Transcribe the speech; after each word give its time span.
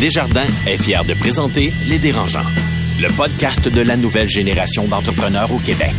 Desjardins 0.00 0.46
est 0.66 0.82
fier 0.82 1.04
de 1.04 1.12
présenter 1.12 1.74
Les 1.86 1.98
Dérangeants, 1.98 2.46
le 3.02 3.08
podcast 3.08 3.68
de 3.68 3.82
la 3.82 3.98
nouvelle 3.98 4.30
génération 4.30 4.88
d'entrepreneurs 4.88 5.52
au 5.52 5.58
Québec. 5.58 5.92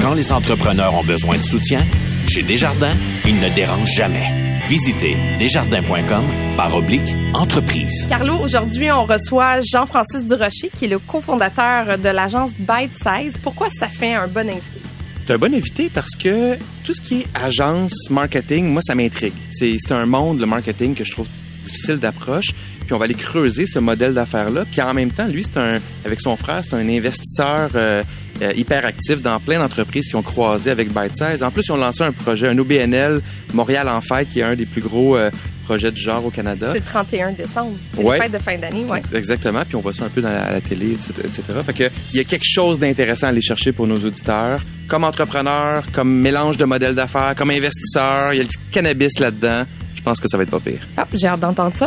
Quand 0.00 0.14
les 0.14 0.30
entrepreneurs 0.30 0.94
ont 0.94 1.02
besoin 1.02 1.36
de 1.36 1.42
soutien, 1.42 1.80
chez 2.28 2.44
Desjardins, 2.44 2.94
ils 3.26 3.40
ne 3.40 3.48
dérangent 3.48 3.92
jamais. 3.92 4.62
Visitez 4.68 5.16
desjardins.com 5.40 6.56
par 6.56 6.76
oblique 6.76 7.08
entreprise. 7.34 8.06
Carlo, 8.08 8.36
aujourd'hui, 8.36 8.88
on 8.92 9.04
reçoit 9.04 9.58
Jean-Francis 9.62 10.26
Durocher, 10.26 10.70
qui 10.72 10.84
est 10.84 10.88
le 10.88 11.00
cofondateur 11.00 11.98
de 11.98 12.08
l'agence 12.08 12.52
Bite 12.56 12.96
Size. 12.96 13.36
Pourquoi 13.42 13.68
ça 13.68 13.88
fait 13.88 14.14
un 14.14 14.28
bon 14.28 14.48
invité? 14.48 14.80
C'est 15.18 15.32
un 15.32 15.38
bon 15.38 15.52
invité 15.52 15.90
parce 15.92 16.14
que 16.14 16.56
tout 16.84 16.94
ce 16.94 17.00
qui 17.00 17.22
est 17.22 17.26
agence, 17.34 18.10
marketing, 18.10 18.66
moi, 18.66 18.80
ça 18.80 18.94
m'intrigue. 18.94 19.34
C'est 19.50 19.76
c'est 19.80 19.92
un 19.92 20.06
monde, 20.06 20.38
le 20.38 20.46
marketing, 20.46 20.94
que 20.94 21.02
je 21.02 21.10
trouve 21.10 21.26
difficile 21.64 21.96
d'approche. 21.98 22.48
Puis 22.84 22.92
on 22.94 22.98
va 22.98 23.04
aller 23.04 23.14
creuser 23.14 23.66
ce 23.66 23.78
modèle 23.78 24.14
d'affaires-là. 24.14 24.64
Puis 24.70 24.80
en 24.80 24.92
même 24.94 25.10
temps, 25.10 25.26
lui, 25.28 25.44
c'est 25.44 25.58
un, 25.60 25.74
avec 26.04 26.20
son 26.20 26.36
frère, 26.36 26.62
c'est 26.64 26.74
un 26.74 26.88
investisseur 26.88 27.70
euh, 27.76 28.02
euh, 28.42 28.52
hyper 28.56 28.84
actif 28.84 29.22
dans 29.22 29.38
plein 29.38 29.58
d'entreprises 29.60 30.08
qui 30.08 30.16
ont 30.16 30.22
croisé 30.22 30.70
avec 30.70 30.88
ByteSize. 30.92 31.42
En 31.42 31.50
plus, 31.50 31.62
ils 31.68 31.72
ont 31.72 31.76
lancé 31.76 32.02
un 32.02 32.12
projet, 32.12 32.48
un 32.48 32.58
OBNL 32.58 33.20
Montréal 33.54 33.88
en 33.88 34.00
fête, 34.00 34.28
qui 34.32 34.40
est 34.40 34.44
un 34.44 34.54
des 34.56 34.66
plus 34.66 34.80
gros 34.80 35.16
euh, 35.16 35.30
projets 35.66 35.92
du 35.92 36.00
genre 36.02 36.24
au 36.26 36.30
Canada. 36.30 36.70
C'est 36.72 36.80
le 36.80 36.84
31 36.84 37.32
décembre. 37.32 37.72
C'est 37.94 38.02
Ouais. 38.02 38.16
les 38.16 38.22
fêtes 38.24 38.32
de 38.32 38.38
fin 38.38 38.58
d'année, 38.58 38.84
ouais. 38.86 39.02
Exactement, 39.14 39.62
puis 39.64 39.76
on 39.76 39.80
voit 39.80 39.92
ça 39.92 40.06
un 40.06 40.08
peu 40.08 40.20
dans 40.20 40.32
la, 40.32 40.42
à 40.46 40.52
la 40.54 40.60
télé, 40.60 40.92
etc. 40.94 41.12
etc. 41.24 41.42
Fait 41.64 41.72
que 41.72 41.84
il 42.12 42.16
y 42.16 42.20
a 42.20 42.24
quelque 42.24 42.44
chose 42.44 42.80
d'intéressant 42.80 43.26
à 43.28 43.30
aller 43.30 43.42
chercher 43.42 43.70
pour 43.70 43.86
nos 43.86 43.98
auditeurs. 43.98 44.60
Comme 44.88 45.04
entrepreneur, 45.04 45.84
comme 45.92 46.12
mélange 46.12 46.56
de 46.56 46.64
modèles 46.64 46.96
d'affaires, 46.96 47.34
comme 47.36 47.50
investisseur, 47.52 48.32
il 48.32 48.38
y 48.38 48.40
a 48.40 48.42
le 48.42 48.48
petit 48.48 48.58
cannabis 48.72 49.20
là-dedans. 49.20 49.62
Je 50.00 50.04
pense 50.06 50.18
que 50.18 50.28
ça 50.28 50.38
va 50.38 50.44
être 50.44 50.50
pas 50.50 50.60
pire. 50.60 50.80
Ah, 50.96 51.06
j'ai 51.12 51.26
hâte 51.26 51.40
d'entendre 51.40 51.76
ça. 51.76 51.86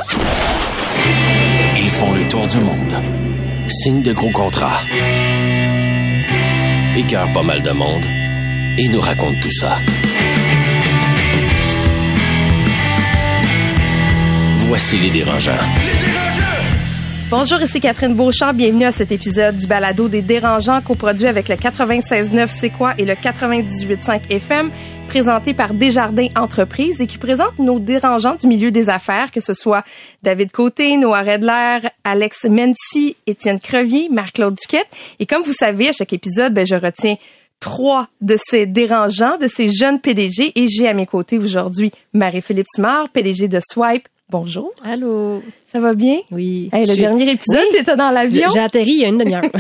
Ils 1.76 1.90
font 1.90 2.14
le 2.14 2.28
tour 2.28 2.46
du 2.46 2.60
monde. 2.60 2.94
Signent 3.68 4.04
de 4.04 4.14
gros 4.14 4.30
contrats. 4.30 4.82
Écœurent 6.96 7.34
pas 7.34 7.42
mal 7.42 7.64
de 7.64 7.72
monde. 7.72 8.06
Et 8.78 8.88
nous 8.88 9.02
racontent 9.02 9.40
tout 9.42 9.52
ça. 9.52 9.80
Voici 14.68 15.00
les 15.00 15.10
dérangeants. 15.10 15.58
Bonjour, 17.30 17.60
ici 17.62 17.80
Catherine 17.80 18.14
Beauchamp. 18.14 18.54
Bienvenue 18.54 18.86
à 18.86 18.92
cet 18.92 19.12
épisode 19.12 19.58
du 19.58 19.66
balado 19.66 20.08
des 20.08 20.22
dérangeants 20.22 20.82
coproduit 20.82 21.28
avec 21.28 21.50
le 21.50 21.56
96.9 21.56 22.48
C'est 22.48 22.70
quoi 22.70 22.94
et 22.98 23.06
le 23.06 23.16
98.5 23.16 24.30
FM 24.30 24.70
présenté 25.08 25.54
par 25.54 25.74
Desjardins 25.74 26.28
Entreprises 26.36 27.02
et 27.02 27.08
qui 27.08 27.18
présente 27.18 27.58
nos 27.60 27.80
dérangeants 27.80 28.36
du 28.36 28.48
milieu 28.48 28.72
des 28.72 28.90
affaires, 28.90 29.32
que 29.32 29.42
ce 29.42 29.54
soit 29.54 29.84
David 30.22 30.52
Côté, 30.52 30.98
Noah 30.98 31.22
Redler, 31.22 31.88
Alex 32.04 32.46
Mency, 32.46 33.16
Étienne 33.28 33.60
Crevier, 33.60 34.10
Marc-Claude 34.10 34.56
Duquette. 34.56 34.88
Et 35.20 35.26
comme 35.26 35.44
vous 35.44 35.54
savez, 35.54 35.90
à 35.90 35.92
chaque 35.92 36.14
épisode, 36.14 36.54
ben, 36.54 36.66
je 36.66 36.76
retiens 36.76 37.16
trois 37.60 38.08
de 38.22 38.36
ces 38.38 38.66
dérangeants, 38.66 39.38
de 39.38 39.48
ces 39.48 39.70
jeunes 39.70 40.00
PDG 40.00 40.52
et 40.56 40.68
j'ai 40.68 40.88
à 40.88 40.94
mes 40.94 41.06
côtés 41.06 41.38
aujourd'hui 41.38 41.92
Marie-Philippe 42.14 42.68
Simard, 42.76 43.10
PDG 43.10 43.48
de 43.48 43.60
Swipe. 43.64 44.08
Bonjour. 44.34 44.72
Allô. 44.84 45.44
Ça 45.68 45.80
va 45.80 45.94
bien? 45.94 46.22
Oui. 46.32 46.68
Hey, 46.74 46.88
le 46.88 46.96
dernier 46.96 47.30
épisode, 47.30 47.62
Oui. 47.72 47.78
t'étais 47.78 47.96
dans 47.96 48.10
l'avion? 48.10 48.48
J'ai 48.52 48.62
atterri 48.62 48.94
il 48.94 49.02
y 49.02 49.06
a 49.06 49.10
une 49.10 49.20
demi-heure. 49.20 49.44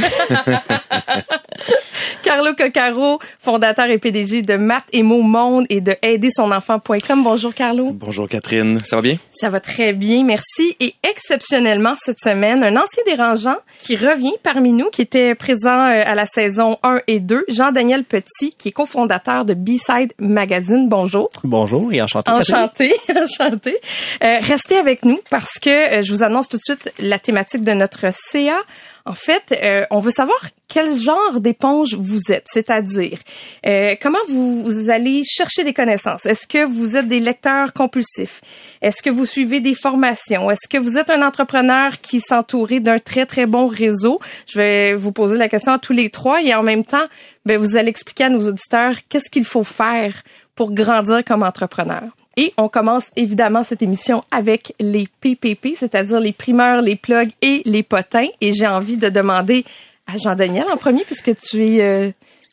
Carlo 2.21 2.53
Coccaro, 2.53 3.19
fondateur 3.39 3.89
et 3.89 3.97
PDG 3.97 4.41
de 4.41 4.55
Math 4.55 4.85
et 4.91 5.03
Mots 5.03 5.21
Monde 5.21 5.65
et 5.69 5.81
de 5.81 5.95
aidersonenfant.com. 6.01 7.23
Bonjour 7.23 7.53
Carlo. 7.53 7.91
Bonjour 7.91 8.27
Catherine, 8.27 8.79
ça 8.79 8.97
va 8.97 9.01
bien? 9.01 9.17
Ça 9.33 9.49
va 9.49 9.59
très 9.59 9.93
bien, 9.93 10.23
merci. 10.23 10.75
Et 10.79 10.95
exceptionnellement 11.09 11.95
cette 11.97 12.19
semaine, 12.19 12.63
un 12.63 12.75
ancien 12.75 13.03
dérangeant 13.05 13.57
qui 13.79 13.95
revient 13.95 14.33
parmi 14.43 14.73
nous, 14.73 14.89
qui 14.89 15.01
était 15.01 15.35
présent 15.35 15.79
euh, 15.79 16.03
à 16.05 16.15
la 16.15 16.25
saison 16.25 16.77
1 16.83 17.01
et 17.07 17.19
2, 17.19 17.45
Jean-Daniel 17.47 18.03
Petit, 18.03 18.53
qui 18.57 18.69
est 18.69 18.71
cofondateur 18.71 19.45
de 19.45 19.53
B-Side 19.53 20.13
Magazine. 20.19 20.87
Bonjour. 20.89 21.29
Bonjour 21.43 21.91
et 21.93 22.01
enchanté. 22.01 22.31
Enchanté, 22.31 22.95
enchanté. 23.15 23.77
Euh, 24.23 24.39
restez 24.41 24.77
avec 24.77 25.05
nous 25.05 25.19
parce 25.29 25.59
que 25.59 25.99
euh, 25.99 26.01
je 26.01 26.11
vous 26.13 26.23
annonce 26.23 26.49
tout 26.49 26.57
de 26.57 26.63
suite 26.63 26.93
la 26.99 27.19
thématique 27.19 27.63
de 27.63 27.73
notre 27.73 28.05
CA. 28.11 28.59
En 29.05 29.13
fait, 29.13 29.59
euh, 29.61 29.83
on 29.91 29.99
veut 29.99 30.11
savoir 30.11 30.39
quel 30.69 30.97
genre 30.97 31.41
d'éponge 31.41 31.93
vous 31.95 32.31
êtes, 32.31 32.45
c'est-à-dire 32.45 33.19
euh, 33.65 33.95
comment 34.01 34.23
vous, 34.29 34.89
allez 34.89 35.23
chercher 35.25 35.65
des 35.65 35.73
connaissances? 35.73 36.25
Est-ce 36.25 36.47
que 36.47 36.65
vous 36.65 36.95
êtes 36.95 37.09
des 37.09 37.19
lecteurs 37.19 37.73
compulsifs? 37.73 38.39
Est-ce 38.81 39.03
que 39.03 39.09
vous 39.09 39.25
suivez 39.25 39.59
des 39.59 39.73
formations? 39.73 40.49
Est-ce 40.49 40.69
que 40.69 40.77
vous 40.77 40.97
êtes 40.97 41.09
un 41.09 41.21
entrepreneur 41.21 41.99
qui 41.99 42.21
s'entourait 42.21 42.79
d'un 42.79 42.97
très 42.97 43.25
très 43.25 43.45
bon 43.45 43.67
réseau? 43.67 44.21
Je 44.47 44.57
vais 44.57 44.93
vous 44.93 45.11
poser 45.11 45.37
la 45.37 45.49
question 45.49 45.73
à 45.73 45.79
tous 45.79 45.93
les 45.93 46.09
trois 46.09 46.41
et 46.41 46.53
en 46.55 46.63
même 46.63 46.85
temps, 46.85 47.05
ben, 47.45 47.57
vous 47.57 47.75
allez 47.75 47.89
expliquer 47.89 48.23
à 48.25 48.29
nos 48.29 48.47
auditeurs 48.47 48.95
qu'est-ce 49.09 49.29
qu'il 49.29 49.45
faut 49.45 49.65
faire 49.65 50.23
pour 50.55 50.71
grandir 50.71 51.25
comme 51.25 51.43
entrepreneur. 51.43 52.03
Et 52.37 52.51
on 52.57 52.67
commence 52.67 53.11
évidemment 53.15 53.63
cette 53.63 53.81
émission 53.81 54.23
avec 54.31 54.73
les 54.79 55.07
PPP, 55.21 55.75
c'est-à-dire 55.77 56.19
les 56.19 56.31
primeurs, 56.33 56.81
les 56.81 56.95
plugs 56.95 57.31
et 57.41 57.61
les 57.65 57.83
potins. 57.83 58.27
Et 58.41 58.51
j'ai 58.53 58.67
envie 58.67 58.97
de 58.97 59.09
demander 59.09 59.63
à 60.07 60.17
Jean-Daniel 60.17 60.65
en 60.73 60.77
premier, 60.77 61.03
puisque 61.05 61.35
tu 61.35 61.63
es 61.65 61.81
euh, 61.81 62.11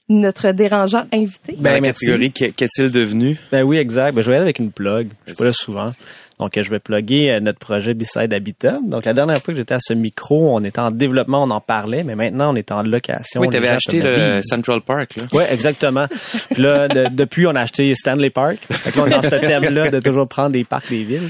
notre 0.08 0.52
dérangeant 0.52 1.04
invité. 1.12 1.56
La 1.60 1.72
Ben, 1.72 1.80
merci. 1.82 2.06
catégorie 2.06 2.32
qu'est- 2.32 2.52
qu'est-il 2.52 2.91
devenu? 2.92 3.38
Ben 3.50 3.62
oui, 3.62 3.78
exact. 3.78 4.14
Ben, 4.14 4.20
je 4.22 4.26
vais 4.28 4.34
aller 4.36 4.42
avec 4.42 4.58
une 4.58 4.70
plug. 4.70 5.08
Je 5.26 5.32
suis 5.32 5.38
pas 5.38 5.44
là 5.44 5.52
souvent. 5.52 5.92
Donc, 6.41 6.59
je 6.59 6.71
vais 6.71 6.78
plugger 6.81 7.31
euh, 7.31 7.41
notre 7.41 7.59
projet 7.59 7.93
Beside 7.95 8.33
Habitat. 8.33 8.78
Donc, 8.84 9.05
la 9.05 9.12
dernière 9.12 9.37
fois 9.43 9.53
que 9.53 9.59
j'étais 9.59 9.75
à 9.75 9.78
ce 9.78 9.93
micro, 9.93 10.56
on 10.56 10.65
était 10.65 10.81
en 10.81 10.91
développement, 10.91 11.45
on 11.45 11.51
en 11.51 11.61
parlait, 11.61 12.03
mais 12.03 12.15
maintenant, 12.17 12.53
on 12.53 12.56
est 12.56 12.73
en 12.73 12.83
location. 12.83 13.41
Oui, 13.43 13.49
t'avais 13.51 13.69
acheté 13.69 14.01
le. 14.01 14.41
Central 14.43 14.81
Park, 14.81 15.17
là. 15.21 15.27
Ouais, 15.33 15.53
exactement. 15.53 16.06
Puis 16.51 16.62
là, 16.62 16.89
de- 16.89 17.09
depuis, 17.15 17.47
on 17.47 17.51
a 17.55 17.61
acheté 17.61 17.95
Stanley 17.95 18.31
Park. 18.31 18.59
Fait 18.71 18.91
que 18.91 18.97
là, 18.99 19.05
on 19.05 19.06
est 19.09 19.11
dans 19.11 19.23
ce 19.23 19.28
thème-là 19.37 19.91
de 19.91 20.01
toujours 20.01 20.27
prendre 20.27 20.51
des 20.51 20.65
parcs 20.65 20.89
des 20.89 21.05
villes. 21.05 21.28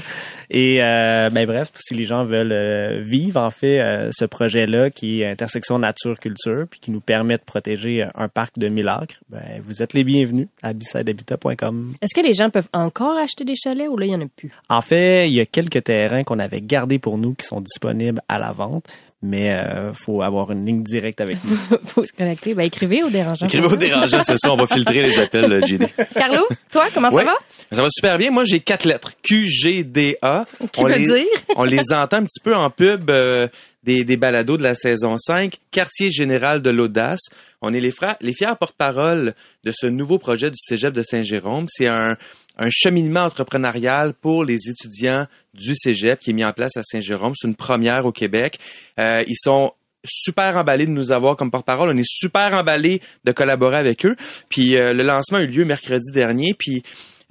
Et 0.53 0.83
euh, 0.83 1.29
ben 1.29 1.45
bref, 1.45 1.71
si 1.75 1.93
les 1.93 2.03
gens 2.03 2.25
veulent 2.25 2.51
euh, 2.51 2.99
vivre 2.99 3.39
en 3.39 3.51
fait 3.51 3.79
euh, 3.79 4.09
ce 4.11 4.25
projet-là 4.25 4.89
qui 4.89 5.21
est 5.21 5.29
intersection 5.29 5.79
nature-culture, 5.79 6.65
puis 6.69 6.81
qui 6.81 6.91
nous 6.91 6.99
permet 6.99 7.37
de 7.37 7.43
protéger 7.43 8.03
euh, 8.03 8.07
un 8.15 8.27
parc 8.27 8.59
de 8.59 8.67
1000 8.67 8.89
acres, 8.89 9.15
ben 9.29 9.61
vous 9.65 9.81
êtes 9.81 9.93
les 9.93 10.03
bienvenus 10.03 10.49
à 10.61 10.73
bisidehabitat.com. 10.73 11.93
Est-ce 12.01 12.13
que 12.13 12.25
les 12.25 12.33
gens 12.33 12.49
peuvent 12.49 12.67
encore 12.73 13.17
acheter 13.17 13.45
des 13.45 13.55
chalets 13.55 13.87
ou 13.87 13.95
là, 13.95 14.07
il 14.07 14.11
y 14.11 14.15
en 14.15 14.19
a 14.19 14.25
plus? 14.27 14.51
En 14.69 14.81
fait, 14.81 15.29
il 15.29 15.33
y 15.33 15.39
a 15.39 15.45
quelques 15.45 15.85
terrains 15.85 16.25
qu'on 16.25 16.39
avait 16.39 16.61
gardés 16.61 16.99
pour 16.99 17.17
nous 17.17 17.33
qui 17.33 17.45
sont 17.45 17.61
disponibles 17.61 18.19
à 18.27 18.37
la 18.37 18.51
vente, 18.51 18.89
mais 19.21 19.51
euh, 19.51 19.93
faut 19.93 20.21
avoir 20.21 20.51
une 20.51 20.65
ligne 20.65 20.83
directe 20.83 21.21
avec 21.21 21.37
nous. 21.43 21.57
Faut 21.85 22.03
se 22.05 22.11
connecter. 22.11 22.53
Ben, 22.53 22.63
écrivez 22.63 23.03
au 23.03 23.09
dérangeant. 23.09 23.45
Écrivez 23.45 23.67
au 23.67 23.75
dérangeant, 23.75 24.23
c'est 24.23 24.37
ça, 24.37 24.51
on 24.51 24.55
va 24.55 24.65
filtrer 24.65 25.03
les 25.03 25.19
appels, 25.19 25.51
euh, 25.51 25.65
JD. 25.65 25.85
Carlo, 26.15 26.47
toi, 26.71 26.87
comment 26.93 27.09
Ouais. 27.09 27.23
ça 27.23 27.31
va? 27.31 27.37
Ça 27.71 27.81
va 27.83 27.89
super 27.91 28.17
bien. 28.17 28.31
Moi, 28.31 28.43
j'ai 28.45 28.59
quatre 28.59 28.85
lettres. 28.85 29.11
Q, 29.21 29.47
G, 29.49 29.83
D, 29.83 30.17
A. 30.21 30.45
Qui 30.71 30.81
on 30.81 30.87
veut 30.87 30.95
les, 30.95 31.05
dire? 31.05 31.25
on 31.55 31.63
les 31.63 31.93
entend 31.93 32.17
un 32.17 32.25
petit 32.25 32.41
peu 32.43 32.55
en 32.55 32.69
pub 32.69 33.09
euh, 33.11 33.47
des, 33.83 34.03
des 34.03 34.17
balados 34.17 34.57
de 34.57 34.63
la 34.63 34.75
saison 34.75 35.17
5. 35.17 35.55
Quartier 35.69 36.11
général 36.11 36.61
de 36.61 36.69
l'audace. 36.69 37.29
On 37.61 37.73
est 37.73 37.79
les, 37.79 37.91
frères, 37.91 38.15
les 38.21 38.33
fiers 38.33 38.55
porte-parole 38.59 39.35
de 39.63 39.71
ce 39.71 39.85
nouveau 39.85 40.17
projet 40.17 40.49
du 40.49 40.57
Cégep 40.57 40.93
de 40.93 41.03
Saint-Jérôme. 41.03 41.67
C'est 41.69 41.87
un, 41.87 42.17
un 42.61 42.69
cheminement 42.69 43.21
entrepreneurial 43.21 44.13
pour 44.13 44.45
les 44.45 44.69
étudiants 44.69 45.25
du 45.55 45.73
Cégep 45.75 46.19
qui 46.19 46.29
est 46.29 46.33
mis 46.33 46.45
en 46.45 46.53
place 46.53 46.77
à 46.77 46.83
Saint-Jérôme. 46.83 47.33
C'est 47.35 47.47
une 47.47 47.55
première 47.55 48.05
au 48.05 48.11
Québec. 48.11 48.59
Euh, 48.99 49.23
ils 49.27 49.37
sont 49.37 49.73
super 50.05 50.55
emballés 50.55 50.85
de 50.85 50.91
nous 50.91 51.11
avoir 51.11 51.35
comme 51.35 51.49
porte-parole. 51.49 51.89
On 51.89 51.97
est 51.97 52.07
super 52.07 52.53
emballés 52.53 53.01
de 53.23 53.31
collaborer 53.31 53.77
avec 53.77 54.05
eux. 54.05 54.15
Puis 54.47 54.77
euh, 54.77 54.93
le 54.93 55.03
lancement 55.03 55.39
a 55.39 55.41
eu 55.41 55.47
lieu 55.47 55.65
mercredi 55.65 56.11
dernier. 56.11 56.53
Puis 56.53 56.83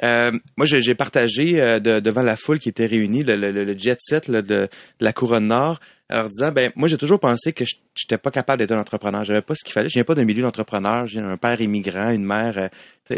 euh, 0.03 0.33
moi, 0.57 0.67
j'ai 0.67 0.95
partagé 0.95 1.61
euh, 1.61 1.79
de- 1.79 2.01
devant 2.01 2.23
la 2.23 2.37
foule 2.37 2.59
qui 2.59 2.69
était 2.69 2.87
réunie 2.87 3.23
le, 3.23 3.77
jet 3.77 3.99
set 4.01 4.31
de, 4.31 4.69
la 4.99 5.13
couronne 5.13 5.49
nord, 5.49 5.79
en 6.11 6.17
leur 6.17 6.29
disant, 6.29 6.53
ben 6.53 6.73
moi 6.75 6.89
j'ai 6.89 6.97
toujours 6.97 7.21
pensé 7.21 7.53
que 7.53 7.65
j'étais 7.95 8.19
pas 8.19 8.31
capable 8.31 8.61
d'être 8.61 8.73
un 8.73 8.81
entrepreneur. 8.81 9.25
J'avais 9.25 9.43
pas 9.43 9.55
ce 9.55 9.63
qu'il 9.63 9.73
fallait. 9.73 9.89
Je 9.89 9.95
viens 9.95 10.05
pas 10.05 10.15
d'un 10.15 10.25
milieu 10.25 10.43
d'entrepreneur. 10.43 11.07
J'ai 11.07 11.21
un 11.21 11.37
père 11.37 11.61
immigrant, 11.61 12.11
une 12.11 12.25
mère, 12.25 12.71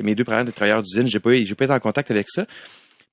mes 0.03 0.15
deux 0.15 0.25
parents 0.25 0.45
des 0.45 0.53
travailleurs 0.53 0.83
d'usine. 0.83 1.07
J'ai 1.07 1.21
pas, 1.21 1.31
pas 1.31 1.65
été 1.65 1.73
en 1.73 1.81
contact 1.81 2.11
avec 2.11 2.29
ça. 2.29 2.47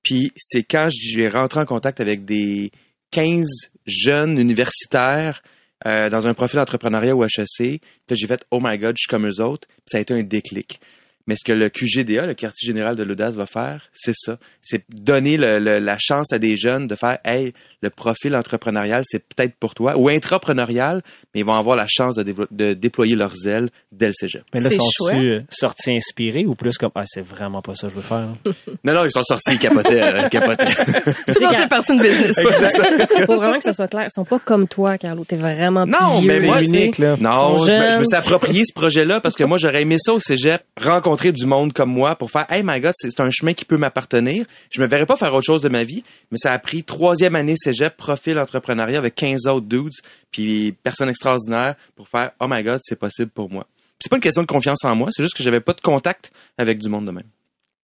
Puis 0.02 0.32
c'est 0.36 0.62
quand 0.62 0.88
j'ai 0.90 1.28
rentré 1.28 1.60
en 1.60 1.66
contact 1.66 2.00
avec 2.00 2.24
des 2.24 2.70
15 3.10 3.46
jeunes 3.86 4.38
universitaires 4.38 5.42
euh, 5.86 6.10
dans 6.10 6.26
un 6.26 6.34
profil 6.34 6.58
entrepreneuriat 6.58 7.16
au 7.16 7.24
HEC, 7.24 7.80
que 8.06 8.14
j'ai 8.14 8.26
fait 8.26 8.44
oh 8.50 8.60
my 8.62 8.78
god, 8.78 8.96
je 8.96 9.02
suis 9.02 9.08
comme 9.08 9.26
eux 9.26 9.40
autres. 9.42 9.68
Puis 9.68 9.84
ça 9.86 9.98
a 9.98 10.00
été 10.00 10.14
un 10.14 10.22
déclic. 10.22 10.80
Mais 11.26 11.36
ce 11.36 11.44
que 11.44 11.52
le 11.52 11.68
QGDA, 11.68 12.26
le 12.26 12.34
quartier 12.34 12.66
général 12.66 12.96
de 12.96 13.02
l'audace, 13.02 13.34
va 13.34 13.46
faire, 13.46 13.82
c'est 13.92 14.14
ça. 14.16 14.38
C'est 14.62 14.82
donner 14.90 15.36
le- 15.36 15.58
le- 15.58 15.78
la 15.78 15.96
chance 16.00 16.32
à 16.32 16.38
des 16.38 16.56
jeunes 16.56 16.86
de 16.88 16.94
faire, 16.96 17.18
hey, 17.24 17.52
le 17.82 17.90
profil 17.90 18.34
entrepreneurial, 18.34 19.04
c'est 19.06 19.22
peut-être 19.26 19.54
pour 19.54 19.74
toi, 19.74 19.96
ou 19.96 20.08
intrapreneurial, 20.08 21.02
mais 21.34 21.40
ils 21.40 21.46
vont 21.46 21.54
avoir 21.54 21.76
la 21.76 21.86
chance 21.88 22.16
de, 22.16 22.72
déployer 22.74 23.16
leurs 23.16 23.46
ailes 23.46 23.68
dès 23.92 24.08
le 24.08 24.12
cégep. 24.12 24.42
Mais 24.54 24.60
là, 24.60 24.70
C'est 24.70 24.76
sont-ils 24.76 25.06
chouette. 25.06 25.22
euh, 25.22 25.40
sortis 25.50 25.92
inspirés 25.92 26.46
ou 26.46 26.54
plus 26.54 26.76
comme, 26.78 26.90
ah, 26.94 27.04
c'est 27.06 27.24
vraiment 27.24 27.62
pas 27.62 27.74
ça 27.74 27.86
que 27.86 27.92
je 27.92 27.96
veux 27.96 28.02
faire. 28.02 28.28
Non, 28.84 28.94
non, 28.94 29.04
ils 29.04 29.10
sont 29.12 29.22
sortis, 29.22 29.52
ils 29.52 29.58
capotaient, 29.58 30.02
euh, 30.02 30.22
ils 30.24 30.28
capotaient. 30.30 30.64
Tout 30.74 31.40
le 31.40 31.46
monde 31.46 31.54
c'est 31.58 31.68
parti 31.68 31.96
de 31.96 32.02
business. 32.02 32.36
Il 33.18 33.24
faut 33.26 33.36
vraiment 33.36 33.58
que 33.58 33.64
ce 33.64 33.72
soit 33.72 33.88
clair. 33.88 34.04
Ils 34.08 34.12
sont 34.12 34.24
pas 34.24 34.38
comme 34.38 34.66
toi, 34.68 34.96
Carlo. 34.98 35.24
T'es 35.24 35.36
vraiment 35.36 35.84
Non, 35.86 36.18
plus 36.18 36.26
mais 36.28 36.38
vieux, 36.38 36.46
moi, 36.46 36.62
unique, 36.62 36.98
là. 36.98 37.16
Non, 37.20 37.58
sont 37.58 37.66
je 37.66 37.72
me, 37.72 37.90
je 37.92 37.98
me 37.98 38.04
suis 38.04 38.16
approprié 38.16 38.64
ce 38.64 38.72
projet-là 38.72 39.20
parce 39.20 39.34
que 39.36 39.44
moi, 39.44 39.58
j'aurais 39.58 39.82
aimé 39.82 39.96
ça 39.98 40.14
au 40.14 40.18
cégep, 40.20 40.62
rencontrer 40.80 41.09
du 41.16 41.46
monde 41.46 41.72
comme 41.72 41.90
moi 41.90 42.16
pour 42.16 42.30
faire, 42.30 42.46
hey 42.50 42.62
my 42.64 42.80
God, 42.80 42.92
c'est 42.96 43.20
un 43.20 43.30
chemin 43.30 43.54
qui 43.54 43.64
peut 43.64 43.76
m'appartenir. 43.76 44.46
Je 44.70 44.80
me 44.80 44.86
verrais 44.86 45.06
pas 45.06 45.16
faire 45.16 45.34
autre 45.34 45.46
chose 45.46 45.62
de 45.62 45.68
ma 45.68 45.84
vie, 45.84 46.02
mais 46.30 46.38
ça 46.38 46.52
a 46.52 46.58
pris 46.58 46.84
troisième 46.84 47.36
année 47.36 47.54
cégep, 47.56 47.96
profil 47.96 48.38
entrepreneuriat 48.38 48.98
avec 48.98 49.14
15 49.14 49.46
autres 49.46 49.66
dudes, 49.66 49.92
puis 50.30 50.72
personnes 50.72 51.08
extraordinaires 51.08 51.74
pour 51.96 52.08
faire, 52.08 52.32
oh 52.40 52.46
my 52.48 52.62
God, 52.62 52.80
c'est 52.82 52.98
possible 52.98 53.30
pour 53.30 53.50
moi. 53.50 53.66
C'est 53.98 54.08
pas 54.08 54.16
une 54.16 54.22
question 54.22 54.42
de 54.42 54.46
confiance 54.46 54.84
en 54.84 54.96
moi, 54.96 55.08
c'est 55.10 55.22
juste 55.22 55.36
que 55.36 55.42
j'avais 55.42 55.60
pas 55.60 55.74
de 55.74 55.80
contact 55.80 56.32
avec 56.56 56.78
du 56.78 56.88
monde 56.88 57.06
de 57.06 57.12
même. 57.12 57.24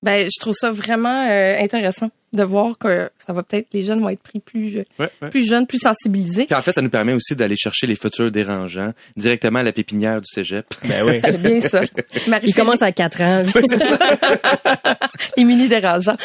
Ben, 0.07 0.29
je 0.33 0.41
trouve 0.41 0.55
ça 0.55 0.71
vraiment 0.71 1.29
euh, 1.29 1.59
intéressant 1.61 2.11
de 2.33 2.43
voir 2.43 2.79
que 2.79 3.11
ça 3.25 3.33
va 3.33 3.43
peut-être 3.43 3.67
les 3.73 3.83
jeunes 3.83 4.01
vont 4.01 4.09
être 4.09 4.23
pris 4.23 4.41
plus 4.41 4.85
Ouais, 4.99 5.09
ouais. 5.23 5.31
plus 5.31 5.47
jeunes, 5.49 5.67
plus 5.67 5.79
sensibilisés. 5.79 6.47
Puis 6.47 6.55
en 6.55 6.63
fait, 6.63 6.73
ça 6.73 6.81
nous 6.83 6.91
permet 6.91 7.13
aussi 7.13 7.35
d'aller 7.37 7.57
chercher 7.57 7.87
les 7.87 7.97
futurs 7.97 8.31
dérangeants 8.31 8.93
directement 9.17 9.59
à 9.59 9.63
la 9.63 9.73
pépinière 9.73 10.21
du 10.21 10.27
cégep. 10.27 10.67
Ben 10.89 11.05
oui. 11.07 11.21
C'est 11.25 11.41
bien 11.43 11.61
ça. 11.61 11.81
Marie 12.29 12.49
Il 12.49 12.55
commence 12.55 12.83
à 12.83 12.93
4 12.93 13.21
ans. 13.23 13.43
les 15.37 15.45
mini 15.45 15.69
dérangeants. 15.69 16.17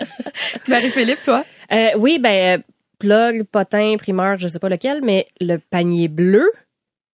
Marie-Philippe, 0.68 1.22
toi? 1.24 1.44
Euh, 1.72 1.88
oui, 1.98 2.18
ben, 2.18 2.58
euh, 2.58 2.62
plug, 2.98 3.44
potin, 3.44 3.96
primeur, 3.98 4.36
je 4.38 4.48
sais 4.48 4.58
pas 4.58 4.68
lequel, 4.68 5.00
mais 5.02 5.26
le 5.40 5.58
panier 5.58 6.08
bleu 6.08 6.50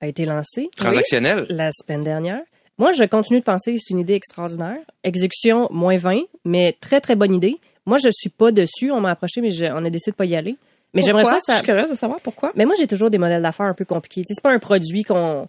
a 0.01 0.07
été 0.09 0.25
lancé 0.25 0.69
Transactionnel. 0.77 1.47
la 1.49 1.71
semaine 1.73 2.03
dernière. 2.03 2.41
Moi, 2.79 2.93
je 2.93 3.05
continue 3.05 3.41
de 3.41 3.45
penser 3.45 3.73
que 3.73 3.79
c'est 3.81 3.95
une 3.95 4.01
idée 4.01 4.15
extraordinaire. 4.15 4.79
Exécution, 5.05 5.69
moins 5.71 5.97
20, 5.97 6.21
mais 6.45 6.77
très, 6.81 7.01
très 7.01 7.15
bonne 7.17 7.35
idée. 7.35 7.57
Moi, 7.87 7.97
je 8.03 8.09
suis 8.13 8.29
pas 8.31 8.53
dessus. 8.53 8.91
On 8.91 9.01
m'a 9.01 9.11
approché, 9.13 9.41
mais 9.41 9.51
je- 9.51 9.65
on 9.67 9.85
a 9.85 9.91
décidé 9.91 10.11
de 10.11 10.17
pas 10.17 10.25
y 10.27 10.37
aller. 10.37 10.57
Mais 10.95 11.03
j'aimerais 11.03 11.25
ça, 11.25 11.39
Je 11.49 11.53
suis 11.55 11.63
curieuse 11.65 11.91
de 11.91 11.95
savoir 11.95 12.21
pourquoi. 12.21 12.53
Mais 12.55 12.65
moi, 12.65 12.75
j'ai 12.79 12.87
toujours 12.87 13.11
des 13.11 13.19
modèles 13.19 13.43
d'affaires 13.43 13.67
un 13.67 13.75
peu 13.75 13.85
compliqués. 13.85 14.23
Tu 14.23 14.29
sais, 14.29 14.35
c'est 14.37 14.43
pas 14.43 14.53
un 14.53 14.59
produit 14.59 15.03
qu'on... 15.03 15.49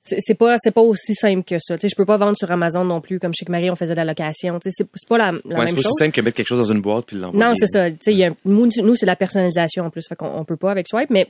C'est 0.00 0.18
c'est 0.20 0.34
pas, 0.34 0.54
c'est 0.58 0.70
pas 0.70 0.80
aussi 0.80 1.14
simple 1.14 1.42
que 1.42 1.56
ça. 1.58 1.76
Tu 1.76 1.82
sais, 1.82 1.88
je 1.88 1.96
peux 1.96 2.06
pas 2.06 2.16
vendre 2.16 2.36
sur 2.36 2.50
Amazon 2.50 2.84
non 2.84 3.00
plus, 3.00 3.18
comme 3.18 3.34
chez 3.34 3.44
Marie, 3.48 3.70
on 3.70 3.74
faisait 3.74 3.92
de 3.92 3.96
la 3.98 4.04
location. 4.06 4.58
Tu 4.58 4.70
sais, 4.70 4.84
c'est 4.84 4.88
c'est 4.94 5.08
pas 5.08 5.18
la, 5.18 5.24
la 5.26 5.32
Ouais, 5.32 5.40
c'est 5.42 5.48
même 5.48 5.56
pas 5.56 5.72
aussi 5.72 5.82
chose. 5.82 5.92
simple 5.98 6.12
que 6.12 6.20
mettre 6.22 6.36
quelque 6.36 6.46
chose 6.46 6.58
dans 6.66 6.72
une 6.72 6.80
boîte 6.80 7.06
puis 7.06 7.16
l'envoyer. 7.18 7.44
Non, 7.44 7.52
c'est 7.56 7.66
ça. 7.66 7.90
Tu 7.90 7.96
sais, 8.00 8.12
il 8.12 8.18
y 8.18 8.24
a- 8.24 8.32
nous, 8.46 8.68
nous, 8.82 8.94
c'est 8.94 9.04
la 9.06 9.16
personnalisation 9.16 9.84
en 9.84 9.90
plus, 9.90 10.06
fait 10.08 10.16
qu'on 10.16 10.28
on 10.30 10.44
peut 10.44 10.56
pas 10.56 10.70
avec 10.70 10.86
Swipe, 10.88 11.10
mais 11.10 11.26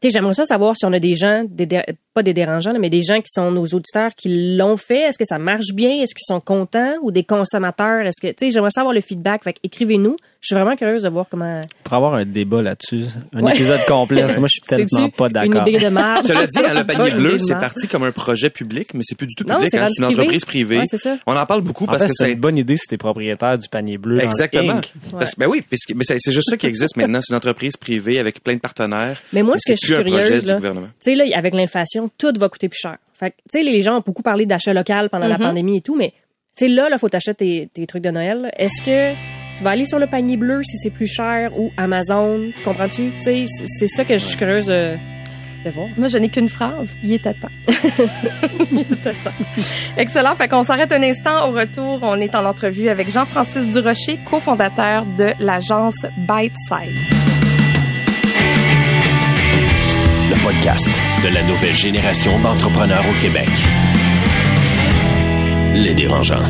tu 0.00 0.08
sais, 0.08 0.10
j'aimerais 0.14 0.32
ça 0.32 0.44
savoir 0.44 0.74
si 0.76 0.86
on 0.86 0.92
a 0.94 1.00
des 1.00 1.14
gens, 1.16 1.44
des 1.46 1.66
pas 2.18 2.22
des 2.24 2.34
dérangeants, 2.34 2.72
là, 2.72 2.78
mais 2.78 2.90
des 2.90 3.02
gens 3.02 3.18
qui 3.18 3.30
sont 3.32 3.50
nos 3.50 3.64
auditeurs 3.66 4.10
qui 4.16 4.56
l'ont 4.56 4.76
fait. 4.76 5.02
Est-ce 5.02 5.18
que 5.18 5.24
ça 5.24 5.38
marche 5.38 5.72
bien? 5.74 5.90
Est-ce 6.02 6.14
qu'ils 6.14 6.26
sont 6.26 6.40
contents? 6.40 6.94
Ou 7.02 7.10
des 7.10 7.22
consommateurs? 7.24 8.06
Est-ce 8.06 8.20
que, 8.20 8.28
tu 8.28 8.46
sais, 8.46 8.50
j'aimerais 8.50 8.70
savoir 8.74 8.92
le 8.94 9.00
feedback. 9.00 9.44
Fait 9.44 9.54
écrivez-nous. 9.62 10.16
Je 10.40 10.46
suis 10.46 10.54
vraiment 10.54 10.76
curieuse 10.76 11.02
de 11.02 11.08
voir 11.08 11.26
comment. 11.28 11.60
Pour 11.82 11.94
avoir 11.94 12.14
un 12.14 12.24
débat 12.24 12.62
là-dessus, 12.62 13.04
un 13.34 13.42
Ouais. 13.42 13.52
épisode 13.54 13.80
complet, 13.88 14.22
moi, 14.38 14.46
je 14.46 14.60
suis 14.60 14.60
tellement 14.88 15.10
pas 15.10 15.28
d'accord. 15.28 15.66
Une 15.66 15.74
idée 15.74 15.84
de 15.84 15.90
marque. 15.90 16.26
Cela 16.26 16.46
dit, 16.46 16.58
le 16.58 16.84
panier 16.84 17.10
bleu, 17.10 17.38
c'est 17.40 17.54
parti 17.58 17.88
comme 17.88 18.04
un 18.04 18.12
projet 18.12 18.48
public, 18.50 18.94
mais 18.94 19.00
c'est 19.02 19.16
plus 19.16 19.26
du 19.26 19.34
tout 19.34 19.44
public. 19.44 19.68
c'est 19.70 19.78
hein, 19.78 19.86
une 19.88 20.04
privé. 20.04 20.20
entreprise 20.20 20.44
privée. 20.44 20.78
Ouais, 20.78 20.86
ça. 20.96 21.16
On 21.26 21.36
en 21.36 21.44
parle 21.46 21.62
beaucoup 21.62 21.84
En 21.84 21.88
parce 21.88 22.02
fait, 22.02 22.08
que 22.08 22.14
c'est 22.16 22.32
une 22.32 22.38
bonne 22.40 22.56
idée 22.56 22.76
si 22.76 22.86
t'es 22.86 22.96
propriétaire 22.96 23.58
du 23.58 23.68
panier 23.68 23.98
bleu. 23.98 24.22
exactement. 24.22 24.74
Inc. 24.74 24.92
Parce- 25.12 25.34
ben 25.36 25.46
oui, 25.48 25.62
puisque- 25.68 25.92
mais 25.94 26.04
c'est 26.04 26.18
juste 26.32 26.50
ça 26.50 26.56
qui 26.56 26.66
existe 26.66 26.96
maintenant. 26.96 27.18
C'est 27.20 27.32
une 27.32 27.36
entreprise 27.38 27.76
privée 27.76 28.18
avec 28.20 28.42
plein 28.42 28.54
de 28.54 28.60
partenaires. 28.60 29.20
Mais 29.32 29.42
moi, 29.42 29.54
Mais 29.54 29.60
ce 29.60 29.72
que 29.72 29.76
c'est 29.78 29.86
je 29.88 29.94
suis 29.94 30.02
plus 30.02 30.08
un 30.08 30.12
projet 30.12 30.24
curieuse, 30.26 30.42
du 30.44 30.48
là, 30.50 30.54
gouvernement. 30.56 30.86
tu 30.86 31.10
sais, 31.10 31.14
là, 31.16 31.24
avec 31.36 31.54
l'inflation, 31.54 32.07
tout 32.16 32.32
va 32.38 32.48
coûter 32.48 32.68
plus 32.68 32.78
cher. 32.80 32.96
Fait 33.12 33.30
que, 33.30 33.36
tu 33.50 33.58
sais, 33.58 33.62
les 33.64 33.80
gens 33.80 33.98
ont 33.98 34.02
beaucoup 34.04 34.22
parlé 34.22 34.46
d'achat 34.46 34.72
local 34.72 35.08
pendant 35.10 35.26
la 35.28 35.38
Mhm. 35.38 35.44
pandémie 35.46 35.76
et 35.78 35.80
tout, 35.80 35.96
mais, 35.96 36.12
tu 36.56 36.66
sais, 36.66 36.68
là, 36.68 36.88
là, 36.88 36.98
faut 36.98 37.08
t'acheter 37.08 37.34
tes, 37.34 37.68
tes 37.72 37.86
trucs 37.86 38.02
de 38.04 38.10
Noël. 38.10 38.50
Est-ce 38.56 38.80
que 38.82 39.12
tu 39.56 39.64
vas 39.64 39.70
aller 39.70 39.84
sur 39.84 39.98
le 39.98 40.06
panier 40.06 40.36
bleu 40.36 40.62
si 40.62 40.76
c'est 40.78 40.90
plus 40.90 41.06
cher 41.08 41.50
ou 41.58 41.70
Amazon? 41.76 42.50
Tu 42.56 42.62
comprends-tu? 42.64 43.10
Tu 43.16 43.20
sais, 43.20 43.44
c'est- 43.46 43.64
c'est 43.66 43.88
ça 43.88 44.04
que 44.04 44.16
je 44.16 44.24
suis 44.24 44.36
curieuse 44.36 44.66
de, 44.66 44.92
de 45.64 45.70
voir. 45.70 45.88
Moi, 45.96 46.06
je 46.06 46.18
n'ai 46.18 46.28
qu'une 46.28 46.46
phrase. 46.48 46.94
Il 47.02 47.12
est 47.12 47.26
à 47.26 47.34
temps. 47.34 47.48
Il 48.70 48.78
est 48.80 49.06
à 49.06 49.10
temps. 49.12 49.32
Excellent. 49.96 50.36
Fait 50.36 50.46
qu'on 50.46 50.62
s'arrête 50.62 50.92
un 50.92 51.02
instant. 51.02 51.48
Au 51.48 51.52
retour, 51.52 51.98
on 52.02 52.20
est 52.20 52.34
en 52.36 52.44
entrevue 52.44 52.88
avec 52.88 53.10
Jean-Francis 53.10 53.68
Durocher, 53.68 54.18
cofondateur 54.30 55.04
de 55.18 55.32
l'agence 55.44 56.06
Bite 56.28 56.54
Size. 56.68 57.47
Le 60.38 60.44
podcast 60.44 60.88
de 61.22 61.34
la 61.34 61.42
nouvelle 61.42 61.74
génération 61.74 62.38
d'entrepreneurs 62.40 63.04
au 63.08 63.20
Québec. 63.20 63.48
Les 65.74 65.94
dérangeants. 65.94 66.42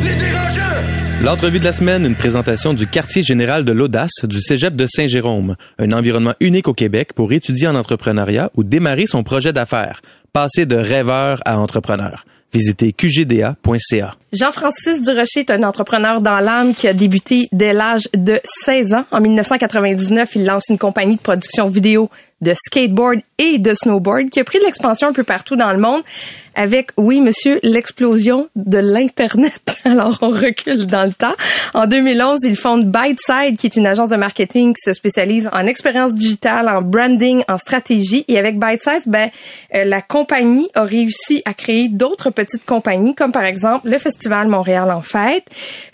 L'entrevue 1.23 1.59
de 1.59 1.65
la 1.65 1.73
semaine, 1.73 2.05
une 2.05 2.15
présentation 2.15 2.75
du 2.75 2.87
quartier 2.87 3.23
général 3.23 3.65
de 3.65 3.73
l'audace 3.73 4.25
du 4.25 4.41
Cégep 4.41 4.75
de 4.77 4.87
Saint-Jérôme, 4.87 5.57
un 5.79 5.93
environnement 5.93 6.35
unique 6.41 6.69
au 6.69 6.75
Québec 6.75 7.13
pour 7.15 7.33
étudier 7.33 7.69
en 7.69 7.75
entrepreneuriat 7.75 8.51
ou 8.55 8.65
démarrer 8.65 9.07
son 9.07 9.23
projet 9.23 9.53
d'affaires, 9.53 10.01
passer 10.33 10.67
de 10.67 10.77
rêveur 10.77 11.41
à 11.45 11.59
entrepreneur. 11.59 12.25
Visitez 12.53 12.95
qgda.ca. 12.95 14.15
Jean-Francis 14.33 15.03
Durocher 15.03 15.41
est 15.41 15.51
un 15.51 15.63
entrepreneur 15.63 16.23
dans 16.23 16.41
l'âme 16.41 16.75
qui 16.75 16.89
a 16.89 16.95
débuté 16.95 17.49
dès 17.53 17.75
l'âge 17.75 18.09
de 18.17 18.41
16 18.45 18.95
ans. 18.95 19.05
En 19.11 19.21
1999, 19.21 20.31
il 20.35 20.47
lance 20.47 20.65
une 20.71 20.79
compagnie 20.79 21.17
de 21.17 21.21
production 21.21 21.69
vidéo 21.69 22.09
de 22.41 22.55
skateboard 22.55 23.21
et 23.39 23.59
de 23.59 23.75
snowboard 23.75 24.31
qui 24.31 24.41
a 24.41 24.45
pris 24.45 24.59
de 24.59 24.65
l'expansion 24.65 25.09
un 25.09 25.13
peu 25.13 25.25
partout 25.25 25.57
dans 25.57 25.73
le 25.73 25.79
monde 25.79 26.03
avec, 26.59 26.91
oui, 26.97 27.21
monsieur, 27.21 27.61
l'explosion 27.63 28.49
de 28.57 28.79
l'Internet. 28.79 29.79
Alors, 29.85 30.19
on 30.23 30.31
recule 30.31 30.89
dans 30.89 31.05
le 31.05 31.13
temps. 31.13 31.35
En 31.73 31.87
2011, 31.87 32.41
il 32.43 32.57
fonde 32.57 32.85
Byteside, 32.85 33.57
qui 33.57 33.67
est 33.67 33.77
une 33.77 33.87
agence 33.87 34.09
de 34.09 34.17
marketing 34.17 34.75
qui 34.75 34.83
se 34.85 34.93
spécialise 34.93 35.49
en 35.53 35.67
expérience 35.67 36.15
digitale, 36.15 36.69
en 36.69 36.83
branding, 36.83 37.45
en 37.49 37.59
stratégie. 37.59 38.25
Et 38.27 38.39
avec 38.39 38.59
Byteside, 38.59 39.03
ben, 39.07 39.31
euh, 39.77 39.85
la 39.85 40.03
compagnie 40.03 40.69
a 40.75 40.83
réussi 40.83 41.43
à 41.45 41.55
créer 41.55 41.89
d'autres 41.89 42.31
petites 42.31 42.67
compagnies, 42.67 43.15
comme 43.15 43.31
par 43.31 43.45
exemple 43.45 43.89
le 43.89 43.99
Festival 43.99 44.49
Montréal 44.49 44.91
en 44.91 45.03
fête, 45.03 45.47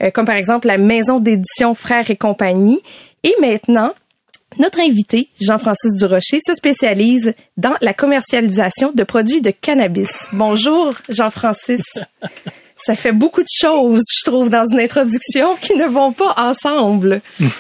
euh, 0.03 0.11
comme 0.11 0.25
par 0.25 0.37
exemple 0.37 0.67
la 0.67 0.79
maison 0.79 1.21
d'édition 1.21 1.75
Frères 1.75 2.11
et 2.11 2.17
compagnie. 2.17 2.81
Et 3.23 3.35
maintenant, 3.39 3.93
notre 4.59 4.81
invité, 4.81 5.29
Jean-Francis 5.41 5.95
Durocher, 5.97 6.39
se 6.47 6.55
spécialise 6.55 7.35
dans 7.57 7.75
la 7.81 7.95
commercialisation 7.95 8.93
de 8.93 9.05
produits 9.05 9.41
de 9.41 9.51
cannabis. 9.51 10.29
Bonjour, 10.33 10.95
Jean-Francis. 11.09 11.85
Ça 12.77 12.97
fait 12.97 13.13
beaucoup 13.13 13.41
de 13.41 13.49
choses, 13.61 14.03
je 14.19 14.25
trouve, 14.25 14.51
dans 14.51 14.65
une 14.71 14.81
introduction 14.81 15.57
qui 15.63 15.75
ne 15.77 15.87
vont 15.87 16.13
pas 16.13 16.35
ensemble. 16.37 17.21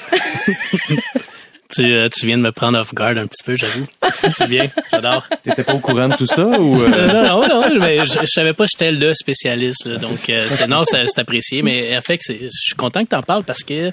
Tu, 1.74 1.92
euh, 1.92 2.08
tu 2.08 2.26
viens 2.26 2.36
de 2.36 2.42
me 2.42 2.52
prendre 2.52 2.78
off 2.78 2.94
guard 2.94 3.16
un 3.16 3.26
petit 3.26 3.42
peu, 3.42 3.56
j'avoue. 3.56 3.86
C'est 4.30 4.46
bien, 4.46 4.70
j'adore. 4.92 5.26
T'étais 5.42 5.64
pas 5.64 5.74
au 5.74 5.80
courant 5.80 6.08
de 6.08 6.14
tout 6.14 6.26
ça 6.26 6.46
ou 6.46 6.80
Euh, 6.80 7.06
non, 7.08 7.48
non, 7.48 7.48
non, 7.48 7.80
mais 7.80 8.04
je, 8.06 8.20
je 8.20 8.26
savais 8.26 8.52
pas 8.52 8.64
que 8.66 8.70
j'étais 8.70 8.92
le 8.92 9.12
spécialiste, 9.12 9.86
là, 9.86 9.96
donc 9.96 10.28
euh, 10.28 10.46
c'est 10.48 10.68
non, 10.68 10.84
c'est 10.84 11.18
apprécié, 11.18 11.62
mais 11.62 11.96
en 11.96 12.00
fait, 12.00 12.20
je 12.28 12.48
suis 12.50 12.76
content 12.76 13.02
que 13.02 13.08
tu 13.08 13.16
en 13.16 13.22
parles 13.22 13.42
parce 13.42 13.64
que 13.64 13.90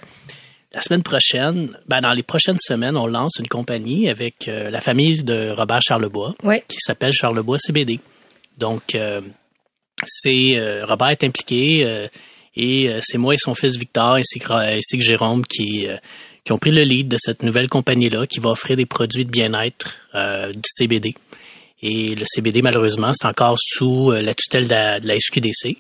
la 0.74 0.82
semaine 0.82 1.04
prochaine, 1.04 1.78
ben, 1.88 2.02
dans 2.02 2.14
les 2.14 2.24
prochaines 2.24 2.58
semaines, 2.60 2.96
on 2.98 3.06
lance 3.08 3.34
une 3.40 3.48
compagnie 3.48 4.10
avec 4.10 4.48
euh, 4.48 4.70
la 4.70 4.80
famille 4.82 5.24
de 5.24 5.50
Robert 5.52 5.82
Charlebois 5.82 6.34
Oui. 6.44 6.62
qui 6.68 6.78
s'appelle 6.80 7.12
Charlebois 7.12 7.58
CBD. 7.60 8.00
Donc, 8.58 8.96
euh, 8.96 9.22
c'est 10.06 10.52
euh, 10.56 10.86
Robert 10.86 11.10
est 11.10 11.24
impliqué 11.24 11.82
euh, 11.86 12.08
et 12.56 12.90
euh, 12.90 13.00
c'est 13.02 13.18
moi 13.18 13.34
et 13.34 13.38
son 13.38 13.54
fils 13.54 13.76
Victor 13.78 14.16
ainsi 14.16 14.40
que, 14.40 14.52
ainsi 14.54 14.98
que 14.98 15.04
Jérôme 15.04 15.46
qui 15.46 15.88
euh, 15.88 15.98
qui 16.44 16.54
ont 16.54 16.58
pris 16.58 16.72
le 16.72 16.82
lead 16.84 17.08
de 17.08 17.18
cette 17.20 17.44
nouvelle 17.44 17.70
compagnie-là 17.70 18.26
qui 18.26 18.40
va 18.40 18.50
offrir 18.50 18.76
des 18.76 18.88
produits 18.88 19.26
de 19.26 19.30
bien-être 19.30 19.94
euh, 20.16 20.52
du 20.52 20.62
CBD. 20.66 21.14
Et 21.84 22.14
le 22.16 22.26
CBD, 22.26 22.62
malheureusement, 22.62 23.12
c'est 23.14 23.28
encore 23.28 23.58
sous 23.60 24.12
euh, 24.12 24.22
la 24.22 24.34
tutelle 24.36 24.66
de 24.66 24.70
la, 24.70 25.00
de 25.00 25.08
la 25.08 25.16
SQDC. 25.20 25.78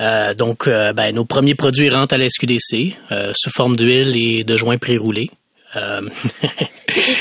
Euh, 0.00 0.34
donc, 0.34 0.66
euh, 0.66 0.92
ben, 0.92 1.14
nos 1.14 1.24
premiers 1.24 1.54
produits 1.54 1.88
rentrent 1.88 2.14
à 2.14 2.18
la 2.18 2.28
SQDC 2.28 2.96
euh, 3.12 3.32
sous 3.34 3.50
forme 3.50 3.76
d'huile 3.76 4.16
et 4.16 4.42
de 4.44 4.56
joints 4.56 4.78
pré-roulés. 4.78 5.30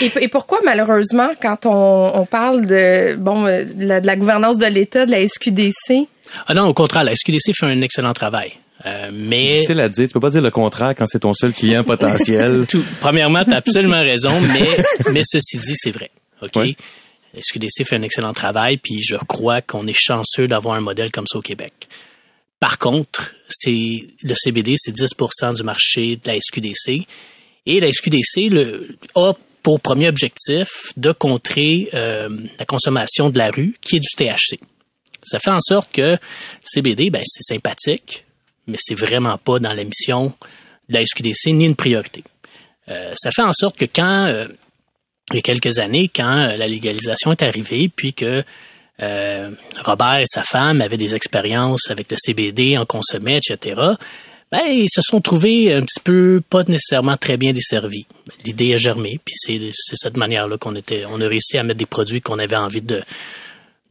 Et, 0.02 0.06
et- 0.06 0.24
et 0.24 0.28
pourquoi, 0.28 0.60
malheureusement, 0.66 1.30
quand 1.40 1.68
on, 1.68 2.12
on 2.20 2.26
parle 2.26 2.66
de, 2.66 3.16
bon, 3.16 3.44
de 3.44 3.68
la, 3.86 4.02
de 4.02 4.08
la 4.08 4.16
gouvernance 4.16 4.58
de 4.58 4.66
l'État, 4.66 5.06
de 5.06 5.12
la 5.12 5.28
SQDC, 5.28 6.08
ah 6.48 6.54
non, 6.56 6.64
au 6.66 6.74
contraire, 6.74 7.04
la 7.04 7.14
SQDC 7.16 7.54
fait 7.56 7.68
un 7.68 7.82
excellent 7.82 8.14
travail. 8.14 8.54
Euh, 8.88 9.10
mais 9.14 9.56
difficile 9.58 9.80
à 9.82 9.90
dire. 9.90 10.08
Tu 10.08 10.14
peux 10.14 10.20
pas 10.20 10.30
dire 10.32 10.42
le 10.42 10.50
contraire 10.52 10.96
quand 10.98 11.06
c'est 11.08 11.20
ton 11.20 11.34
seul 11.36 11.54
client 11.54 11.84
potentiel. 11.84 12.66
tout, 12.70 12.84
premièrement, 13.02 13.44
tu 13.44 13.52
as 13.54 13.58
absolument 13.58 14.00
raison, 14.00 14.32
mais, 14.42 15.12
mais 15.14 15.22
ceci 15.24 15.60
dit, 15.60 15.76
c'est 15.76 15.92
vrai. 15.92 16.10
OK? 16.42 16.52
Oui. 16.56 16.76
SQDC 17.38 17.86
fait 17.86 17.96
un 17.96 18.02
excellent 18.02 18.34
travail, 18.34 18.78
puis 18.78 19.02
je 19.02 19.16
crois 19.16 19.62
qu'on 19.62 19.88
est 19.88 19.98
chanceux 19.98 20.48
d'avoir 20.48 20.76
un 20.76 20.82
modèle 20.82 21.12
comme 21.12 21.28
ça 21.28 21.38
au 21.38 21.42
Québec. 21.42 21.88
Par 22.60 22.78
contre, 22.78 23.36
c'est 23.48 24.06
le 24.22 24.34
CBD, 24.34 24.76
c'est 24.78 24.92
10% 24.92 25.56
du 25.56 25.64
marché 25.64 26.18
de 26.18 26.28
la 26.28 26.40
SQDC. 26.40 27.08
Et 27.66 27.80
la 27.80 27.92
SQDC 27.92 28.50
le, 28.50 28.98
a 29.16 29.34
pour 29.64 29.80
premier 29.80 30.10
objectif 30.10 30.94
de 30.98 31.12
contrer 31.12 31.90
euh, 31.94 32.30
la 32.58 32.66
consommation 32.66 33.30
de 33.30 33.38
la 33.38 33.52
rue, 33.52 33.78
qui 33.82 33.98
est 33.98 34.00
du 34.00 34.10
THC. 34.16 34.60
Ça 35.24 35.40
fait 35.40 35.52
en 35.52 35.60
sorte 35.60 35.92
que 35.92 36.18
CBD, 36.64 37.10
ben, 37.10 37.22
c'est 37.26 37.54
sympathique, 37.54 38.26
mais 38.68 38.78
c'est 38.80 38.96
vraiment 38.96 39.38
pas 39.38 39.60
dans 39.60 39.74
la 39.74 39.84
mission 39.84 40.34
de 40.88 40.94
la 40.94 41.06
SQDC 41.06 41.54
ni 41.54 41.66
une 41.66 41.76
priorité. 41.76 42.24
Euh, 42.90 43.14
ça 43.16 43.32
fait 43.32 43.44
en 43.44 43.54
sorte 43.54 43.78
que 43.78 43.86
quand, 43.86 44.26
euh, 44.26 44.48
il 45.32 45.36
y 45.36 45.40
a 45.40 45.42
quelques 45.42 45.80
années, 45.80 46.10
quand 46.14 46.56
la 46.58 46.68
légalisation 46.68 47.32
est 47.32 47.44
arrivée, 47.44 47.90
puis 47.94 48.14
que 48.14 48.44
Robert 49.86 50.20
et 50.20 50.26
sa 50.26 50.44
femme 50.44 50.82
avaient 50.82 50.98
des 50.98 51.16
expériences 51.16 51.90
avec 51.90 52.12
le 52.12 52.18
CBD, 52.18 52.78
en 52.78 52.86
consommaient, 52.86 53.38
etc., 53.38 53.96
ben, 54.52 54.66
ils 54.66 54.90
se 54.90 55.02
sont 55.02 55.22
trouvés 55.22 55.74
un 55.74 55.84
petit 55.84 56.00
peu 56.00 56.42
pas 56.50 56.64
nécessairement 56.64 57.18
très 57.18 57.38
bien 57.38 57.54
desservis. 57.54 58.08
L'idée 58.46 58.74
a 58.74 58.78
germé, 58.78 59.20
puis 59.24 59.36
c'est 59.38 59.60
cette 59.74 60.18
manière-là 60.18 60.58
qu'on 60.58 60.76
était, 60.76 61.04
on 61.06 61.22
a 61.22 61.28
réussi 61.28 61.58
à 61.58 61.64
mettre 61.64 61.78
des 61.78 61.86
produits 61.86 62.20
qu'on 62.20 62.40
avait 62.40 62.56
envie 62.56 62.82
de, 62.82 63.04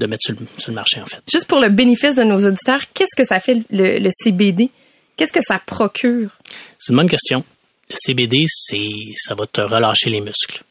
de 0.00 0.06
mettre 0.06 0.24
sur 0.24 0.34
le, 0.68 0.74
marché, 0.74 1.00
en 1.00 1.06
fait. 1.06 1.22
Juste 1.30 1.46
pour 1.46 1.60
le 1.60 1.68
bénéfice 1.68 2.16
de 2.16 2.24
nos 2.24 2.44
auditeurs, 2.44 2.80
qu'est-ce 2.92 3.16
que 3.16 3.24
ça 3.24 3.38
fait 3.38 3.62
le, 3.70 4.10
CBD? 4.10 4.70
Qu'est-ce 5.16 5.32
que 5.32 5.42
ça 5.42 5.60
procure? 5.64 6.30
C'est 6.78 6.92
une 6.92 6.98
bonne 6.98 7.08
question. 7.08 7.44
Le 7.90 7.96
CBD, 7.96 8.44
c'est, 8.48 8.90
ça 9.16 9.34
va 9.34 9.46
te 9.46 9.60
relâcher 9.60 10.10
les 10.10 10.20
muscles. 10.20 10.62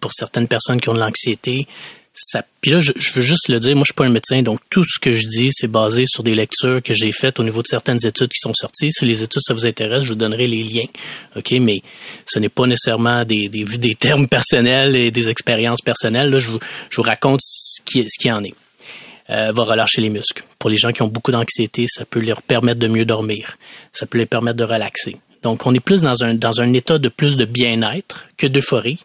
Pour 0.00 0.12
certaines 0.12 0.48
personnes 0.48 0.80
qui 0.80 0.88
ont 0.88 0.94
de 0.94 1.00
l'anxiété, 1.00 1.66
puis 2.60 2.70
là, 2.70 2.78
je, 2.78 2.92
veux 3.14 3.22
juste 3.22 3.48
le 3.48 3.58
dire, 3.58 3.74
moi, 3.74 3.82
je 3.82 3.86
suis 3.86 3.94
pas 3.94 4.04
un 4.04 4.12
médecin, 4.12 4.40
donc 4.42 4.60
tout 4.70 4.84
ce 4.84 5.00
que 5.00 5.12
je 5.12 5.26
dis, 5.26 5.50
c'est 5.52 5.66
basé 5.66 6.04
sur 6.06 6.22
des 6.22 6.34
lectures 6.34 6.80
que 6.82 6.94
j'ai 6.94 7.10
faites 7.10 7.40
au 7.40 7.44
niveau 7.44 7.60
de 7.60 7.66
certaines 7.66 7.98
études 8.06 8.28
qui 8.28 8.38
sont 8.38 8.54
sorties. 8.54 8.92
Si 8.92 9.04
les 9.04 9.24
études, 9.24 9.42
ça 9.42 9.52
vous 9.52 9.66
intéresse, 9.66 10.04
je 10.04 10.10
vous 10.10 10.14
donnerai 10.14 10.46
les 10.46 10.62
liens. 10.62 10.86
OK? 11.34 11.50
Mais 11.60 11.82
ce 12.24 12.38
n'est 12.38 12.48
pas 12.48 12.66
nécessairement 12.66 13.24
des, 13.24 13.48
des, 13.48 13.94
termes 13.98 14.28
personnels 14.28 14.94
et 14.94 15.10
des 15.10 15.28
expériences 15.28 15.80
personnelles. 15.80 16.30
Là, 16.30 16.38
je 16.38 16.50
vous, 16.50 16.60
je 16.90 16.96
vous 16.96 17.02
raconte 17.02 17.40
ce 17.42 17.82
qui, 17.84 18.04
ce 18.08 18.18
qui 18.18 18.30
en 18.30 18.44
est. 18.44 18.54
Euh, 19.30 19.52
va 19.52 19.64
relâcher 19.64 20.02
les 20.02 20.10
muscles. 20.10 20.44
Pour 20.58 20.68
les 20.68 20.76
gens 20.76 20.92
qui 20.92 21.00
ont 21.00 21.08
beaucoup 21.08 21.32
d'anxiété, 21.32 21.86
ça 21.88 22.04
peut 22.04 22.20
leur 22.20 22.42
permettre 22.42 22.78
de 22.78 22.88
mieux 22.88 23.06
dormir. 23.06 23.56
Ça 23.92 24.04
peut 24.04 24.18
les 24.18 24.26
permettre 24.26 24.58
de 24.58 24.64
relaxer. 24.64 25.16
Donc, 25.42 25.66
on 25.66 25.74
est 25.74 25.80
plus 25.80 26.02
dans 26.02 26.22
un, 26.24 26.34
dans 26.34 26.60
un 26.60 26.72
état 26.74 26.98
de 26.98 27.08
plus 27.08 27.38
de 27.38 27.46
bien-être 27.46 28.26
que 28.36 28.46
d'euphorie. 28.46 28.98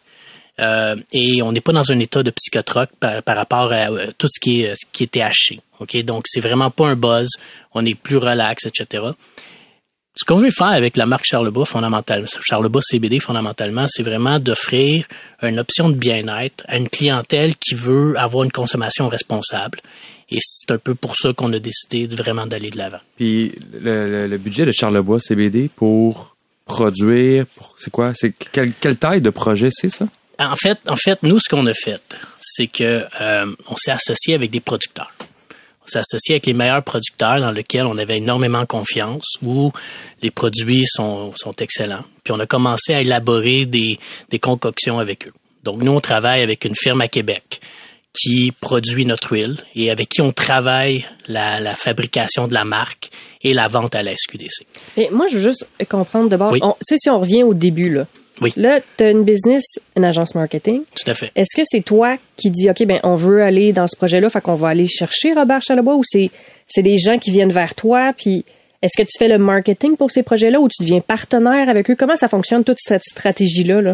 Euh, 0.60 0.96
et 1.12 1.42
on 1.42 1.51
n'est 1.51 1.62
pas 1.62 1.72
dans 1.72 1.92
un 1.92 2.00
état 2.00 2.24
de 2.24 2.32
psychotroque 2.32 2.89
par, 3.00 3.24
rapport 3.25 3.72
à 3.72 3.89
euh, 3.89 4.08
tout 4.18 4.28
ce 4.30 4.39
qui 4.39 4.62
est, 4.62 4.75
qui 4.92 5.04
est 5.04 5.12
THC. 5.12 5.60
OK? 5.80 5.98
Donc, 6.04 6.25
c'est 6.28 6.39
vraiment 6.39 6.70
pas 6.70 6.88
un 6.88 6.96
buzz. 6.96 7.30
On 7.74 7.86
est 7.86 7.96
plus 7.96 8.18
relax, 8.18 8.66
etc. 8.66 9.12
Ce 10.16 10.25
qu'on 10.25 10.36
veut 10.36 10.50
faire 10.50 10.68
avec 10.68 10.98
la 10.98 11.06
marque 11.06 11.24
Charlebois, 11.25 11.66
fondamentalement, 11.66 12.28
Charlebois 12.42 12.82
CBD, 12.82 13.20
fondamentalement, 13.20 13.86
c'est 13.88 14.04
vraiment 14.04 14.38
d'offrir 14.38 15.06
une 15.42 15.60
option 15.60 15.89
de 15.89 15.96
bien-être 15.96 16.66
à 16.68 16.78
une 16.78 16.89
clientèle 16.89 17.56
qui 17.56 17.74
veut 17.74 18.16
avoir 18.18 18.44
une 18.44 18.51
consommation 18.51 19.08
responsable. 19.08 19.80
Et 20.30 20.39
c'est 20.42 20.72
un 20.72 20.78
peu 20.78 20.94
pour 20.94 21.16
ça 21.16 21.32
qu'on 21.32 21.54
a 21.54 21.60
décidé 21.60 22.08
de 22.08 22.16
vraiment 22.18 22.46
d'aller 22.46 22.70
de 22.70 22.78
l'avant. 22.78 23.00
Puis 23.16 23.54
le, 23.82 24.36
budget 24.38 24.66
de 24.66 24.74
Charlebois 24.74 25.22
CBD 25.22 25.70
pour 25.74 26.36
produire, 26.66 27.46
c'est 27.78 27.89
quoi? 27.89 28.12
C'est 28.13 28.34
quelle 28.51 28.98
taille 28.98 29.22
de 29.22 29.30
projet 29.30 29.70
c'est 29.72 29.89
ça? 29.89 30.06
En 30.39 30.55
fait, 30.55 30.77
en 30.88 30.96
fait, 30.96 31.22
nous, 31.22 31.39
ce 31.39 31.50
qu'on 31.50 31.65
a 31.65 31.74
fait, 31.74 32.01
c'est 32.39 32.67
que 32.67 33.03
euh, 33.19 33.46
on 33.67 33.75
s'est 33.75 33.91
associé 33.91 34.36
avec 34.36 34.51
des 34.51 34.62
producteurs. 34.62 35.12
On 35.84 35.88
s'est 35.88 36.00
associé 36.00 36.36
avec 36.36 36.46
les 36.46 36.53
meilleurs 36.53 36.84
producteurs 36.84 37.41
dans 37.41 37.51
lesquels 37.51 37.86
on 37.86 37.98
avait 37.98 38.17
énormément 38.17 38.65
confiance, 38.65 39.25
où 39.43 39.74
les 40.22 40.31
produits 40.31 40.86
sont, 40.86 41.34
sont 41.36 41.53
excellents. 41.58 42.05
Puis 42.24 42.34
on 42.34 42.39
a 42.39 42.46
commencé 42.46 42.93
à 42.93 43.01
élaborer 43.01 43.65
des, 43.65 44.00
des 44.29 44.39
concoctions 44.39 45.00
avec 45.00 45.27
eux. 45.27 45.34
Donc 45.63 45.81
nous, 45.81 45.91
on 45.91 46.00
travaille 46.00 46.41
avec 46.41 46.63
une 46.63 46.75
firme 46.75 47.01
à 47.01 47.10
Québec 47.10 47.60
qui 48.13 48.51
produit 48.51 49.05
notre 49.05 49.34
huile 49.34 49.58
et 49.75 49.91
avec 49.91 50.10
qui 50.10 50.22
on 50.22 50.31
travaille 50.31 51.05
la, 51.27 51.60
la 51.60 51.75
fabrication 51.75 52.48
de 52.48 52.53
la 52.53 52.63
marque 52.63 53.10
et 53.43 53.53
la 53.53 53.67
vente 53.67 53.93
à 53.93 54.01
la 54.01 54.15
SQDC. 54.15 54.65
Et 54.98 55.10
moi, 55.10 55.27
je 55.27 55.38
veux 55.38 55.43
juste 55.43 55.67
comprendre 55.89 56.29
d'abord, 56.29 56.53
tu 56.53 56.60
sais, 56.81 56.96
si 56.98 57.10
on 57.10 57.17
revient 57.17 57.43
au 57.43 57.53
début, 57.53 57.89
là, 57.89 58.08
oui. 58.41 58.53
Là, 58.55 58.79
tu 58.98 59.03
as 59.03 59.10
une 59.10 59.24
business, 59.24 59.63
une 59.96 60.05
agence 60.05 60.36
marketing. 60.36 60.84
Tout 60.96 61.10
à 61.10 61.13
fait. 61.13 61.31
Est-ce 61.36 61.55
que 61.55 61.63
c'est 61.65 61.81
toi 61.81 62.17
qui 62.38 62.50
dis, 62.50 62.69
OK, 62.69 62.86
ben, 62.86 63.00
on 63.03 63.15
veut 63.15 63.43
aller 63.43 63.74
dans 63.74 63.88
ce 63.88 63.96
projet-là, 63.96 64.29
fait 64.29 64.41
qu'on 64.41 64.55
va 64.55 64.69
aller 64.69 64.88
chercher 64.88 65.34
Robert 65.34 65.62
Charlebois 65.62 65.96
ou 65.96 66.03
c'est, 66.03 66.31
c'est 66.67 66.84
des 66.84 66.98
gens 66.98 67.17
qui 67.17 67.31
viennent 67.31 67.51
vers 67.51 67.75
toi, 67.75 68.13
puis 68.17 68.46
est-ce 68.81 68.98
que 68.98 69.05
tu 69.05 69.17
fais 69.17 69.27
le 69.27 69.38
marketing 69.38 69.98
pour 69.98 70.10
ces 70.10 70.24
projets-là 70.24 70.60
ou 70.60 70.69
tu 70.69 70.84
deviens 70.84 71.01
partenaire 71.01 71.67
avec 71.67 71.89
eux? 71.89 71.96
Comment 71.98 72.15
ça 72.15 72.29
fonctionne, 72.29 72.63
toute 72.63 72.77
cette 72.79 73.03
stratégie-là? 73.03 73.81
Là? 73.81 73.93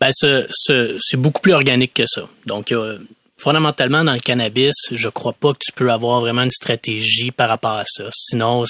Ben, 0.00 0.10
c'est 0.12 1.16
beaucoup 1.16 1.40
plus 1.40 1.54
organique 1.54 1.94
que 1.94 2.06
ça. 2.06 2.28
Donc, 2.44 2.74
fondamentalement, 3.38 4.04
dans 4.04 4.12
le 4.12 4.20
cannabis, 4.20 4.74
je 4.90 5.08
crois 5.08 5.32
pas 5.32 5.52
que 5.52 5.60
tu 5.60 5.72
peux 5.72 5.90
avoir 5.90 6.20
vraiment 6.20 6.42
une 6.42 6.50
stratégie 6.50 7.30
par 7.30 7.48
rapport 7.48 7.72
à 7.72 7.84
ça. 7.86 8.04
Sinon, 8.12 8.64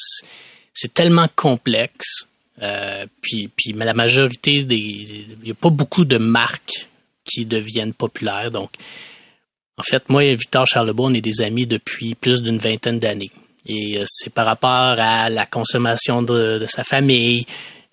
c'est 0.75 0.95
tellement 0.95 1.27
complexe 1.35 2.28
euh, 2.63 3.07
puis, 3.21 3.51
mais 3.75 3.85
la 3.85 3.95
majorité 3.95 4.65
des, 4.65 4.77
il 4.77 5.39
n'y 5.45 5.51
a 5.51 5.55
pas 5.55 5.71
beaucoup 5.71 6.05
de 6.05 6.19
marques 6.19 6.89
qui 7.25 7.45
deviennent 7.45 7.95
populaires. 7.95 8.51
Donc, 8.51 8.71
en 9.77 9.83
fait, 9.83 10.09
moi 10.09 10.25
et 10.25 10.35
Victor 10.35 10.67
Charlebois, 10.67 11.07
on 11.07 11.15
est 11.15 11.21
des 11.21 11.41
amis 11.43 11.67
depuis 11.67 12.15
plus 12.15 12.43
d'une 12.43 12.59
vingtaine 12.59 12.99
d'années. 12.99 13.31
Et 13.67 13.99
euh, 13.99 14.05
c'est 14.07 14.33
par 14.33 14.47
rapport 14.47 14.71
à 14.71 15.31
la 15.31 15.47
consommation 15.47 16.23
de, 16.23 16.65
sa 16.69 16.83
famille. 16.83 17.47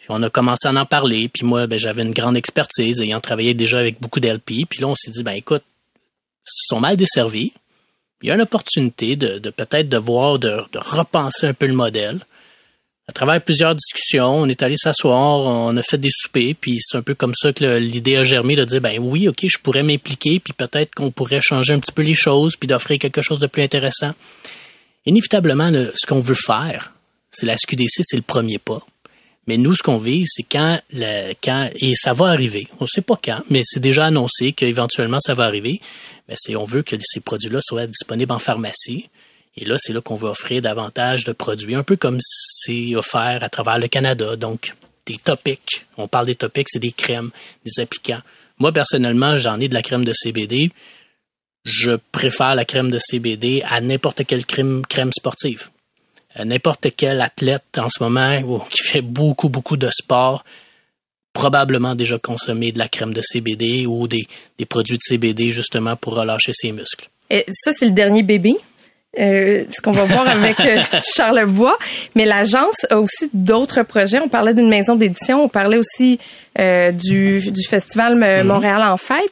on 0.10 0.24
a 0.24 0.30
commencé 0.30 0.68
à 0.68 0.72
en 0.72 0.86
parler. 0.86 1.30
Puis 1.30 1.46
moi, 1.46 1.68
ben, 1.68 1.78
j'avais 1.78 2.02
une 2.02 2.14
grande 2.14 2.38
expertise, 2.38 3.02
ayant 3.02 3.20
travaillé 3.20 3.54
déjà 3.54 3.80
avec 3.80 4.00
beaucoup 4.00 4.20
d'LP. 4.20 4.66
Puis 4.68 4.80
là, 4.80 4.88
on 4.88 4.96
s'est 4.96 5.12
dit, 5.12 5.22
ben 5.22 5.34
écoute, 5.34 5.64
ils 6.48 6.68
sont 6.68 6.80
mal 6.80 6.96
desservis. 6.96 7.52
Il 8.22 8.30
y 8.30 8.32
a 8.32 8.36
une 8.36 8.42
opportunité 8.42 9.16
de, 9.16 9.38
de 9.38 9.50
peut-être 9.52 9.90
de 9.90 9.98
voir, 9.98 10.40
de, 10.40 10.64
de 10.72 10.80
repenser 10.80 11.48
un 11.48 11.54
peu 11.54 11.68
le 11.68 11.74
modèle 11.74 12.20
à 13.08 13.12
travers 13.12 13.42
plusieurs 13.42 13.76
discussions, 13.76 14.40
on 14.40 14.48
est 14.48 14.64
allé 14.64 14.78
s'asseoir, 14.78 15.42
on 15.42 15.78
a 15.78 15.82
fait 15.84 16.00
des 16.00 16.10
soupers, 16.12 16.56
puis 16.60 16.80
c'est 16.80 16.98
un 16.98 17.04
peu 17.04 17.14
comme 17.14 17.34
ça 17.36 17.54
que 17.54 17.78
l'idée 17.78 18.16
a 18.16 18.24
germé 18.24 18.56
de 18.56 18.66
dire 18.66 18.82
ben 18.82 18.98
oui, 19.00 19.28
ok, 19.28 19.46
je 19.48 19.60
pourrais 19.60 19.84
m'impliquer, 19.84 20.40
puis 20.40 20.54
peut-être 20.54 20.96
qu'on 20.96 21.12
pourrait 21.12 21.42
changer 21.42 21.74
un 21.74 21.80
petit 21.80 21.92
peu 21.92 22.02
les 22.02 22.16
choses, 22.16 22.56
puis 22.56 22.68
d'offrir 22.68 22.98
quelque 22.98 23.22
chose 23.22 23.40
de 23.40 23.48
plus 23.48 23.62
intéressant. 23.62 24.14
Inévitablement, 25.06 25.72
ce 25.72 26.08
qu'on 26.08 26.20
veut 26.20 26.34
faire, 26.34 26.94
c'est 27.30 27.46
la 27.46 27.58
SQDC, 27.58 28.02
c'est 28.02 28.16
le 28.16 28.24
premier 28.24 28.58
pas. 28.58 28.82
Mais 29.48 29.58
nous, 29.58 29.76
ce 29.76 29.84
qu'on 29.84 29.98
vise, 29.98 30.28
c'est 30.32 30.44
quand, 30.44 30.80
quand, 31.44 31.70
et 31.76 31.94
ça 31.94 32.14
va 32.14 32.26
arriver. 32.30 32.68
On 32.80 32.86
ne 32.86 32.90
sait 32.90 33.02
pas 33.02 33.20
quand, 33.24 33.44
mais 33.52 33.62
c'est 33.64 33.80
déjà 33.80 34.06
annoncé 34.06 34.54
qu'éventuellement 34.54 35.20
ça 35.20 35.36
va 35.36 35.44
arriver. 35.44 35.80
Mais 36.28 36.34
c'est, 36.36 36.56
on 36.56 36.66
veut 36.66 36.82
que 36.82 36.96
ces 37.00 37.20
produits-là 37.20 37.60
soient 37.62 37.86
disponibles 37.86 38.32
en 38.32 38.40
pharmacie. 38.40 39.10
Et 39.58 39.66
là, 39.66 39.76
c'est 39.78 39.94
là 39.94 40.02
qu'on 40.02 40.16
va 40.16 40.30
offrir 40.30 40.62
davantage 40.62 41.24
de 41.24 41.32
produits, 41.32 41.76
un 41.76 41.84
peu 41.84 41.96
comme 41.96 42.20
c'est 42.22 42.96
offert 42.96 43.42
à 43.42 43.50
travers 43.50 43.80
le 43.80 43.88
Canada. 43.88 44.36
Donc, 44.36 44.74
des 45.06 45.18
topics. 45.18 45.86
On 45.98 46.08
parle 46.08 46.26
des 46.26 46.36
topics, 46.36 46.68
c'est 46.70 46.80
des 46.80 46.92
crèmes, 46.92 47.32
des 47.66 47.82
applicants. 47.82 48.22
Moi, 48.60 48.72
personnellement, 48.72 49.38
j'en 49.38 49.60
ai 49.60 49.68
de 49.68 49.74
la 49.74 49.82
crème 49.82 50.06
de 50.06 50.14
CBD. 50.14 50.72
Je 51.64 51.98
préfère 52.12 52.56
la 52.56 52.66
crème 52.66 52.92
de 52.92 53.00
CBD 53.00 53.64
à 53.68 53.82
n'importe 53.82 54.26
quelle 54.26 54.46
crème, 54.46 54.84
crème 54.88 55.12
sportive. 55.12 55.70
N'importe 56.44 56.88
quel 56.96 57.22
athlète 57.22 57.78
en 57.78 57.88
ce 57.90 58.04
moment 58.04 58.66
qui 58.70 58.84
fait 58.84 59.02
beaucoup, 59.02 59.50
beaucoup 59.50 59.78
de 59.78 59.90
sport, 59.90 60.44
probablement 61.34 61.96
déjà 61.96 62.18
consommé 62.18 62.72
de 62.72 62.80
la 62.80 62.88
crème 62.88 63.14
de 63.14 63.22
CBD 63.22 63.86
ou 63.86 64.08
des, 64.08 64.28
des 64.58 64.66
produits 64.66 64.98
de 64.98 65.04
CBD 65.04 65.52
justement 65.52 65.96
pour 65.96 66.16
relâcher 66.16 66.52
ses 66.54 66.72
muscles. 66.72 67.10
Et 67.30 67.46
ça, 67.50 67.72
c'est 67.74 67.86
le 67.86 67.92
dernier 67.92 68.22
bébé? 68.22 68.56
Euh, 69.18 69.64
ce 69.70 69.80
qu'on 69.80 69.92
va 69.92 70.04
voir 70.04 70.28
avec 70.28 70.60
euh, 70.60 70.82
Charlebois. 71.16 71.78
Mais 72.16 72.26
l'agence 72.26 72.86
a 72.90 73.00
aussi 73.00 73.30
d'autres 73.34 73.84
projets. 73.84 74.20
On 74.20 74.28
parlait 74.28 74.54
d'une 74.54 74.68
maison 74.68 74.96
d'édition, 74.96 75.44
on 75.44 75.48
parlait 75.48 75.78
aussi 75.78 76.20
euh, 76.60 76.92
du, 76.92 77.52
du 77.52 77.64
festival 77.66 78.16
mhm. 78.16 78.48
Montréal 78.48 78.82
en 78.84 78.98
fête. 78.98 79.32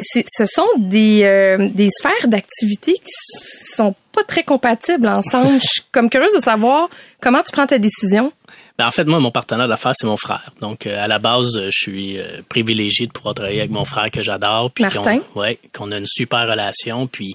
Ce 0.00 0.46
sont 0.46 0.66
des, 0.78 1.58
des 1.74 1.88
sphères 1.90 2.28
d'activité 2.28 2.92
qui 2.92 3.74
sont 3.74 3.94
pas 4.12 4.22
très 4.22 4.42
compatibles 4.42 5.08
ensemble. 5.08 5.54
Je 5.54 5.66
suis 5.66 5.82
comme 5.90 6.10
curieuse 6.10 6.34
de 6.34 6.40
savoir 6.40 6.88
comment 7.20 7.42
tu 7.42 7.50
prends 7.52 7.66
ta 7.66 7.78
décision. 7.78 8.32
Ben, 8.78 8.86
en 8.86 8.90
fait, 8.90 9.04
moi, 9.04 9.18
mon 9.18 9.30
partenaire 9.30 9.66
d'affaires, 9.66 9.92
c'est 9.94 10.06
mon 10.06 10.16
frère. 10.16 10.52
Donc, 10.60 10.86
à 10.86 11.08
la 11.08 11.18
base, 11.18 11.58
je 11.58 11.70
suis 11.70 12.18
privilégié 12.48 13.06
de 13.06 13.12
pouvoir 13.12 13.34
travailler 13.34 13.60
avec 13.60 13.70
mon 13.70 13.84
frère 13.84 14.10
que 14.10 14.22
j'adore. 14.22 14.70
Martin. 14.78 15.20
Oui, 15.34 15.58
qu'on 15.72 15.90
a 15.90 15.98
une 15.98 16.06
super 16.06 16.46
relation. 16.46 17.06
Puis, 17.06 17.34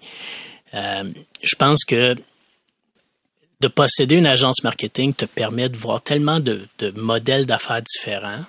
euh, 0.73 1.03
je 1.41 1.55
pense 1.55 1.83
que 1.83 2.15
de 3.59 3.67
posséder 3.67 4.15
une 4.15 4.27
agence 4.27 4.63
marketing 4.63 5.13
te 5.13 5.25
permet 5.25 5.69
de 5.69 5.77
voir 5.77 6.01
tellement 6.01 6.39
de, 6.39 6.67
modèles 6.95 7.45
d'affaires 7.45 7.81
différents 7.81 8.45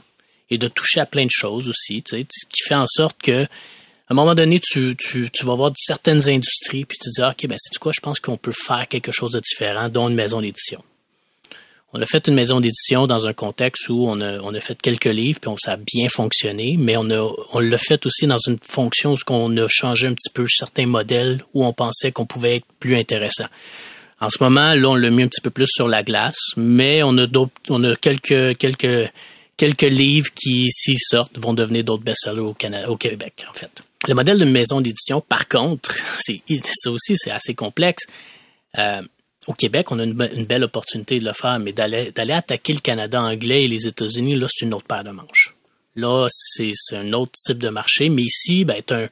et 0.51 0.59
de 0.59 0.69
toucher 0.69 1.01
à 1.01 1.07
plein 1.07 1.25
de 1.25 1.31
choses 1.31 1.69
aussi, 1.69 2.03
tu 2.03 2.17
sais, 2.17 2.27
ce 2.31 2.47
qui 2.47 2.63
fait 2.67 2.75
en 2.75 2.87
sorte 2.87 3.21
que 3.23 3.45
à 3.45 4.15
un 4.15 4.15
moment 4.15 4.35
donné, 4.35 4.59
tu, 4.59 4.97
tu, 4.97 5.31
tu 5.31 5.45
vas 5.45 5.55
voir 5.55 5.71
certaines 5.77 6.31
industries, 6.31 6.87
puis 6.87 6.97
tu 6.99 7.11
te 7.11 7.21
dis, 7.21 7.23
OK, 7.23 7.47
ben 7.47 7.59
c'est 7.59 7.79
quoi, 7.79 7.93
je 7.95 8.01
pense 8.01 8.19
qu'on 8.21 8.39
peut 8.39 8.55
faire 8.67 8.89
quelque 8.89 9.13
chose 9.13 9.33
de 9.33 9.41
différent, 9.41 9.91
dont 9.91 10.09
une 10.09 10.15
maison 10.15 10.41
d'édition. 10.41 10.83
On 11.95 12.03
a 12.03 12.07
fait 12.07 12.29
une 12.29 12.35
maison 12.35 12.61
d'édition 12.61 13.07
dans 13.07 13.27
un 13.27 13.33
contexte 13.33 13.89
où 13.89 14.07
on 14.09 14.21
a, 14.21 14.39
on 14.41 14.53
a 14.53 14.61
fait 14.61 14.81
quelques 14.81 15.07
livres, 15.07 15.41
puis 15.41 15.49
on, 15.49 15.57
ça 15.57 15.73
a 15.73 15.77
bien 15.77 16.09
fonctionné, 16.09 16.77
mais 16.79 16.97
on, 16.99 17.09
a, 17.11 17.35
on 17.53 17.61
l'a 17.61 17.79
fait 17.79 18.05
aussi 18.05 18.27
dans 18.27 18.37
une 18.47 18.59
fonction 18.63 19.15
où 19.15 19.33
on 19.33 19.57
a 19.57 19.67
changé 19.69 20.07
un 20.07 20.13
petit 20.13 20.29
peu 20.29 20.47
certains 20.49 20.87
modèles 20.87 21.43
où 21.55 21.65
on 21.65 21.73
pensait 21.73 22.13
qu'on 22.13 22.27
pouvait 22.27 22.57
être 22.57 22.67
plus 22.79 22.97
intéressant. 22.97 23.47
En 24.21 24.29
ce 24.29 24.43
moment, 24.43 24.75
là, 24.75 24.89
on 24.89 24.97
l'a 24.97 25.11
mis 25.11 25.23
un 25.23 25.29
petit 25.29 25.41
peu 25.41 25.51
plus 25.51 25.69
sur 25.69 25.89
la 25.89 26.03
glace, 26.03 26.39
mais 26.57 27.03
on 27.03 27.17
a 27.17 27.27
d'autres, 27.27 27.53
on 27.71 27.83
a 27.85 27.97
quelques, 27.97 28.59
quelques, 28.59 29.11
quelques 29.57 29.83
livres 29.83 30.31
qui, 30.35 30.71
s'ils 30.71 30.99
sortent, 30.99 31.39
vont 31.39 31.55
devenir 31.55 31.85
d'autres 31.85 32.03
best-sellers 32.03 32.41
au, 32.41 32.53
Canada, 32.53 32.91
au 32.91 32.97
Québec, 32.97 33.47
en 33.49 33.53
fait. 33.55 33.83
Le 34.07 34.15
modèle 34.15 34.39
de 34.39 34.45
maison 34.45 34.81
d'édition, 34.81 35.21
par 35.21 35.49
contre, 35.49 35.95
c'est, 36.21 36.43
ça 36.65 36.91
aussi, 36.91 37.15
c'est 37.17 37.31
assez 37.31 37.55
complexe. 37.55 38.05
Euh, 38.77 39.03
au 39.49 39.55
Québec, 39.55 39.91
on 39.91 39.99
a 39.99 40.05
une, 40.05 40.45
belle 40.45 40.63
opportunité 40.63 41.19
de 41.19 41.25
le 41.25 41.33
faire, 41.33 41.59
mais 41.59 41.73
d'aller, 41.73 42.13
attaquer 42.33 42.75
le 42.75 42.81
Canada 42.81 43.21
anglais 43.21 43.65
et 43.65 43.69
les 43.69 43.87
États-Unis, 43.87 44.35
là, 44.35 44.47
c'est 44.49 44.67
une 44.67 44.75
autre 44.75 44.87
paire 44.87 45.05
de 45.05 45.11
manches. 45.11 45.55
Là, 45.97 46.27
c'est, 46.29 46.75
un 46.93 47.15
autre 47.15 47.33
type 47.33 47.57
de 47.57 47.71
marché, 47.71 48.11
mais 48.11 48.25
ici, 48.25 48.67
ben, 48.67 48.77
c'est 48.77 48.95
un, 48.95 49.09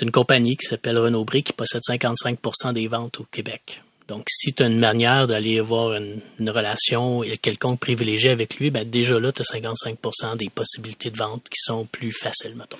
une 0.00 0.10
compagnie 0.10 0.56
qui 0.56 0.66
s'appelle 0.66 0.98
Renaud 0.98 1.24
Bré 1.24 1.42
qui 1.42 1.52
possède 1.52 1.82
55% 1.82 2.72
des 2.72 2.86
ventes 2.86 3.20
au 3.20 3.24
Québec. 3.24 3.82
Donc, 4.08 4.24
si 4.30 4.54
tu 4.54 4.62
as 4.62 4.66
une 4.66 4.78
manière 4.78 5.26
d'aller 5.26 5.58
avoir 5.58 5.92
une, 5.92 6.22
relation 6.48 7.22
et 7.22 7.36
quelconque 7.36 7.80
privilégié 7.80 8.30
avec 8.30 8.56
lui, 8.56 8.70
ben 8.70 8.88
déjà 8.88 9.20
là, 9.20 9.32
tu 9.32 9.42
as 9.42 9.54
55% 9.54 10.38
des 10.38 10.48
possibilités 10.48 11.10
de 11.10 11.18
vente 11.18 11.44
qui 11.44 11.60
sont 11.60 11.84
plus 11.84 12.12
faciles, 12.12 12.54
mettons 12.56 12.78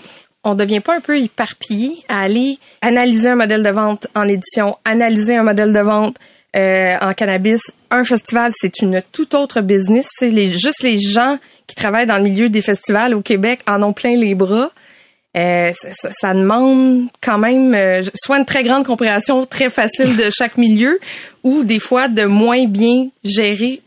on 0.48 0.54
devient 0.54 0.80
pas 0.80 0.96
un 0.96 1.00
peu 1.00 1.18
éparpillé 1.18 2.04
à 2.08 2.22
aller 2.22 2.58
analyser 2.80 3.28
un 3.28 3.36
modèle 3.36 3.62
de 3.62 3.70
vente 3.70 4.06
en 4.14 4.26
édition, 4.26 4.76
analyser 4.84 5.36
un 5.36 5.42
modèle 5.42 5.72
de 5.72 5.80
vente 5.80 6.16
euh, 6.56 6.94
en 7.00 7.12
cannabis. 7.14 7.60
Un 7.90 8.04
festival, 8.04 8.52
c'est 8.54 8.80
une 8.80 9.02
toute 9.12 9.34
autre 9.34 9.60
business. 9.60 10.08
Juste 10.20 10.82
les 10.82 10.98
gens 10.98 11.38
qui 11.66 11.76
travaillent 11.76 12.06
dans 12.06 12.16
le 12.16 12.24
milieu 12.24 12.48
des 12.48 12.60
festivals 12.60 13.14
au 13.14 13.20
Québec 13.20 13.60
en 13.68 13.82
ont 13.82 13.92
plein 13.92 14.16
les 14.16 14.34
bras. 14.34 14.70
Euh, 15.36 15.72
ça, 15.92 16.32
demande 16.32 17.08
quand 17.20 17.38
même 17.38 17.74
euh, 17.74 18.00
soit 18.14 18.38
une 18.38 18.46
très 18.46 18.64
grande 18.64 18.84
compréhension 18.86 19.44
très 19.44 19.68
facile 19.68 20.16
de 20.16 20.30
chaque 20.36 20.56
milieu 20.56 20.98
ou 21.44 21.64
des 21.64 21.78
fois 21.78 22.08
de 22.08 22.24
moins 22.24 22.66
bien 22.66 23.08
gérer 23.22 23.82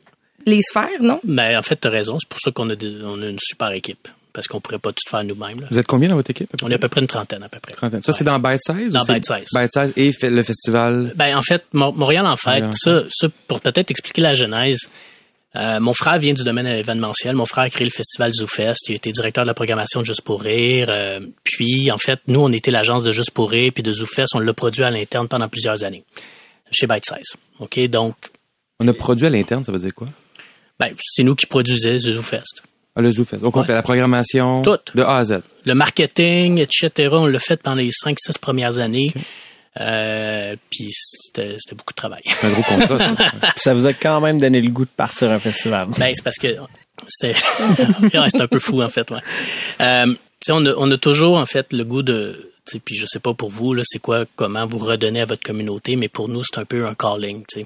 les 0.46 0.62
sphères, 0.62 1.02
non? 1.02 1.20
Mais 1.24 1.54
ben, 1.54 1.60
en 1.60 1.62
fait, 1.64 1.82
tu 1.82 1.88
as 1.88 1.92
raison. 1.92 2.18
C'est 2.20 2.30
pour 2.30 2.40
ça 2.40 2.52
qu'on 2.52 2.70
a, 2.70 2.76
on 3.06 3.22
a 3.22 3.26
une 3.26 3.40
super 3.40 3.72
équipe 3.72 4.08
parce 4.34 4.48
qu'on 4.48 4.60
pourrait 4.60 4.80
pas 4.80 4.92
tout 4.92 5.10
faire 5.10 5.24
nous-mêmes. 5.24 5.66
Vous 5.70 5.80
êtes 5.80 5.88
combien 5.88 6.10
dans 6.10 6.16
votre 6.16 6.32
équipe? 6.32 6.50
On 6.62 6.70
est 6.72 6.76
à 6.76 6.80
peu 6.80 6.90
près 6.90 7.02
une 7.02 7.08
trentaine, 7.08 7.44
à 7.44 7.50
peu 7.50 7.60
près. 7.60 7.74
Ça, 8.04 8.14
c'est 8.14 8.24
dans 8.24 8.40
Bite 8.40 8.62
Size? 8.66 8.94
Dans 8.94 9.06
Bite 9.06 9.26
Size. 9.26 9.48
Bite 9.54 9.72
Size 9.74 9.94
et 9.96 10.30
le 10.30 10.44
festival? 10.44 11.14
Ben, 11.16 11.38
en 11.38 11.42
fait, 11.42 11.64
Montréal 11.74 12.26
en 12.26 12.38
fait, 12.38 12.64
ça, 12.74 13.02
ça, 13.10 13.28
pour 13.48 13.62
peut-être 13.62 13.92
expliquer 13.92 14.22
la 14.22 14.34
genèse, 14.34 14.90
euh, 15.56 15.80
mon 15.82 15.94
frère 15.94 16.18
vient 16.18 16.34
du 16.34 16.44
domaine 16.44 16.68
événementiel. 16.68 17.36
Mon 17.36 17.46
frère 17.46 17.66
a 17.66 17.70
créé 17.70 17.84
le 17.84 17.92
festival 17.92 18.34
ZooFest. 18.34 18.88
Il 18.88 18.96
était 18.96 19.12
directeur 19.12 19.44
de 19.44 19.48
la 19.48 19.54
programmation 19.54 20.00
de 20.00 20.06
Juste 20.06 20.22
pour 20.22 20.42
rire. 20.42 20.88
Euh, 20.90 21.20
puis, 21.44 21.92
en 21.92 21.98
fait, 21.98 22.20
nous, 22.28 22.40
on 22.40 22.52
était 22.52 22.72
l'agence 22.72 23.04
de 23.04 23.12
Juste 23.12 23.32
pour 23.32 23.52
rire 23.52 23.72
puis 23.74 23.84
de 23.84 23.92
ZooFest. 23.92 24.28
On 24.34 24.40
l'a 24.40 24.54
produit 24.54 24.84
à 24.84 24.90
l'interne 24.90 25.28
pendant 25.28 25.50
plusieurs 25.50 25.84
années 25.84 26.04
chez 26.72 26.88
Bite 26.88 27.06
Size. 27.06 27.36
OK? 27.60 27.80
Donc... 27.90 28.16
On 28.80 28.88
a 28.88 28.94
produit 28.94 29.28
à 29.28 29.30
l'interne, 29.30 29.64
ça 29.64 29.72
veut 29.72 29.80
dire 29.80 29.94
quoi? 29.94 30.08
Ben, 30.80 30.94
c'est 31.00 31.24
nous 31.24 31.36
qui 31.36 31.46
produisait 31.46 32.00
ZooFest. 32.00 32.64
Ah, 32.96 33.02
le 33.02 33.12
ZooFest. 33.12 33.40
Donc, 33.40 33.56
la 33.68 33.82
programmation. 33.82 34.62
Tout. 34.64 34.78
De 34.96 35.02
A 35.02 35.18
à 35.18 35.26
Z. 35.26 35.40
Le 35.66 35.74
marketing, 35.74 36.58
etc. 36.58 37.10
On 37.12 37.26
l'a 37.26 37.40
fait 37.40 37.62
pendant 37.62 37.78
les 37.78 37.90
5-6 37.90 38.38
premières 38.40 38.80
années. 38.80 39.14
Euh, 39.80 40.56
puis 40.70 40.90
c'était, 40.92 41.56
beaucoup 41.72 41.94
de 41.94 41.96
travail. 41.96 42.22
Un 42.44 42.52
gros 42.52 42.64
contrat. 42.64 43.16
ça 43.56 43.74
vous 43.74 43.86
a 43.86 43.94
quand 43.94 44.20
même 44.20 44.40
donné 44.40 44.60
le 44.60 44.70
goût 44.70 44.84
de 44.84 44.90
partir 44.90 45.32
un 45.32 45.40
festival. 45.40 45.88
Ben, 45.98 46.12
c'est 46.14 46.24
parce 46.24 46.38
que 46.38 46.58
c'était, 47.08 47.36
un 48.40 48.48
peu 48.48 48.60
fou, 48.60 48.82
en 48.82 48.90
fait. 48.90 49.10
Ouais. 49.10 49.22
Euh, 49.80 50.14
on, 50.50 50.66
a, 50.66 50.74
on 50.76 50.92
a 50.92 50.98
toujours, 50.98 51.38
en 51.38 51.46
fait, 51.46 51.72
le 51.72 51.86
goût 51.86 52.04
de... 52.04 52.52
Puis 52.86 52.96
je 52.96 53.06
sais 53.06 53.20
pas 53.20 53.34
pour 53.34 53.50
vous, 53.50 53.74
là, 53.74 53.84
c'est 53.86 54.00
quoi, 54.00 54.26
comment 54.36 54.66
vous 54.66 54.78
redonnez 54.78 55.22
à 55.22 55.26
votre 55.26 55.44
communauté, 55.44 55.96
mais 55.96 56.08
pour 56.08 56.30
nous, 56.30 56.44
c'est 56.44 56.60
un 56.60 56.66
peu 56.66 56.86
un 56.86 56.94
calling. 56.94 57.44
sais. 57.50 57.66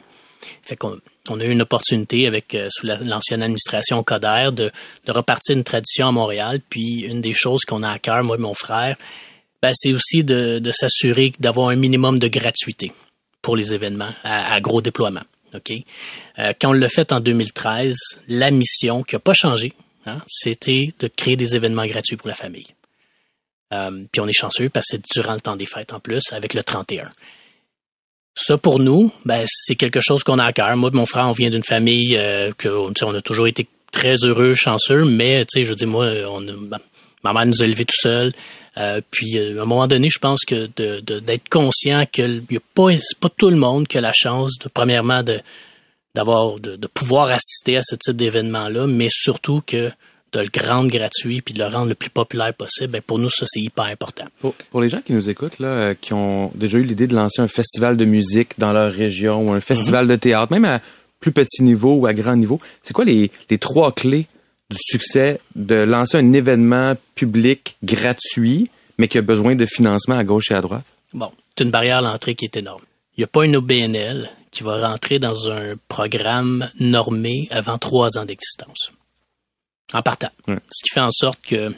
Fait 0.63 0.75
qu'on 0.75 1.00
on 1.29 1.39
a 1.39 1.44
eu 1.44 1.51
une 1.51 1.62
opportunité 1.62 2.27
avec 2.27 2.53
euh, 2.55 2.67
sous 2.70 2.86
l'ancienne 2.86 3.41
administration 3.41 4.03
Coder 4.03 4.50
de, 4.53 4.72
repartir 5.08 5.55
une 5.55 5.63
tradition 5.63 6.08
à 6.08 6.12
Montréal. 6.12 6.62
Puis 6.70 7.01
une 7.01 7.22
des 7.22 7.34
choses 7.34 7.62
qu'on 7.65 7.84
a 7.84 7.91
à 7.91 8.00
cœur, 8.00 8.24
moi 8.24 8.38
et 8.38 8.39
mon 8.39 8.53
frère, 8.53 8.96
ben, 9.62 9.72
c'est 9.74 9.94
aussi 9.94 10.24
de, 10.24 10.62
s'assurer 10.72 11.34
d'avoir 11.39 11.70
un 11.70 11.75
minimum 11.75 12.20
de 12.20 12.27
gratuité 12.27 12.91
pour 13.41 13.55
les 13.55 13.74
événements 13.74 14.14
à, 14.24 14.59
gros 14.59 14.81
déploiement. 14.81 15.24
Euh, 15.53 16.53
quand 16.59 16.70
on 16.70 16.74
l'a 16.74 16.90
fait 16.90 17.11
en 17.11 17.22
2013, 17.22 17.96
la 18.27 18.51
mission 18.51 19.03
qui 19.03 19.16
n'a 19.16 19.20
pas 19.20 19.33
changé, 19.33 19.74
hein, 20.05 20.22
c'était 20.27 20.94
de 21.00 21.07
créer 21.07 21.38
des 21.38 21.55
événements 21.55 21.85
gratuits 21.85 22.18
pour 22.18 22.27
la 22.27 22.35
famille. 22.35 22.68
Euh, 23.74 24.03
puis 24.11 24.22
on 24.22 24.27
est 24.27 24.33
chanceux 24.33 24.70
parce 24.70 24.88
que 24.88 24.98
c'est 24.98 25.22
durant 25.22 25.33
le 25.33 25.42
temps 25.42 25.55
des 25.55 25.66
fêtes 25.66 25.94
en 25.94 26.00
plus, 26.00 26.22
avec 26.31 26.53
le 26.53 26.64
31. 26.64 27.09
Ça, 28.36 28.58
pour 28.58 28.80
nous, 28.80 29.12
ben, 29.24 29.46
c'est 29.48 29.76
quelque 29.76 30.02
chose 30.02 30.24
qu'on 30.24 30.40
a 30.40 30.46
à 30.46 30.52
cœur. 30.52 30.76
Moi 30.76 30.90
mon 30.92 31.06
frère, 31.06 31.28
on 31.28 31.32
vient 31.32 31.50
d'une 31.50 31.64
famille 31.64 32.18
euh, 32.18 32.52
que, 32.58 32.68
on 32.68 33.14
a 33.14 33.22
toujours 33.22 33.48
été 33.48 33.66
très 33.92 34.16
heureux, 34.24 34.54
chanceux, 34.56 35.06
mais, 35.06 35.46
je 35.56 35.74
dis, 35.74 35.86
moi, 35.86 36.08
on, 36.30 36.42
ma 37.24 37.34
mère 37.34 37.46
nous 37.46 37.62
a 37.62 37.66
élevés 37.66 37.86
tout 37.86 37.96
seuls. 37.98 38.34
Euh, 38.78 39.00
puis, 39.10 39.38
euh, 39.38 39.60
à 39.60 39.62
un 39.62 39.66
moment 39.66 39.88
donné, 39.88 40.10
je 40.10 40.20
pense 40.20 40.44
que 40.44 40.68
d'être 41.22 41.48
conscient 41.50 42.06
que 42.12 42.42
y 42.52 42.58
a 42.58 42.60
pas, 42.74 42.90
pas 43.22 43.30
tout 43.30 43.50
le 43.50 43.56
monde 43.56 43.88
qui 43.88 43.98
a 43.98 44.02
la 44.02 44.12
chance, 44.14 44.58
de, 44.60 44.70
premièrement, 44.70 45.24
de 45.24 45.40
d'avoir, 46.14 46.60
de, 46.62 46.78
de 46.78 46.88
pouvoir 46.88 47.30
assister 47.30 47.76
à 47.76 47.82
ce 47.84 47.96
type 47.96 48.16
d'événement-là, 48.16 48.88
mais 48.88 49.10
surtout 49.12 49.62
que 49.68 49.92
de 50.40 50.50
le 50.54 50.68
rendre 50.68 50.90
gratuit 50.90 51.42
puis 51.42 51.54
de 51.54 51.60
le 51.60 51.68
rendre 51.68 51.90
le 51.90 51.96
plus 51.96 52.10
populaire 52.10 52.54
possible, 52.54 52.94
ben 52.94 53.02
pour 53.02 53.20
nous, 53.20 53.30
ça, 53.30 53.46
c'est 53.48 53.60
hyper 53.60 53.86
important. 53.86 54.26
Pour, 54.40 54.82
les 54.82 54.90
gens 54.90 55.02
qui 55.02 55.14
nous 55.14 55.30
écoutent, 55.30 55.60
là, 55.60 55.68
euh, 55.68 55.94
qui 56.00 56.14
ont 56.14 56.52
déjà 56.56 56.78
eu 56.78 56.84
l'idée 56.84 57.08
de 57.08 57.16
lancer 57.16 57.42
un 57.42 57.48
festival 57.48 57.98
de 57.98 58.06
musique 58.06 58.52
dans 58.58 58.74
leur 58.74 58.92
région 58.92 59.48
ou 59.48 59.52
un 59.54 59.62
festival 59.62 60.08
de 60.08 60.16
théâtre, 60.16 60.52
même 60.52 60.66
à 60.66 60.82
plus 61.20 61.32
petit 61.32 61.64
niveau 61.64 61.96
ou 61.96 62.06
à 62.06 62.14
grand 62.14 62.36
niveau, 62.36 62.60
c'est 62.84 62.94
quoi 62.94 63.06
les, 63.06 63.32
les 63.50 63.58
trois 63.58 63.92
clés 63.92 64.28
du 64.70 64.78
succès 64.80 65.40
de 65.56 65.76
lancer 65.76 66.18
un 66.18 66.34
événement 66.34 66.96
public 67.16 67.78
gratuit, 67.84 68.70
mais 68.98 69.08
qui 69.08 69.18
a 69.18 69.22
besoin 69.22 69.56
de 69.56 69.66
financement 69.66 70.18
à 70.18 70.24
gauche 70.24 70.52
et 70.52 70.56
à 70.56 70.62
droite? 70.62 70.86
Bon, 71.14 71.32
c'est 71.56 71.64
une 71.64 71.72
barrière 71.72 71.98
à 71.98 72.02
l'entrée 72.02 72.36
qui 72.36 72.46
est 72.46 72.58
énorme. 72.58 72.82
Il 73.18 73.22
n'y 73.22 73.24
a 73.24 73.28
pas 73.28 73.46
une 73.46 73.56
OBNL 73.56 74.30
qui 74.52 74.64
va 74.64 74.88
rentrer 74.88 75.20
dans 75.20 75.50
un 75.50 75.74
programme 75.88 76.70
normé 76.80 77.48
avant 77.52 77.78
trois 77.78 78.18
ans 78.18 78.26
d'existence 78.26 78.92
en 79.94 80.02
partant. 80.02 80.30
Ce 80.48 80.84
qui 80.84 80.94
fait 80.94 81.02
en 81.02 81.12
sorte 81.12 81.40
que, 81.42 81.70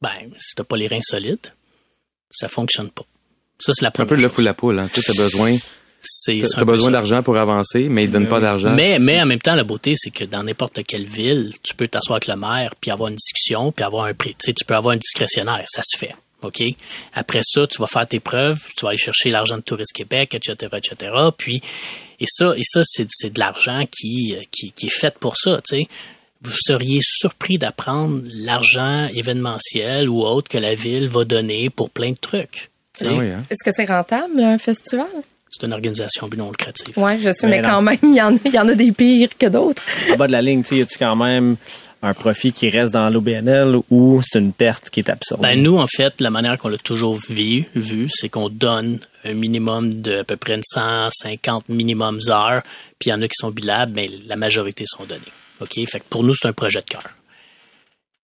ben, 0.00 0.10
si 0.36 0.54
t'as 0.54 0.64
pas 0.64 0.76
les 0.76 0.88
reins 0.88 1.02
solides, 1.02 1.52
ça 2.30 2.48
fonctionne 2.48 2.90
pas. 2.90 3.04
Ça, 3.58 3.72
c'est 3.74 3.84
la 3.84 3.90
première 3.90 4.12
un 4.12 4.16
peu 4.16 4.22
le 4.22 4.28
fou 4.28 4.40
la 4.40 4.54
poule, 4.54 4.78
hein. 4.78 4.88
Tu 4.92 5.00
as 5.10 5.14
besoin, 5.14 5.56
t'as 6.26 6.64
besoin 6.64 6.90
d'argent 6.92 7.22
pour 7.22 7.36
avancer, 7.36 7.88
mais 7.88 8.04
ils 8.04 8.10
donnent 8.10 8.28
pas 8.28 8.40
d'argent. 8.40 8.72
Mais, 8.74 8.98
mais 9.00 9.20
en 9.20 9.26
même 9.26 9.40
temps, 9.40 9.56
la 9.56 9.64
beauté, 9.64 9.94
c'est 9.96 10.10
que 10.10 10.24
dans 10.24 10.42
n'importe 10.42 10.84
quelle 10.84 11.06
ville, 11.06 11.52
tu 11.62 11.74
peux 11.74 11.88
t'asseoir 11.88 12.16
avec 12.16 12.28
le 12.28 12.36
maire, 12.36 12.74
puis 12.80 12.90
avoir 12.90 13.08
une 13.08 13.16
discussion, 13.16 13.72
puis 13.72 13.84
avoir 13.84 14.04
un 14.04 14.14
prix. 14.14 14.34
Tu 14.38 14.46
sais, 14.46 14.52
tu 14.52 14.64
peux 14.64 14.74
avoir 14.74 14.94
un 14.94 14.98
discrétionnaire. 14.98 15.64
Ça 15.66 15.82
se 15.84 15.98
fait. 15.98 16.14
OK? 16.42 16.62
Après 17.14 17.40
ça, 17.42 17.66
tu 17.66 17.78
vas 17.78 17.88
faire 17.88 18.06
tes 18.06 18.20
preuves, 18.20 18.68
tu 18.76 18.84
vas 18.84 18.90
aller 18.90 18.98
chercher 18.98 19.30
l'argent 19.30 19.56
de 19.56 19.62
Tourisme 19.62 19.92
Québec, 19.92 20.34
etc., 20.34 20.72
etc. 20.76 21.12
Puis, 21.36 21.60
et 22.20 22.26
ça, 22.28 22.54
et 22.56 22.62
ça, 22.62 22.82
c'est, 22.84 23.08
c'est 23.10 23.30
de 23.30 23.40
l'argent 23.40 23.84
qui, 23.90 24.36
qui, 24.52 24.70
qui 24.70 24.86
est 24.86 25.00
fait 25.00 25.18
pour 25.18 25.36
ça, 25.36 25.60
tu 25.68 25.78
sais 25.78 25.88
vous 26.42 26.56
seriez 26.58 27.00
surpris 27.02 27.58
d'apprendre 27.58 28.22
l'argent 28.32 29.08
événementiel 29.14 30.08
ou 30.08 30.22
autre 30.22 30.48
que 30.48 30.58
la 30.58 30.74
ville 30.74 31.08
va 31.08 31.24
donner 31.24 31.70
pour 31.70 31.90
plein 31.90 32.10
de 32.10 32.16
trucs. 32.16 32.70
Ah 33.00 33.08
hein? 33.10 33.44
Est-ce 33.50 33.64
que 33.64 33.74
c'est 33.74 33.84
rentable, 33.84 34.40
un 34.40 34.58
festival? 34.58 35.06
C'est 35.50 35.66
une 35.66 35.72
organisation 35.72 36.28
but 36.28 36.36
non 36.36 36.50
lucrative. 36.50 36.94
Oui, 36.96 37.18
je 37.22 37.32
sais, 37.32 37.46
mais, 37.46 37.62
quand 37.62 37.80
même, 37.80 37.96
il 38.02 38.14
y, 38.14 38.20
en, 38.20 38.34
y 38.36 38.58
en 38.58 38.68
a 38.68 38.74
des 38.74 38.92
pires 38.92 39.36
que 39.38 39.46
d'autres. 39.46 39.82
En 40.12 40.16
bas 40.16 40.26
de 40.26 40.32
la 40.32 40.42
ligne, 40.42 40.62
y 40.70 40.82
a-tu 40.82 40.98
quand 40.98 41.16
même 41.16 41.56
un 42.02 42.14
profit 42.14 42.52
qui 42.52 42.68
reste 42.68 42.92
dans 42.92 43.08
l'OBNL 43.10 43.76
ou 43.90 44.20
c'est 44.22 44.38
une 44.38 44.52
perte 44.52 44.90
qui 44.90 45.00
est 45.00 45.10
absorbée? 45.10 45.48
Ben, 45.48 45.62
nous, 45.62 45.78
en 45.78 45.86
fait, 45.86 46.20
la 46.20 46.30
manière 46.30 46.58
qu'on 46.58 46.68
l'a 46.68 46.78
toujours 46.78 47.18
vu, 47.28 47.64
vu 47.74 48.08
c'est 48.12 48.28
qu'on 48.28 48.50
donne 48.50 49.00
un 49.24 49.32
minimum 49.32 50.00
de 50.00 50.18
à 50.18 50.24
peu 50.24 50.36
près 50.36 50.60
150 50.62 51.68
minimum 51.70 52.20
heures, 52.28 52.62
puis 52.98 53.08
il 53.08 53.10
y 53.10 53.12
en 53.14 53.22
a 53.22 53.26
qui 53.26 53.36
sont 53.36 53.50
bilables, 53.50 53.92
mais 53.94 54.10
la 54.26 54.36
majorité 54.36 54.84
sont 54.86 55.04
données. 55.04 55.20
OK? 55.60 55.74
Fait 55.86 56.00
que 56.00 56.04
pour 56.08 56.22
nous, 56.22 56.34
c'est 56.34 56.48
un 56.48 56.52
projet 56.52 56.80
de 56.80 56.86
cœur. 56.86 57.04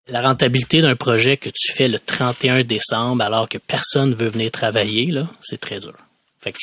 La 0.08 0.20
rentabilité 0.20 0.82
d'un 0.82 0.96
projet 0.96 1.36
que 1.36 1.48
tu 1.48 1.72
fais 1.72 1.88
le 1.88 1.98
31 1.98 2.62
décembre 2.62 3.22
alors 3.22 3.48
que 3.48 3.58
personne 3.58 4.10
ne 4.10 4.14
veut 4.14 4.28
venir 4.28 4.50
travailler, 4.50 5.06
là, 5.06 5.26
c'est 5.40 5.58
très 5.58 5.78
dur. 5.78 5.94
Fait 6.40 6.52
que, 6.52 6.58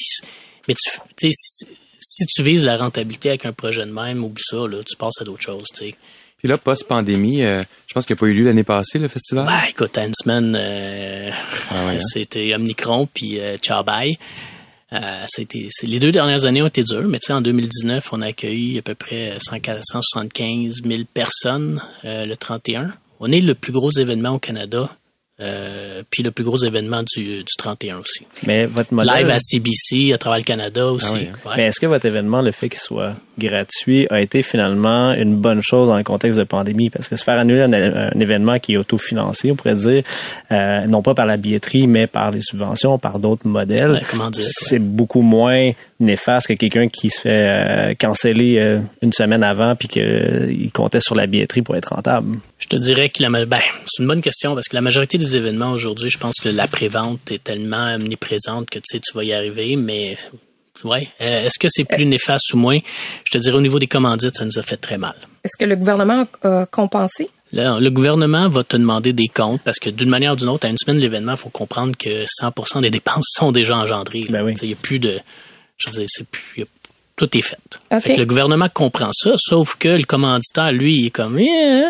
mais 0.67 0.75
tu, 1.17 1.31
si 2.01 2.25
tu 2.25 2.43
vises 2.43 2.65
la 2.65 2.77
rentabilité 2.77 3.29
avec 3.29 3.45
un 3.45 3.53
projet 3.53 3.85
de 3.85 3.91
même, 3.91 4.23
oublie 4.23 4.43
ça, 4.43 4.67
là, 4.67 4.83
tu 4.83 4.95
passes 4.95 5.21
à 5.21 5.23
d'autres 5.23 5.41
choses, 5.41 5.67
tu 5.75 5.93
Puis 6.37 6.47
là, 6.47 6.57
post-pandémie, 6.57 7.43
euh, 7.43 7.61
je 7.87 7.93
pense 7.93 8.05
qu'il 8.05 8.15
n'y 8.15 8.19
a 8.19 8.21
pas 8.21 8.25
eu 8.27 8.33
lieu 8.33 8.45
l'année 8.45 8.63
passée, 8.63 8.99
le 8.99 9.07
festival? 9.07 9.45
Ben, 9.45 9.69
écoute, 9.69 9.97
une 9.97 10.13
semaine, 10.13 10.55
euh, 10.59 11.31
ah 11.69 11.89
hein? 11.89 11.99
c'était 12.13 12.53
Omnicron, 12.55 13.07
puis 13.07 13.39
euh, 13.39 13.57
ciao 13.57 13.83
bye. 13.83 14.17
Euh, 14.93 15.25
les 15.83 15.99
deux 15.99 16.11
dernières 16.11 16.45
années 16.45 16.61
ont 16.61 16.67
été 16.67 16.83
dures, 16.83 17.07
mais 17.07 17.19
tu 17.19 17.27
sais, 17.27 17.33
en 17.33 17.41
2019, 17.41 18.11
on 18.11 18.21
a 18.21 18.27
accueilli 18.27 18.77
à 18.79 18.81
peu 18.81 18.93
près 18.93 19.37
100 19.39 19.57
175 19.83 20.83
000 20.83 21.03
personnes 21.13 21.81
euh, 22.03 22.25
le 22.25 22.35
31. 22.35 22.91
On 23.21 23.31
est 23.31 23.39
le 23.39 23.55
plus 23.55 23.71
gros 23.71 23.91
événement 23.91 24.31
au 24.31 24.39
Canada, 24.39 24.89
euh, 25.41 26.03
puis 26.09 26.23
le 26.23 26.31
plus 26.31 26.43
gros 26.43 26.57
événement 26.57 27.03
du, 27.03 27.37
du 27.43 27.55
31 27.57 27.97
aussi. 27.97 28.25
Mais 28.45 28.65
votre 28.65 28.93
modèle. 28.93 29.17
Live 29.17 29.29
à 29.29 29.39
CBC, 29.39 30.13
à 30.13 30.17
travers 30.17 30.39
le 30.39 30.43
Canada 30.43 30.87
aussi. 30.87 31.07
Ah 31.11 31.17
oui. 31.17 31.27
Ouais. 31.45 31.53
Mais 31.57 31.63
est-ce 31.65 31.79
que 31.79 31.85
votre 31.87 32.05
événement, 32.05 32.41
le 32.41 32.51
fait 32.51 32.69
qu'il 32.69 32.79
soit 32.79 33.13
gratuit, 33.39 34.07
a 34.09 34.21
été 34.21 34.43
finalement 34.43 35.13
une 35.13 35.35
bonne 35.35 35.61
chose 35.63 35.89
dans 35.89 35.97
le 35.97 36.03
contexte 36.03 36.37
de 36.37 36.43
pandémie? 36.43 36.89
Parce 36.89 37.09
que 37.09 37.15
se 37.15 37.23
faire 37.23 37.39
annuler 37.39 37.61
un, 37.63 37.73
un 37.73 38.19
événement 38.19 38.59
qui 38.59 38.73
est 38.73 38.77
autofinancé, 38.77 39.51
on 39.51 39.55
pourrait 39.55 39.75
dire, 39.75 40.03
euh, 40.51 40.85
non 40.87 41.01
pas 41.01 41.13
par 41.15 41.25
la 41.25 41.37
billetterie, 41.37 41.87
mais 41.87 42.07
par 42.07 42.31
les 42.31 42.41
subventions, 42.41 42.97
par 42.99 43.19
d'autres 43.19 43.47
modèles, 43.47 43.91
Ouais, 43.93 44.01
comment 44.09 44.29
dire, 44.29 44.43
ouais. 44.43 44.49
c'est 44.53 44.79
beaucoup 44.79 45.21
moins 45.21 45.71
néfaste 45.99 46.47
que 46.47 46.53
quelqu'un 46.53 46.87
qui 46.87 47.09
se 47.09 47.21
fait 47.21 47.29
euh, 47.49 47.93
canceller 47.95 48.57
euh, 48.59 48.79
une 49.01 49.13
semaine 49.13 49.43
avant 49.43 49.75
puis 49.75 49.87
qu'il 49.87 50.71
comptait 50.73 50.99
sur 50.99 51.15
la 51.15 51.25
billetterie 51.27 51.61
pour 51.61 51.75
être 51.75 51.93
rentable. 51.95 52.37
Je 52.61 52.67
te 52.67 52.75
dirais 52.77 53.09
que 53.09 53.21
la 53.23 53.29
ben, 53.45 53.59
c'est 53.85 54.01
une 54.01 54.07
bonne 54.07 54.21
question 54.21 54.53
parce 54.55 54.67
que 54.67 54.75
la 54.75 54.81
majorité 54.81 55.17
des 55.17 55.35
événements 55.35 55.71
aujourd'hui, 55.71 56.09
je 56.09 56.17
pense 56.17 56.35
que 56.39 56.47
la 56.49 56.67
prévente 56.67 57.19
est 57.31 57.43
tellement 57.43 57.95
omniprésente 57.95 58.69
que 58.69 58.79
tu 58.79 58.85
sais 58.85 58.99
tu 58.99 59.13
vas 59.15 59.23
y 59.23 59.33
arriver, 59.33 59.75
mais 59.75 60.15
ouais, 60.83 61.07
Euh, 61.21 61.45
est-ce 61.45 61.57
que 61.59 61.67
c'est 61.69 61.83
plus 61.83 62.05
néfaste 62.05 62.53
ou 62.53 62.57
moins? 62.57 62.77
Je 63.25 63.31
te 63.31 63.37
dirais 63.39 63.57
au 63.57 63.61
niveau 63.61 63.79
des 63.79 63.87
commandites, 63.87 64.35
ça 64.35 64.45
nous 64.45 64.57
a 64.59 64.61
fait 64.61 64.77
très 64.77 64.97
mal. 64.97 65.15
Est-ce 65.43 65.57
que 65.57 65.65
le 65.65 65.75
gouvernement 65.75 66.25
a 66.43 66.65
compensé? 66.67 67.29
Là, 67.51 67.79
le 67.79 67.89
gouvernement 67.89 68.47
va 68.47 68.63
te 68.63 68.77
demander 68.77 69.11
des 69.11 69.27
comptes 69.27 69.61
parce 69.63 69.77
que 69.79 69.89
d'une 69.89 70.07
manière 70.09 70.33
ou 70.33 70.35
d'une 70.37 70.47
autre, 70.47 70.65
à 70.65 70.69
une 70.69 70.77
semaine 70.77 70.97
de 70.97 71.01
l'événement, 71.01 71.33
il 71.33 71.37
faut 71.37 71.49
comprendre 71.49 71.97
que 71.97 72.23
100% 72.25 72.81
des 72.81 72.89
dépenses 72.91 73.25
sont 73.35 73.51
déjà 73.51 73.75
engendrées. 73.75 74.21
Ben 74.29 74.43
oui. 74.45 74.53
Tu 74.53 74.59
sais, 74.59 74.65
Il 74.67 74.69
n'y 74.69 74.73
a 74.75 74.77
plus 74.81 74.99
de, 74.99 75.19
je 75.77 75.87
veux 75.89 75.93
dire, 75.97 76.05
c'est 76.07 76.27
plus, 76.27 76.61
a- 76.63 76.65
tout 77.17 77.37
est 77.37 77.41
fait. 77.41 77.57
OK. 77.91 77.99
Fait 78.01 78.13
que 78.13 78.19
le 78.19 78.25
gouvernement 78.25 78.69
comprend 78.73 79.09
ça, 79.11 79.31
sauf 79.37 79.75
que 79.75 79.89
le 79.89 80.03
commanditaire, 80.03 80.71
lui, 80.71 80.95
il 80.99 81.05
est 81.07 81.09
comme, 81.09 81.37
Eh, 81.39 81.87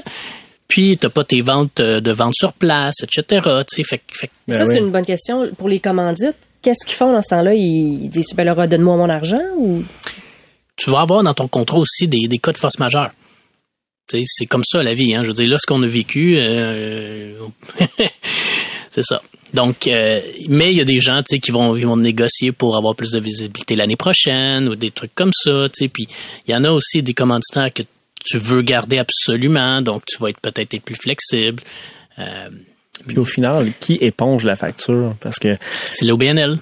puis 0.72 0.98
t'as 0.98 1.10
pas 1.10 1.26
tes 1.26 1.42
ventes 1.42 1.82
euh, 1.82 2.00
de 2.00 2.12
vente 2.14 2.34
sur 2.34 2.54
place, 2.54 2.96
etc. 3.04 3.42
Fait, 3.76 4.02
fait 4.10 4.30
Ben 4.48 4.58
ça, 4.58 4.64
oui. 4.64 4.70
c'est 4.72 4.80
une 4.80 4.90
bonne 4.90 5.06
question. 5.06 5.50
Pour 5.58 5.68
les 5.68 5.82
commandites, 5.82 6.38
qu'est-ce 6.62 6.86
qu'ils 6.86 6.96
font 6.96 7.12
dans 7.12 7.22
ce 7.22 7.28
temps-là? 7.28 7.54
Ils 7.54 8.10
disent, 8.10 8.34
ben, 8.34 8.46
leur 8.46 8.68
donne-moi 8.70 8.96
mon 8.96 9.10
argent 9.10 9.44
ou? 9.58 9.84
tu 10.78 10.90
vas 10.90 11.02
avoir 11.02 11.24
dans 11.24 11.34
ton 11.34 11.50
contrat 11.50 11.78
aussi 11.78 12.08
des, 12.08 12.30
des 12.30 12.38
cas 12.38 12.54
de 12.54 12.58
force 12.58 12.80
majeure. 12.80 13.12
C'est 14.08 14.46
comme 14.46 14.64
ça 14.64 14.82
la 14.82 14.94
vie. 14.94 15.14
Hein. 15.14 15.24
Je 15.24 15.28
veux 15.28 15.34
dire, 15.34 15.50
là, 15.50 15.58
ce 15.58 15.66
qu'on 15.66 15.84
a 15.84 15.88
vécu, 15.88 16.36
euh, 16.38 17.34
c'est 18.92 19.04
ça. 19.04 19.22
Donc, 19.54 19.88
euh, 19.88 20.22
mais 20.48 20.72
il 20.72 20.78
y 20.78 20.82
a 20.82 20.86
des 20.86 21.02
gens, 21.02 21.18
tu 21.18 21.36
sais, 21.36 21.40
qui 21.40 21.52
vont, 21.52 21.76
ils 21.76 21.86
vont 21.86 21.98
négocier 21.98 22.54
pour 22.54 22.78
avoir 22.78 22.96
plus 22.96 23.12
de 23.12 23.20
visibilité 23.20 23.76
l'année 23.76 23.98
prochaine 23.98 24.70
ou 24.70 24.76
des 24.76 24.92
trucs 24.92 25.14
comme 25.16 25.32
ça, 25.34 25.68
tu 25.70 25.84
sais. 25.84 25.88
Puis 25.90 26.08
il 26.48 26.52
y 26.52 26.56
en 26.56 26.64
a 26.64 26.72
aussi 26.72 27.04
des 27.04 27.14
commanditaires 27.14 27.74
que 27.74 27.84
tu 28.24 28.38
veux 28.38 28.62
garder 28.62 29.00
absolument, 29.00 29.82
donc 29.82 30.04
tu 30.06 30.18
vas 30.22 30.30
être 30.30 30.40
peut-être 30.40 30.74
être 30.74 30.84
plus 30.84 30.96
flexible. 30.96 31.62
Euh, 32.20 32.50
Puis 33.08 33.18
au 33.20 33.26
final, 33.26 33.68
qui 33.80 33.98
éponge 34.02 34.44
la 34.46 34.56
facture? 34.56 35.16
Parce 35.22 35.40
que 35.40 35.56
c'est 35.94 36.06
l'OBNL. 36.06 36.58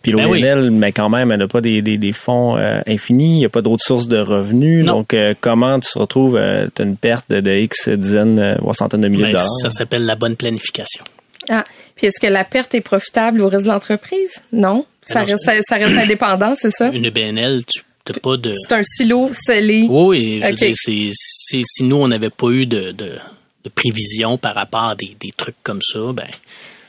Puis 0.00 0.12
Ben 0.14 0.26
oui. 0.26 0.40
l'ONL, 0.40 0.70
mais 0.70 0.92
quand 0.92 1.10
même, 1.10 1.30
elle 1.30 1.40
n'a 1.40 1.46
pas 1.46 1.60
des, 1.60 1.82
des, 1.82 1.98
des 1.98 2.12
fonds 2.12 2.56
euh, 2.56 2.80
infinis, 2.86 3.34
il 3.34 3.38
n'y 3.40 3.44
a 3.44 3.50
pas 3.50 3.60
d'autres 3.60 3.84
sources 3.84 4.08
de 4.08 4.16
revenus. 4.18 4.82
Non. 4.84 4.94
Donc, 4.98 5.12
euh, 5.12 5.34
comment 5.40 5.78
tu 5.78 5.90
te 5.92 5.98
retrouves, 5.98 6.40
tu 6.74 6.80
as 6.82 6.84
une 6.86 6.96
perte 6.96 7.28
de, 7.28 7.40
de 7.40 7.50
X 7.50 7.90
dizaines, 7.90 8.38
euh, 8.38 8.54
voire 8.60 8.74
centaines 8.74 9.02
de 9.02 9.08
milliers 9.08 9.24
Ben, 9.24 9.28
de 9.32 9.36
dollars? 9.36 9.50
ça 9.60 9.68
s'appelle 9.68 10.06
la 10.06 10.14
bonne 10.16 10.36
planification. 10.36 11.04
Ah. 11.50 11.66
Puis 11.96 12.06
est-ce 12.06 12.18
que 12.18 12.26
la 12.32 12.44
perte 12.44 12.74
est 12.74 12.80
profitable 12.80 13.42
au 13.42 13.48
reste 13.48 13.66
de 13.66 13.70
l'entreprise? 13.70 14.42
Non. 14.54 14.86
Ça 15.02 15.18
Alors, 15.20 15.28
reste, 15.44 15.64
ça 15.68 15.76
reste 15.76 15.94
indépendant, 15.98 16.54
c'est 16.56 16.70
ça? 16.70 16.88
Une 16.88 17.04
EBNL, 17.04 17.62
tu 17.66 17.82
n'as 18.12 18.18
pas 18.20 18.36
de... 18.36 18.52
C'est 18.52 18.74
un 18.74 18.82
silo 18.82 19.30
scellé. 19.32 19.86
Oui, 19.88 20.40
je 20.42 20.46
veux 20.46 20.52
dire, 20.52 20.74
c'est, 20.74 21.10
si 21.64 21.82
nous, 21.84 21.96
on 21.96 22.08
n'avait 22.08 22.30
pas 22.30 22.48
eu 22.48 22.66
de, 22.66 22.92
de, 22.92 23.12
de 23.64 23.68
prévision 23.70 24.36
par 24.38 24.54
rapport 24.54 24.84
à 24.90 24.94
des, 24.94 25.16
des 25.20 25.32
trucs 25.36 25.56
comme 25.62 25.80
ça, 25.82 25.98
ben, 26.12 26.26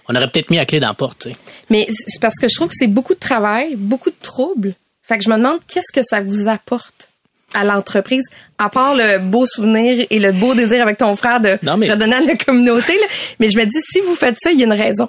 on 0.10 0.16
aurait 0.16 0.28
peut-être 0.30 0.50
mis 0.50 0.58
la 0.58 0.66
clé 0.66 0.80
dans 0.80 0.90
la 0.90 0.94
porte. 0.94 1.28
Mais 1.70 1.88
c'est 1.90 2.20
parce 2.22 2.38
que 2.40 2.48
je 2.48 2.56
trouve 2.56 2.68
que 2.68 2.76
c'est 2.78 2.88
beaucoup 2.88 3.14
de 3.14 3.20
travail, 3.20 3.76
beaucoup 3.76 4.10
de 4.10 4.16
troubles. 4.22 4.76
Fait 5.04 5.18
que 5.18 5.24
je 5.24 5.30
me 5.30 5.38
demande 5.38 5.60
qu'est-ce 5.68 5.92
que 5.94 6.02
ça 6.04 6.22
vous 6.22 6.48
apporte 6.48 7.10
à 7.54 7.64
l'entreprise, 7.64 8.24
à 8.58 8.70
part 8.70 8.96
le 8.96 9.20
beau 9.20 9.46
souvenir 9.46 10.06
et 10.10 10.20
le 10.20 10.34
beau 10.34 10.54
désir 10.56 10.82
avec 10.82 10.98
ton 10.98 11.16
frère 11.16 11.40
de 11.40 11.58
Non, 11.64 11.78
mais- 11.78 11.90
redonner 11.92 12.16
à 12.16 12.20
la 12.20 12.36
communauté. 12.36 12.92
là? 13.00 13.06
Mais 13.40 13.48
je 13.48 13.58
me 13.58 13.64
dis, 13.66 13.80
si 13.92 14.02
vous 14.02 14.16
faites 14.16 14.36
ça, 14.40 14.52
il 14.52 14.60
y 14.60 14.64
a 14.64 14.66
une 14.66 14.74
raison. 14.74 15.08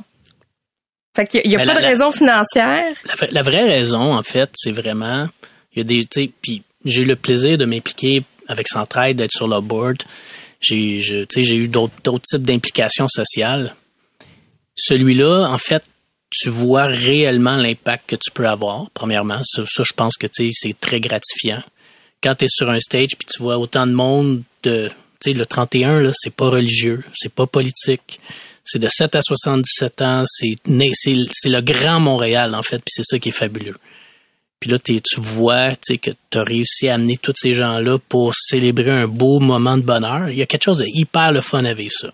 Fait 1.16 1.26
qu'il 1.26 1.40
y 1.40 1.42
a, 1.42 1.46
il 1.46 1.50
y 1.52 1.56
a 1.56 1.58
pas 1.58 1.74
la- 1.74 1.80
de 1.80 1.86
raison 1.86 2.10
financière. 2.12 2.94
La 3.32 3.42
vraie 3.42 3.64
raison, 3.66 4.14
en 4.14 4.22
fait, 4.22 4.50
c'est 4.54 4.70
vraiment, 4.70 5.26
y 5.76 5.80
a 5.80 5.84
des, 5.84 6.04
tu 6.06 6.24
sais, 6.24 6.30
puis 6.42 6.62
j'ai 6.84 7.02
eu 7.02 7.04
le 7.04 7.16
plaisir 7.16 7.58
de 7.58 7.64
m'impliquer 7.64 8.22
avec 8.48 8.68
Centraide, 8.68 9.16
d'être 9.16 9.32
sur 9.32 9.48
le 9.48 9.60
board. 9.60 10.02
J'ai, 10.60 11.00
j'ai 11.00 11.56
eu 11.56 11.68
d'autres, 11.68 12.20
types 12.20 12.42
d'implications 12.42 13.08
sociales. 13.08 13.74
Celui-là, 14.76 15.48
en 15.50 15.58
fait, 15.58 15.82
tu 16.30 16.50
vois 16.50 16.86
réellement 16.86 17.56
l'impact 17.56 18.10
que 18.10 18.16
tu 18.16 18.30
peux 18.32 18.46
avoir. 18.46 18.90
Premièrement, 18.94 19.40
ça, 19.44 19.62
je 19.64 19.92
pense 19.94 20.16
que 20.16 20.26
c'est 20.32 20.80
très 20.80 21.00
gratifiant. 21.00 21.62
Quand 22.22 22.34
tu 22.34 22.46
es 22.46 22.48
sur 22.48 22.70
un 22.70 22.78
stage 22.78 23.10
puis 23.18 23.26
tu 23.26 23.42
vois 23.42 23.58
autant 23.58 23.86
de 23.86 23.92
monde 23.92 24.42
de, 24.62 24.90
le 25.24 25.44
31 25.44 26.00
là, 26.00 26.10
c'est 26.14 26.34
pas 26.34 26.48
religieux, 26.48 27.04
c'est 27.14 27.32
pas 27.32 27.46
politique. 27.46 28.20
C'est 28.64 28.78
de 28.78 28.88
7 28.88 29.14
à 29.14 29.22
77 29.22 30.02
ans, 30.02 30.24
c'est 30.26 30.56
c'est 30.94 31.16
c'est 31.32 31.48
le 31.48 31.60
grand 31.60 32.00
Montréal 32.00 32.54
en 32.54 32.62
fait, 32.62 32.78
puis 32.78 32.88
c'est 32.88 33.04
ça 33.04 33.18
qui 33.18 33.28
est 33.28 33.32
fabuleux. 33.32 33.76
Puis 34.60 34.70
là, 34.70 34.78
tu 34.78 35.00
vois 35.18 35.74
que 35.74 36.10
tu 36.30 36.38
as 36.38 36.42
réussi 36.42 36.88
à 36.88 36.94
amener 36.94 37.16
tous 37.16 37.34
ces 37.36 37.54
gens-là 37.54 37.98
pour 37.98 38.34
célébrer 38.34 38.90
un 38.90 39.06
beau 39.06 39.38
moment 39.38 39.76
de 39.76 39.82
bonheur. 39.82 40.30
Il 40.30 40.36
y 40.36 40.42
a 40.42 40.46
quelque 40.46 40.64
chose 40.64 40.78
de 40.78 40.86
hyper 40.86 41.32
le 41.32 41.40
fun 41.40 41.64
à 41.64 41.74
vivre 41.74 41.92
ça. 41.94 42.12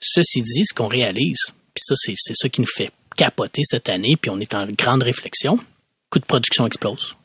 Ceci 0.00 0.42
dit, 0.42 0.64
ce 0.64 0.72
qu'on 0.72 0.86
réalise, 0.86 1.46
puis 1.74 1.82
ça, 1.84 1.94
c'est 1.96 2.34
ça 2.34 2.48
qui 2.48 2.60
nous 2.60 2.68
fait 2.72 2.90
capoter 3.16 3.62
cette 3.64 3.88
année, 3.88 4.16
puis 4.16 4.30
on 4.30 4.38
est 4.38 4.54
en 4.54 4.66
grande 4.66 5.02
réflexion, 5.02 5.56
le 5.56 5.62
coût 6.10 6.18
de 6.20 6.24
production 6.24 6.66
explose. 6.66 7.16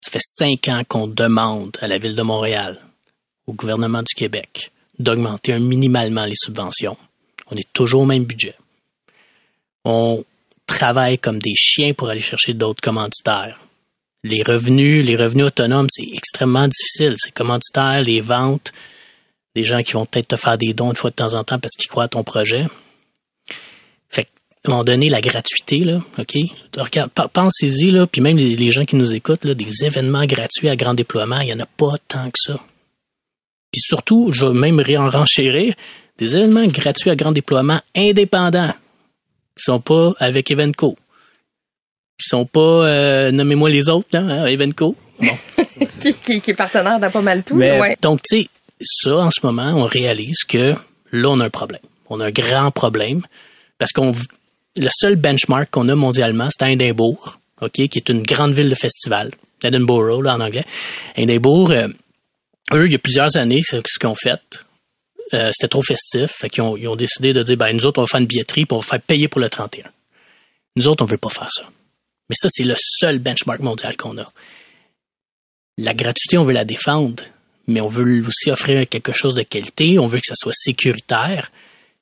Ça 0.00 0.10
fait 0.10 0.20
cinq 0.20 0.66
ans 0.66 0.82
qu'on 0.86 1.06
demande 1.06 1.76
à 1.80 1.86
la 1.86 1.98
Ville 1.98 2.16
de 2.16 2.22
Montréal, 2.22 2.80
au 3.46 3.52
gouvernement 3.52 4.02
du 4.02 4.14
Québec, 4.14 4.72
d'augmenter 4.98 5.56
minimalement 5.60 6.24
les 6.24 6.34
subventions. 6.34 6.96
On 7.50 7.56
est 7.56 7.72
toujours 7.72 8.02
au 8.02 8.06
même 8.06 8.24
budget. 8.24 8.56
On 9.84 10.24
travaille 10.72 11.18
comme 11.18 11.38
des 11.38 11.54
chiens 11.54 11.92
pour 11.92 12.08
aller 12.08 12.20
chercher 12.20 12.54
d'autres 12.54 12.80
commanditaires. 12.80 13.60
Les 14.24 14.42
revenus, 14.42 15.04
les 15.04 15.16
revenus 15.16 15.46
autonomes, 15.46 15.88
c'est 15.90 16.06
extrêmement 16.12 16.68
difficile. 16.68 17.14
C'est 17.16 17.32
commanditaires, 17.32 18.02
les 18.02 18.20
ventes, 18.20 18.72
des 19.54 19.64
gens 19.64 19.82
qui 19.82 19.92
vont 19.92 20.06
peut-être 20.06 20.28
te 20.28 20.36
faire 20.36 20.56
des 20.56 20.72
dons 20.74 20.90
une 20.90 20.96
fois 20.96 21.10
de 21.10 21.16
temps 21.16 21.34
en 21.34 21.44
temps 21.44 21.58
parce 21.58 21.74
qu'ils 21.74 21.90
croient 21.90 22.04
à 22.04 22.08
ton 22.08 22.22
projet. 22.22 22.66
Fait 24.08 24.28
à 24.64 24.68
un 24.68 24.70
moment 24.70 24.84
donné, 24.84 25.08
la 25.08 25.20
gratuité, 25.20 25.80
là, 25.80 26.00
OK? 26.18 26.36
Pensez-y, 27.32 27.90
là, 27.90 28.06
puis 28.06 28.20
même 28.20 28.36
les, 28.36 28.70
gens 28.70 28.84
qui 28.84 28.96
nous 28.96 29.14
écoutent, 29.14 29.44
là, 29.44 29.54
des 29.54 29.84
événements 29.84 30.24
gratuits 30.24 30.68
à 30.68 30.76
grand 30.76 30.94
déploiement, 30.94 31.40
il 31.40 31.46
n'y 31.46 31.54
en 31.54 31.60
a 31.60 31.66
pas 31.66 31.94
tant 32.08 32.26
que 32.26 32.38
ça. 32.38 32.58
Puis 33.72 33.82
surtout, 33.82 34.30
je 34.32 34.46
vais 34.46 34.52
même 34.52 34.80
en 34.98 35.08
renchérir, 35.08 35.74
des 36.18 36.36
événements 36.36 36.66
gratuits 36.66 37.10
à 37.10 37.16
grand 37.16 37.32
déploiement 37.32 37.80
indépendants, 37.96 38.72
qui 39.56 39.64
sont 39.64 39.80
pas 39.80 40.12
avec 40.18 40.50
Evenco, 40.50 40.96
qui 42.18 42.28
sont 42.28 42.46
pas, 42.46 42.60
euh, 42.60 43.30
nommez-moi 43.30 43.70
les 43.70 43.88
autres, 43.88 44.08
là, 44.12 44.20
hein, 44.20 44.46
Evenco. 44.46 44.96
Bon. 45.20 45.38
qui, 46.00 46.14
qui- 46.14 46.40
qui 46.40 46.50
est 46.50 46.54
partenaire 46.54 46.98
dans 46.98 47.10
pas 47.10 47.20
mal 47.22 47.42
tout. 47.44 47.56
Mais- 47.56 47.70
là, 47.76 47.80
ouais. 47.80 47.96
Donc, 48.02 48.20
tu 48.22 48.42
sais, 48.42 48.48
ça, 48.82 49.16
en 49.16 49.30
ce 49.30 49.40
moment, 49.44 49.72
on 49.76 49.84
réalise 49.84 50.44
que 50.44 50.74
là, 51.12 51.28
on 51.30 51.40
a 51.40 51.44
un 51.46 51.50
problème. 51.50 51.80
On 52.08 52.20
a 52.20 52.26
un 52.26 52.30
grand 52.30 52.70
problème 52.70 53.22
parce 53.78 53.92
qu'on 53.92 54.12
le 54.78 54.88
seul 54.90 55.16
benchmark 55.16 55.70
qu'on 55.70 55.88
a 55.88 55.94
mondialement, 55.94 56.48
c'est 56.50 56.64
à 56.64 56.70
Édimbourg, 56.70 57.38
OK, 57.60 57.72
qui 57.72 57.90
est 57.96 58.08
une 58.08 58.22
grande 58.22 58.52
ville 58.52 58.70
de 58.70 58.74
festival. 58.74 59.30
Edinburgh, 59.62 60.22
là, 60.24 60.34
en 60.34 60.40
anglais. 60.40 60.64
Édimbourg, 61.16 61.70
euh, 61.70 61.88
eux, 62.72 62.86
il 62.86 62.92
y 62.92 62.94
a 62.94 62.98
plusieurs 62.98 63.36
années, 63.36 63.60
ce 63.62 63.76
qu'ils 63.76 64.08
ont 64.08 64.14
fait, 64.14 64.40
euh, 65.34 65.50
c'était 65.52 65.68
trop 65.68 65.82
festif. 65.82 66.30
Fait 66.30 66.50
qu'ils 66.50 66.62
ont, 66.62 66.76
ils 66.76 66.88
ont 66.88 66.96
décidé 66.96 67.32
de 67.32 67.42
dire, 67.42 67.56
ben, 67.56 67.72
nous 67.72 67.84
autres, 67.86 67.98
on 67.98 68.02
va 68.02 68.06
faire 68.08 68.20
une 68.20 68.26
billetterie 68.26 68.66
puis 68.66 68.74
on 68.76 68.80
va 68.80 68.86
faire 68.86 69.00
payer 69.00 69.28
pour 69.28 69.40
le 69.40 69.48
31. 69.50 69.84
Nous 70.76 70.86
autres, 70.88 71.02
on 71.02 71.06
veut 71.06 71.18
pas 71.18 71.28
faire 71.28 71.50
ça. 71.50 71.62
Mais 72.28 72.36
ça, 72.38 72.48
c'est 72.50 72.64
le 72.64 72.74
seul 72.78 73.18
benchmark 73.18 73.60
mondial 73.60 73.96
qu'on 73.96 74.16
a. 74.18 74.24
La 75.78 75.94
gratuité, 75.94 76.38
on 76.38 76.44
veut 76.44 76.52
la 76.52 76.64
défendre, 76.64 77.22
mais 77.66 77.80
on 77.80 77.88
veut 77.88 78.26
aussi 78.26 78.50
offrir 78.50 78.88
quelque 78.88 79.12
chose 79.12 79.34
de 79.34 79.42
qualité. 79.42 79.98
On 79.98 80.06
veut 80.06 80.20
que 80.20 80.26
ça 80.26 80.34
soit 80.34 80.52
sécuritaire. 80.54 81.50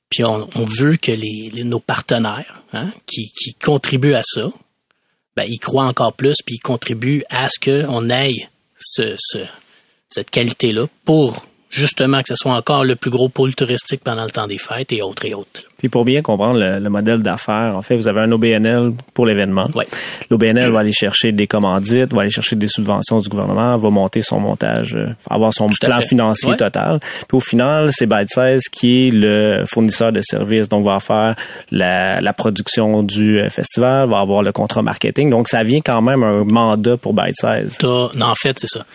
Puis 0.09 0.23
on, 0.25 0.49
on 0.55 0.65
veut 0.65 0.97
que 0.97 1.11
les, 1.11 1.49
les- 1.53 1.63
nos 1.63 1.79
partenaires 1.79 2.61
hein, 2.73 2.91
qui, 3.07 3.31
qui 3.31 3.53
contribuent 3.53 4.13
à 4.15 4.23
ça, 4.23 4.49
ben, 5.37 5.43
ils 5.47 5.59
croient 5.59 5.85
encore 5.85 6.13
plus, 6.13 6.35
puis 6.45 6.55
ils 6.55 6.59
contribuent 6.59 7.23
à 7.29 7.47
ce 7.47 7.59
qu'on 7.59 8.09
ait 8.09 8.33
ce, 8.77 9.15
ce- 9.17 9.37
cette 10.09 10.29
qualité-là 10.29 10.87
pour 11.05 11.45
justement 11.71 12.19
que 12.21 12.27
ce 12.27 12.35
soit 12.35 12.53
encore 12.53 12.83
le 12.83 12.95
plus 12.95 13.09
gros 13.09 13.29
pôle 13.29 13.55
touristique 13.55 14.01
pendant 14.03 14.23
le 14.23 14.29
temps 14.29 14.45
des 14.47 14.57
fêtes 14.57 14.91
et 14.91 15.01
autres 15.01 15.25
et 15.25 15.33
autres. 15.33 15.61
Puis 15.77 15.89
pour 15.89 16.05
bien 16.05 16.21
comprendre 16.21 16.59
le, 16.59 16.77
le 16.77 16.89
modèle 16.91 17.23
d'affaires, 17.23 17.75
en 17.75 17.81
fait, 17.81 17.95
vous 17.95 18.07
avez 18.07 18.21
un 18.21 18.31
OBNL 18.31 18.91
pour 19.15 19.25
l'événement. 19.25 19.67
Ouais. 19.73 19.87
L'OBNL 20.29 20.69
va 20.69 20.81
aller 20.81 20.91
chercher 20.91 21.31
des 21.31 21.47
commandites, 21.47 22.13
va 22.13 22.21
aller 22.21 22.29
chercher 22.29 22.55
des 22.55 22.67
subventions 22.67 23.17
du 23.17 23.29
gouvernement, 23.29 23.75
va 23.77 23.89
monter 23.89 24.21
son 24.21 24.39
montage, 24.39 24.95
euh, 24.95 25.07
avoir 25.27 25.51
son 25.53 25.67
plan 25.81 25.99
fait. 25.99 26.05
financier 26.07 26.51
Ouais. 26.51 26.57
total. 26.57 26.99
Puis 27.27 27.35
au 27.37 27.39
final, 27.39 27.89
c'est 27.93 28.05
Bite 28.05 28.29
16 28.29 28.61
qui 28.71 29.07
est 29.07 29.11
le 29.11 29.63
fournisseur 29.67 30.11
de 30.11 30.21
services, 30.21 30.69
donc 30.69 30.85
va 30.85 30.99
faire 30.99 31.35
la, 31.71 32.19
la 32.19 32.33
production 32.33 33.01
du 33.01 33.39
euh, 33.39 33.49
festival, 33.49 34.07
va 34.07 34.19
avoir 34.19 34.43
le 34.43 34.51
contrat 34.51 34.83
marketing. 34.83 35.31
Donc 35.31 35.47
ça 35.47 35.63
vient 35.63 35.81
quand 35.81 36.01
même 36.03 36.21
un 36.21 36.43
mandat 36.43 36.97
pour 36.97 37.13
Bite 37.15 37.35
16. 37.39 37.77
T'as- 37.79 38.09
Non, 38.15 38.27
en 38.27 38.35
fait, 38.35 38.59
c'est 38.59 38.67
ça. 38.67 38.85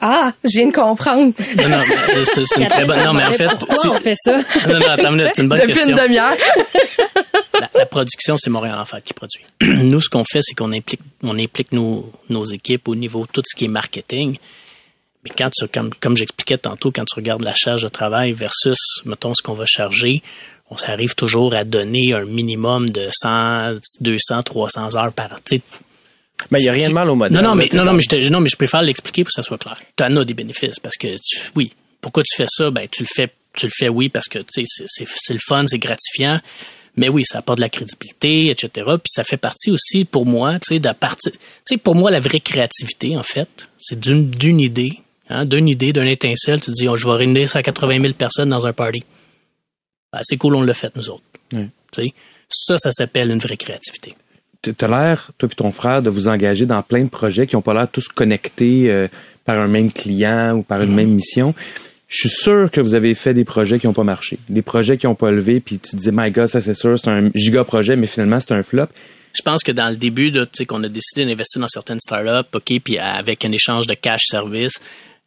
Ah, 0.00 0.32
je 0.44 0.50
viens 0.58 0.66
de 0.68 0.72
comprendre. 0.72 1.32
Non, 1.56 1.68
non, 1.68 1.82
c'est 2.24 2.60
une 2.60 2.66
très 2.66 2.84
bonne. 2.84 3.04
Non, 3.04 3.12
mais 3.14 3.24
en 3.24 3.32
fait, 3.32 3.48
pourquoi 3.58 3.92
on 3.92 3.98
fait 3.98 4.16
ça? 4.22 4.38
non, 4.68 4.78
non, 4.78 4.86
attends 4.88 5.16
c'est 5.34 5.42
une 5.42 5.48
bonne 5.48 5.58
Depuis 5.60 5.72
question. 5.74 5.96
une 5.96 6.02
demi-heure. 6.02 6.34
La, 7.60 7.70
la 7.74 7.86
production, 7.86 8.36
c'est 8.36 8.50
Montréal 8.50 8.78
en 8.78 8.84
fait 8.84 9.02
qui 9.04 9.14
produit. 9.14 9.44
Nous, 9.62 10.00
ce 10.00 10.08
qu'on 10.08 10.24
fait, 10.24 10.40
c'est 10.42 10.54
qu'on 10.54 10.72
implique, 10.72 11.00
on 11.22 11.38
implique 11.38 11.72
nos, 11.72 12.10
nos 12.28 12.44
équipes 12.44 12.88
au 12.88 12.94
niveau 12.94 13.22
de 13.26 13.30
tout 13.32 13.42
ce 13.44 13.56
qui 13.56 13.66
est 13.66 13.68
marketing. 13.68 14.38
Mais 15.24 15.30
quand 15.36 15.48
tu, 15.50 15.66
comme, 15.68 15.90
comme 15.94 16.16
j'expliquais 16.16 16.58
tantôt, 16.58 16.90
quand 16.90 17.04
tu 17.04 17.14
regardes 17.14 17.42
la 17.42 17.54
charge 17.54 17.82
de 17.82 17.88
travail 17.88 18.32
versus, 18.32 18.78
mettons, 19.06 19.32
ce 19.32 19.42
qu'on 19.42 19.54
va 19.54 19.64
charger, 19.66 20.22
on 20.70 20.76
s'arrive 20.76 21.14
toujours 21.14 21.54
à 21.54 21.64
donner 21.64 22.12
un 22.12 22.24
minimum 22.24 22.88
de 22.90 23.08
100, 23.10 23.74
200, 24.00 24.42
300 24.42 24.96
heures 24.96 25.12
par. 25.12 25.38
Tu 25.44 25.60
Mais 26.50 26.60
il 26.60 26.64
y 26.64 26.68
a 26.68 26.72
rien 26.72 26.88
de 26.88 26.94
mal 26.94 27.08
au 27.10 27.14
modèle. 27.14 27.36
non, 27.36 27.42
non, 27.50 27.54
mais, 27.54 27.68
non, 27.74 27.84
non, 27.84 27.92
mais 27.94 28.02
je, 28.02 28.08
te- 28.08 28.28
non, 28.28 28.40
mais 28.40 28.48
je 28.50 28.56
préfère 28.56 28.82
l'expliquer 28.82 29.22
pour 29.24 29.28
que 29.28 29.34
ça 29.34 29.42
soit 29.42 29.58
clair. 29.58 29.78
Tu 29.96 30.02
en 30.04 30.16
as 30.16 30.24
des 30.24 30.34
bénéfices 30.34 30.78
parce 30.80 30.96
que, 30.96 31.08
tu, 31.16 31.40
oui, 31.54 31.72
pourquoi 32.00 32.22
tu 32.22 32.36
fais 32.36 32.46
ça? 32.48 32.70
Ben, 32.70 32.86
tu 32.90 33.02
le 33.02 33.08
fais, 33.14 33.28
tu 33.56 33.66
le 33.66 33.72
fais, 33.74 33.88
oui, 33.88 34.08
parce 34.08 34.26
que, 34.28 34.40
c'est- 34.50 34.64
c'est 34.66 35.06
c'est 35.08 35.32
le 35.32 35.38
fun, 35.46 35.64
c'est 35.66 35.78
gratifiant. 35.78 36.40
Mais 36.96 37.08
oui, 37.08 37.24
ça 37.24 37.38
apporte 37.38 37.58
de 37.58 37.62
la 37.62 37.68
crédibilité, 37.68 38.50
etc. 38.50 38.68
Puis 39.02 39.10
ça 39.10 39.24
fait 39.24 39.36
partie 39.36 39.70
aussi, 39.72 40.04
pour 40.04 40.26
moi, 40.26 40.54
tu 40.60 40.74
sais, 40.74 40.78
de 40.80 40.92
partie, 40.92 41.30
tu 41.32 41.38
sais, 41.64 41.76
pour 41.76 41.94
moi, 41.96 42.10
la 42.10 42.20
vraie 42.20 42.38
créativité, 42.40 43.16
en 43.16 43.22
fait, 43.24 43.68
c'est 43.78 43.98
d'une 43.98 44.30
d'une 44.30 44.60
idée, 44.60 45.00
hein, 45.28 45.44
d'une 45.44 45.66
idée, 45.68 45.92
d'un 45.92 46.06
étincelle. 46.06 46.60
Tu 46.60 46.66
te 46.70 46.76
dis, 46.76 46.88
oh, 46.88 46.96
je 46.96 47.06
vais 47.08 47.14
réunir 47.16 47.48
180 47.50 48.00
000 48.00 48.12
personnes 48.14 48.50
dans 48.50 48.64
un 48.66 48.72
party. 48.72 49.02
Ben, 50.12 50.20
c'est 50.22 50.36
cool, 50.36 50.54
on 50.54 50.62
l'a 50.62 50.74
fait, 50.74 50.94
nous 50.94 51.08
autres. 51.10 51.24
Oui. 51.52 51.66
Tu 51.92 52.02
sais, 52.06 52.12
ça, 52.48 52.76
ça 52.78 52.90
s'appelle 52.92 53.30
une 53.30 53.38
vraie 53.40 53.56
créativité. 53.56 54.14
Tu 54.72 54.84
as 54.84 54.88
l'air, 54.88 55.30
toi 55.38 55.48
et 55.50 55.54
ton 55.54 55.72
frère, 55.72 56.02
de 56.02 56.10
vous 56.10 56.28
engager 56.28 56.66
dans 56.66 56.82
plein 56.82 57.04
de 57.04 57.08
projets 57.08 57.46
qui 57.46 57.56
n'ont 57.56 57.62
pas 57.62 57.74
l'air 57.74 57.88
tous 57.90 58.08
connectés 58.08 58.90
euh, 58.90 59.08
par 59.44 59.58
un 59.58 59.68
même 59.68 59.92
client 59.92 60.56
ou 60.56 60.62
par 60.62 60.82
une 60.82 60.94
même 60.94 61.10
mission. 61.10 61.54
Je 62.08 62.28
suis 62.28 62.36
sûr 62.42 62.70
que 62.70 62.80
vous 62.80 62.94
avez 62.94 63.14
fait 63.14 63.34
des 63.34 63.44
projets 63.44 63.78
qui 63.78 63.86
n'ont 63.86 63.92
pas 63.92 64.04
marché. 64.04 64.38
Des 64.48 64.62
projets 64.62 64.98
qui 64.98 65.06
n'ont 65.06 65.14
pas 65.14 65.30
levé, 65.30 65.60
puis 65.60 65.78
tu 65.78 65.90
te 65.90 65.96
disais, 65.96 66.12
my 66.12 66.30
God, 66.30 66.48
ça 66.48 66.60
c'est 66.60 66.74
sûr, 66.74 66.98
c'est 66.98 67.08
un 67.08 67.30
giga 67.34 67.64
projet, 67.64 67.96
mais 67.96 68.06
finalement 68.06 68.38
c'est 68.40 68.52
un 68.52 68.62
flop. 68.62 68.86
je 69.34 69.42
pense 69.42 69.62
que 69.62 69.72
dans 69.72 69.90
le 69.90 69.96
début, 69.96 70.30
tu 70.30 70.40
sais, 70.52 70.64
qu'on 70.64 70.82
a 70.84 70.88
décidé 70.88 71.24
d'investir 71.24 71.60
dans 71.60 71.68
certaines 71.68 72.00
startups, 72.00 72.48
OK, 72.54 72.80
puis 72.84 72.98
avec 72.98 73.44
un 73.44 73.52
échange 73.52 73.86
de 73.86 73.94
cash 73.94 74.22
service, 74.26 74.80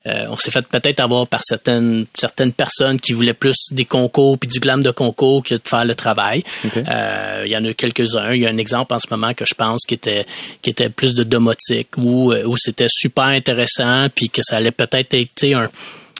euh, 0.07 0.25
on 0.29 0.35
s'est 0.35 0.51
fait 0.51 0.65
peut-être 0.67 0.99
avoir 0.99 1.27
par 1.27 1.41
certaines 1.43 2.05
certaines 2.13 2.53
personnes 2.53 2.99
qui 2.99 3.13
voulaient 3.13 3.33
plus 3.33 3.57
des 3.71 3.85
concours 3.85 4.37
puis 4.37 4.49
du 4.49 4.59
glam 4.59 4.81
de 4.81 4.91
concours 4.91 5.43
que 5.43 5.55
de 5.55 5.61
faire 5.63 5.85
le 5.85 5.95
travail. 5.95 6.43
Euh, 6.75 7.43
Il 7.45 7.51
y 7.51 7.57
en 7.57 7.65
a 7.65 7.73
quelques-uns. 7.73 8.33
Il 8.33 8.41
y 8.41 8.45
a 8.45 8.49
un 8.49 8.57
exemple 8.57 8.93
en 8.93 8.99
ce 8.99 9.07
moment 9.09 9.33
que 9.33 9.45
je 9.45 9.53
pense 9.53 9.85
qui 9.85 9.95
était 9.95 10.25
qui 10.61 10.69
était 10.69 10.89
plus 10.89 11.13
de 11.13 11.23
domotique 11.23 11.89
où 11.97 12.31
euh, 12.31 12.43
où 12.45 12.55
c'était 12.57 12.87
super 12.89 13.25
intéressant 13.25 14.07
puis 14.13 14.29
que 14.29 14.41
ça 14.43 14.57
allait 14.57 14.71
peut-être 14.71 15.13
être 15.13 15.43
un 15.53 15.69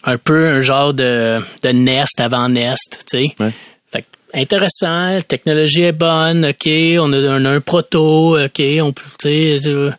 un 0.04 0.17
peu 0.17 0.50
un 0.50 0.60
genre 0.60 0.93
de 0.93 1.39
de 1.63 1.69
Nest 1.69 2.19
avant 2.19 2.50
Nest, 2.50 3.06
tu 3.10 3.19
sais. 3.19 3.36
Ouais. 3.39 3.52
Fait 3.89 4.02
que, 4.02 4.08
intéressant, 4.34 5.13
la 5.13 5.21
technologie 5.21 5.84
est 5.84 5.91
bonne, 5.93 6.45
ok, 6.45 6.69
on 7.00 7.13
a, 7.13 7.50
un 7.50 7.62
proto, 7.62 8.38
ok, 8.38 8.62
on 8.82 8.91
peut, 8.91 9.04
tu 9.17 9.60
sais, 9.60 9.91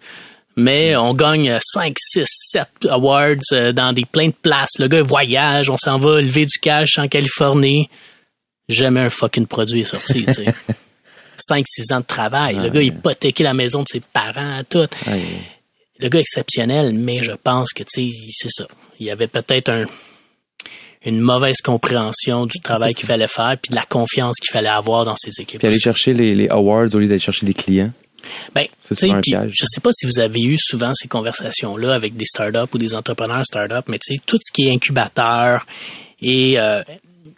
mais 0.59 0.97
on 0.97 1.15
gagne 1.15 1.57
5, 1.61 1.97
6, 1.97 2.25
7 2.27 2.69
awards 2.91 3.37
euh, 3.53 3.73
dans 3.73 3.93
des 3.93 4.05
plein 4.05 4.27
de 4.27 4.33
places. 4.33 4.79
Le 4.81 4.89
gars 4.89 5.03
voyage, 5.03 5.71
on 5.71 5.77
s'en 5.77 5.99
va 5.99 6.21
lever 6.21 6.47
du 6.47 6.59
cash 6.59 6.99
en 6.99 7.07
Californie. 7.07 7.89
Jamais 8.69 9.01
un 9.01 9.09
fucking 9.09 9.47
produit 9.47 9.83
est 9.83 9.85
sorti, 9.85 10.27
tu 10.27 10.33
sais. 10.33 10.47
5, 11.37 11.65
6 11.65 11.93
ans 11.93 12.01
de 12.01 12.05
travail. 12.05 12.57
Le 12.57 12.71
gars, 12.71 12.83
il 12.83 12.89
hypothéquait 12.89 13.45
la 13.45 13.55
maison 13.55 13.85
de 13.85 13.89
ses 13.89 14.01
parents, 14.01 14.61
tout. 14.69 14.89
Le 16.01 16.09
gars 16.09 16.19
exceptionnel, 16.19 16.93
mais 16.93 17.23
je 17.23 17.33
pense 17.33 17.73
que, 17.73 17.85
tu 17.85 18.11
sais, 18.11 18.17
c'est 18.33 18.51
ça. 18.51 18.67
Il 18.99 19.07
y 19.07 19.11
avait 19.13 19.29
peut-être 19.29 19.71
un, 19.71 19.85
une 21.05 21.21
mauvaise 21.21 21.61
compréhension 21.61 22.47
du 22.47 22.59
travail 22.59 22.95
qu'il 22.95 23.07
fallait 23.07 23.29
faire, 23.29 23.57
puis 23.63 23.71
de 23.71 23.77
la 23.77 23.85
confiance 23.85 24.37
qu'il 24.41 24.51
fallait 24.53 24.69
avoir 24.69 25.05
dans 25.05 25.15
ses 25.15 25.41
équipes. 25.41 25.61
Puis 25.61 25.69
aller 25.69 25.79
chercher 25.79 26.15
les, 26.15 26.35
les 26.35 26.49
awards 26.49 26.93
au 26.93 26.99
lieu 26.99 27.07
d'aller 27.07 27.21
chercher 27.21 27.47
des 27.47 27.55
clients. 27.55 27.93
Ben, 28.55 28.67
tu 28.87 28.95
piège. 28.95 29.53
je 29.55 29.65
sais 29.67 29.81
pas 29.81 29.91
si 29.93 30.07
vous 30.07 30.19
avez 30.19 30.41
eu 30.41 30.57
souvent 30.59 30.93
ces 30.95 31.09
conversations-là 31.09 31.95
avec 31.95 32.17
des 32.17 32.25
startups 32.25 32.75
ou 32.75 32.79
des 32.79 32.95
entrepreneurs 32.95 33.45
startups, 33.45 33.89
mais 33.89 33.99
tu 33.99 34.15
sais, 34.15 34.23
tout 34.25 34.39
ce 34.41 34.53
qui 34.53 34.67
est 34.67 34.73
incubateur 34.73 35.67
et 36.21 36.59
euh, 36.59 36.83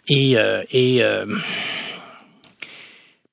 et 0.07 0.37
euh, 0.37 0.63
et 0.71 1.03
euh, 1.03 1.25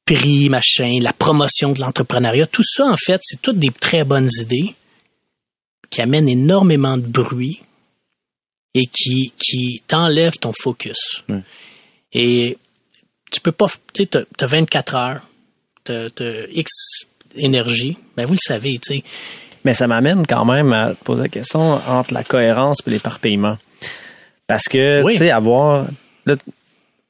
prix, 0.04 0.48
machin, 0.48 0.98
la 1.00 1.12
promotion 1.12 1.72
de 1.72 1.80
l'entrepreneuriat, 1.80 2.46
tout 2.46 2.64
ça 2.64 2.84
en 2.84 2.96
fait, 2.96 3.20
c'est 3.22 3.40
toutes 3.40 3.58
des 3.58 3.70
très 3.70 4.04
bonnes 4.04 4.30
idées 4.40 4.74
qui 5.90 6.02
amènent 6.02 6.28
énormément 6.28 6.96
de 6.96 7.06
bruit 7.06 7.60
et 8.74 8.86
qui 8.86 9.32
qui 9.38 9.82
t'enlèvent 9.86 10.38
ton 10.38 10.52
focus. 10.52 11.24
Et 12.12 12.58
tu 13.30 13.40
peux 13.40 13.52
pas, 13.52 13.66
tu 13.94 14.02
sais, 14.02 14.06
t'as 14.06 14.22
t'as 14.36 14.46
24 14.46 14.94
heures, 14.94 15.22
t'as 15.84 16.10
t'as 16.10 16.46
X 16.52 17.06
énergie, 17.38 17.96
ben 18.16 18.26
vous 18.26 18.34
le 18.34 18.38
savez, 18.42 18.78
tu 18.78 18.96
sais. 18.96 19.04
Mais 19.64 19.74
ça 19.74 19.86
m'amène 19.86 20.26
quand 20.26 20.44
même 20.44 20.72
à 20.72 20.94
te 20.94 21.04
poser 21.04 21.22
la 21.22 21.28
question 21.28 21.80
entre 21.88 22.14
la 22.14 22.24
cohérence 22.24 22.78
et 22.86 22.90
l'éparpillement. 22.90 23.58
Parce 24.46 24.64
que, 24.64 25.02
Oui. 25.02 25.14
tu 25.14 25.18
sais, 25.20 25.30
avoir... 25.30 25.86
Là, 26.26 26.36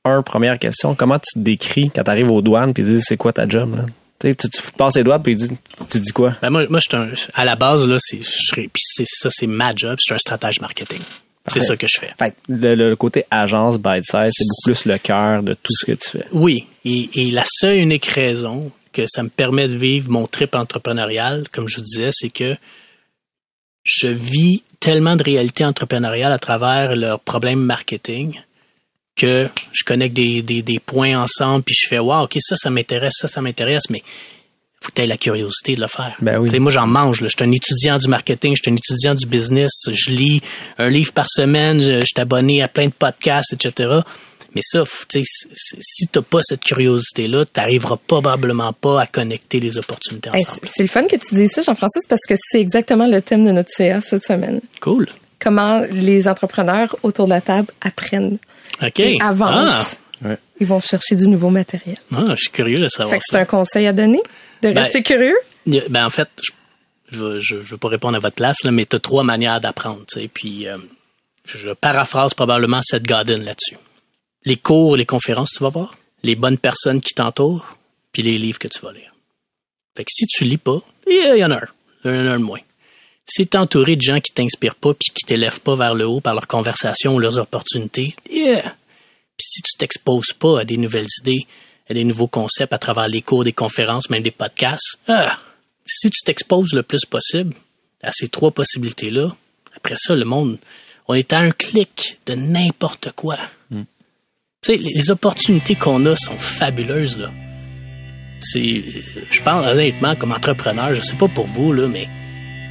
un, 0.05 0.23
première 0.23 0.59
question, 0.59 0.95
comment 0.95 1.19
tu 1.19 1.35
te 1.35 1.39
décris 1.39 1.91
quand 1.95 2.03
tu 2.03 2.11
arrives 2.11 2.31
aux 2.31 2.41
douanes 2.41 2.73
ils 2.77 2.85
disent 2.85 3.05
c'est 3.07 3.17
quoi 3.17 3.33
ta 3.33 3.47
job? 3.47 3.77
Là? 3.77 3.85
Tu, 4.21 4.35
tu, 4.35 4.49
tu 4.49 4.63
passes 4.77 4.97
les 4.97 5.05
doigts 5.05 5.19
puis 5.19 5.37
disent, 5.37 5.53
tu 5.91 6.01
dis 6.01 6.13
quoi? 6.13 6.35
Ben 6.41 6.51
moi, 6.51 6.63
moi 6.71 6.81
je 6.81 6.97
un, 6.97 7.11
à 7.35 7.45
la 7.45 7.57
base 7.57 7.87
là, 7.87 7.97
c'est, 8.01 8.21
ça, 8.25 9.29
c'est 9.31 9.47
ma 9.47 9.75
job, 9.75 9.97
je 10.01 10.05
suis 10.05 10.15
un 10.15 10.19
stratège 10.19 10.61
marketing. 10.61 11.01
C'est 11.49 11.61
ça 11.61 11.77
que 11.77 11.87
je 11.89 11.99
fais. 11.99 12.11
Fait 12.19 12.35
le, 12.49 12.75
le 12.75 12.97
côté 12.97 13.25
agence 13.31 13.79
bite 13.79 14.05
size, 14.05 14.31
c'est 14.33 14.45
beaucoup 14.45 14.63
plus 14.65 14.85
le 14.85 14.99
cœur 14.99 15.43
de 15.43 15.55
tout 15.55 15.73
ce 15.73 15.87
que 15.87 15.93
tu 15.93 16.11
fais. 16.11 16.25
Oui, 16.33 16.67
et, 16.85 17.09
et 17.15 17.31
la 17.31 17.45
seule 17.47 17.79
unique 17.79 18.07
raison 18.07 18.71
que 18.99 19.07
ça 19.07 19.23
me 19.23 19.29
permet 19.29 19.69
de 19.69 19.77
vivre 19.77 20.11
mon 20.11 20.27
trip 20.27 20.57
entrepreneurial, 20.57 21.45
comme 21.53 21.69
je 21.69 21.77
vous 21.77 21.85
disais, 21.85 22.11
c'est 22.11 22.31
que 22.31 22.57
je 23.85 24.09
vis 24.09 24.65
tellement 24.81 25.15
de 25.15 25.23
réalité 25.23 25.65
entrepreneuriale 25.65 26.33
à 26.33 26.39
travers 26.41 26.97
leurs 26.97 27.21
problèmes 27.21 27.61
marketing 27.61 28.41
que 29.15 29.49
je 29.73 29.85
connecte 29.85 30.15
des, 30.15 30.43
des, 30.43 30.63
des 30.63 30.81
points 30.81 31.17
ensemble 31.17 31.63
puis 31.63 31.77
je 31.81 31.89
fais 31.89 31.99
wow, 31.99 32.25
ok 32.25 32.37
ça 32.41 32.57
ça 32.57 32.71
m'intéresse 32.71 33.15
ça 33.19 33.29
ça 33.29 33.41
m'intéresse 33.41 33.89
mais 33.89 34.03
faut 34.81 34.91
que 34.91 34.95
tu 34.97 35.03
aies 35.03 35.07
la 35.07 35.17
curiosité 35.17 35.75
de 35.75 35.81
le 35.81 35.89
faire. 35.89 36.15
Ben 36.21 36.39
oui. 36.39 36.57
Moi 36.59 36.71
j'en 36.71 36.87
mange 36.87 37.19
je 37.21 37.27
suis 37.27 37.43
un 37.43 37.51
étudiant 37.51 37.99
du 37.99 38.09
marketing, 38.09 38.55
je 38.57 38.63
suis 38.63 38.73
un 38.73 38.77
étudiant 38.77 39.15
du 39.15 39.27
business, 39.27 39.73
je 39.91 40.11
lis 40.11 40.41
un 40.77 40.89
livre 40.89 41.13
par 41.13 41.29
semaine, 41.29 41.81
je 41.81 42.05
suis 42.05 42.21
abonné 42.21 42.63
à 42.63 42.69
plein 42.69 42.87
de 42.87 42.93
podcasts 42.93 43.53
etc. 43.53 44.01
Mais 44.55 44.61
ça, 44.63 44.83
si 44.87 46.07
t'as 46.11 46.23
pas 46.23 46.41
cette 46.43 46.63
curiosité-là, 46.65 47.45
t'arriveras 47.45 47.99
probablement 48.07 48.73
pas 48.73 49.03
à 49.03 49.07
connecter 49.07 49.61
les 49.61 49.79
opportunités 49.79 50.31
ensemble. 50.31 50.61
c'est- 50.65 50.71
c'est 50.77 50.83
le 50.83 50.89
fun 50.89 51.05
que 51.07 51.17
tu 51.17 51.35
dises 51.35 51.51
ça, 51.53 51.63
Jean-Francis, 51.63 52.03
parce 52.09 52.23
que 52.27 52.35
c'est 52.39 52.61
exactement 52.61 53.07
le 53.07 53.21
thème 53.23 53.45
de 53.45 53.53
notre 53.53 53.71
CA 53.71 54.01
cette 54.01 54.25
semaine. 54.25 54.61
Cool. 54.81 55.09
Comment 55.39 55.83
les 55.91 56.27
entrepreneurs 56.29 56.97
autour 57.03 57.27
de 57.27 57.31
la 57.31 57.41
table 57.41 57.69
apprennent 57.81 58.39
OK. 58.83 59.01
et 59.01 59.19
avancent. 59.21 60.01
Ah. 60.25 60.31
Ils 60.61 60.67
vont 60.67 60.81
chercher 60.81 61.15
du 61.15 61.29
nouveau 61.29 61.51
matériel. 61.51 61.97
Ah, 62.13 62.25
je 62.31 62.35
suis 62.37 62.51
curieux 62.51 62.79
de 62.79 62.89
savoir 62.89 63.11
Fait 63.11 63.19
que 63.19 63.25
c'est 63.29 63.37
un 63.39 63.45
conseil 63.45 63.87
à 63.87 63.93
donner 63.93 64.21
de 64.63 64.71
Ben, 64.73 64.81
rester 64.83 65.03
curieux? 65.05 65.37
Ben, 65.67 66.05
en 66.07 66.11
fait, 66.11 66.29
je, 67.13 67.39
je, 67.39 67.55
veux- 67.55 67.77
pas 67.77 67.87
répondre 67.89 68.17
à 68.17 68.19
votre 68.19 68.35
place, 68.35 68.65
là, 68.65 68.73
mais 68.73 68.85
tu 68.85 68.97
as 68.97 68.99
trois 69.01 69.23
manières 69.23 69.61
d'apprendre. 69.61 70.01
tu 70.13 70.21
sais. 70.23 70.29
Puis, 70.33 70.67
euh, 70.67 70.77
je, 71.45 71.59
je 71.59 71.71
paraphrase 71.71 72.35
probablement 72.35 72.81
Seth 72.83 73.05
Godin 73.07 73.37
là-dessus. 73.39 73.77
Les 74.45 74.57
cours, 74.57 74.97
les 74.97 75.07
conférences, 75.07 75.51
tu 75.51 75.63
vas 75.63 75.69
voir, 75.69 75.97
les 76.23 76.35
bonnes 76.35 76.59
personnes 76.59 77.01
qui 77.01 77.15
t'entourent, 77.15 77.77
puis 78.13 78.23
les 78.23 78.39
livres 78.39 78.59
que 78.59 78.69
tu 78.69 78.81
vas 78.81 78.93
lire. 78.93 79.15
Fait 79.97 80.05
que 80.05 80.13
si 80.13 80.27
tu 80.27 80.45
lis 80.45 80.59
pas, 80.59 80.81
il 81.07 81.39
y 81.39 81.45
en 81.45 81.51
a 81.51 81.57
un. 81.57 81.69
Il 82.05 82.15
y 82.15 82.19
en 82.19 82.27
a 82.27 82.31
un 82.31 82.39
de 82.39 82.45
moins. 82.45 82.61
Si 83.27 83.47
tu 83.47 83.57
es 83.57 83.61
entouré 83.61 83.97
de 83.97 84.03
gens 84.03 84.21
qui 84.21 84.33
t'inspirent 84.33 84.77
pas 84.77 84.95
puis 84.95 85.11
qui 85.13 85.27
t'élèvent 85.27 85.61
pas 85.61 85.75
vers 85.75 85.95
le 85.95 86.07
haut 86.07 86.21
par 86.21 86.35
leurs 86.35 86.47
conversations 86.47 87.15
ou 87.15 87.19
leurs 87.19 87.37
opportunités, 87.37 88.15
yeah! 88.31 88.75
Puis 89.37 89.47
si 89.47 89.63
tu 89.63 89.77
t'exposes 89.77 90.33
pas 90.33 90.61
à 90.61 90.65
des 90.65 90.77
nouvelles 90.77 91.09
idées, 91.21 91.47
à 91.91 91.95
des 91.95 92.05
nouveaux 92.05 92.27
concepts 92.27 92.73
à 92.73 92.79
travers 92.79 93.09
les 93.09 93.23
cours, 93.23 93.45
des 93.45 93.53
conférences, 93.53 94.11
même 94.11 94.23
des 94.23 94.31
podcasts, 94.31 94.99
ah, 95.09 95.39
si 95.87 96.11
tu 96.11 96.23
t'exposes 96.23 96.73
le 96.73 96.83
plus 96.83 97.05
possible 97.05 97.55
à 98.03 98.13
ces 98.13 98.29
trois 98.29 98.51
possibilités-là, 98.51 99.35
après 99.77 99.97
ça, 99.97 100.15
le 100.15 100.25
monde, 100.25 100.59
on 101.07 101.15
est 101.15 101.33
à 101.33 101.39
un 101.39 101.51
clic 101.51 102.19
de 102.27 102.35
n'importe 102.35 103.13
quoi. 103.13 103.39
Tu 103.71 103.85
sais, 104.73 104.77
les, 104.79 104.93
les 104.95 105.11
opportunités 105.11 105.75
qu'on 105.75 106.05
a 106.07 106.15
sont 106.17 106.37
fabuleuses, 106.39 107.19
là. 107.19 107.31
C'est, 108.41 108.83
je 109.31 109.43
pense 109.43 109.67
honnêtement, 109.67 110.15
comme 110.15 110.31
entrepreneur, 110.33 110.95
je 110.95 111.01
sais 111.01 111.17
pas 111.17 111.27
pour 111.29 111.47
vous, 111.47 111.73
là, 111.73 111.89
mais 111.89 112.07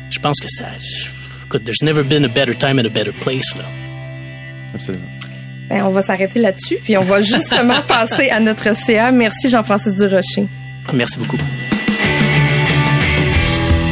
je 0.10 0.20
pense 0.20 0.40
que 0.40 0.48
ça, 0.48 0.66
je- 0.80 1.10
écoute, 1.46 1.64
there's 1.66 1.82
never 1.84 2.04
been 2.04 2.24
a 2.24 2.30
better 2.30 2.56
time 2.56 2.80
and 2.80 2.86
a 2.86 2.90
better 2.90 3.12
place, 3.12 3.56
là. 3.58 3.66
Absolument. 4.74 5.04
Ben, 5.70 5.84
on 5.84 5.90
va 5.90 6.02
s'arrêter 6.02 6.40
là-dessus, 6.40 6.78
puis 6.82 6.96
on 6.98 7.02
va 7.02 7.22
justement 7.22 7.82
passer 7.88 8.30
à 8.30 8.40
notre 8.40 8.74
CA. 8.76 9.12
Merci 9.12 9.50
Jean-Francis 9.50 9.96
Durocher. 9.96 10.46
Merci 10.94 11.20
beaucoup. 11.20 11.36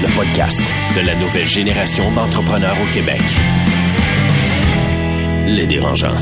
Le 0.01 0.15
podcast 0.15 0.61
de 0.95 1.01
la 1.05 1.15
nouvelle 1.15 1.47
génération 1.47 2.09
d'entrepreneurs 2.13 2.77
au 2.81 2.93
Québec. 2.93 3.19
Les 5.47 5.67
dérangeants. 5.67 6.15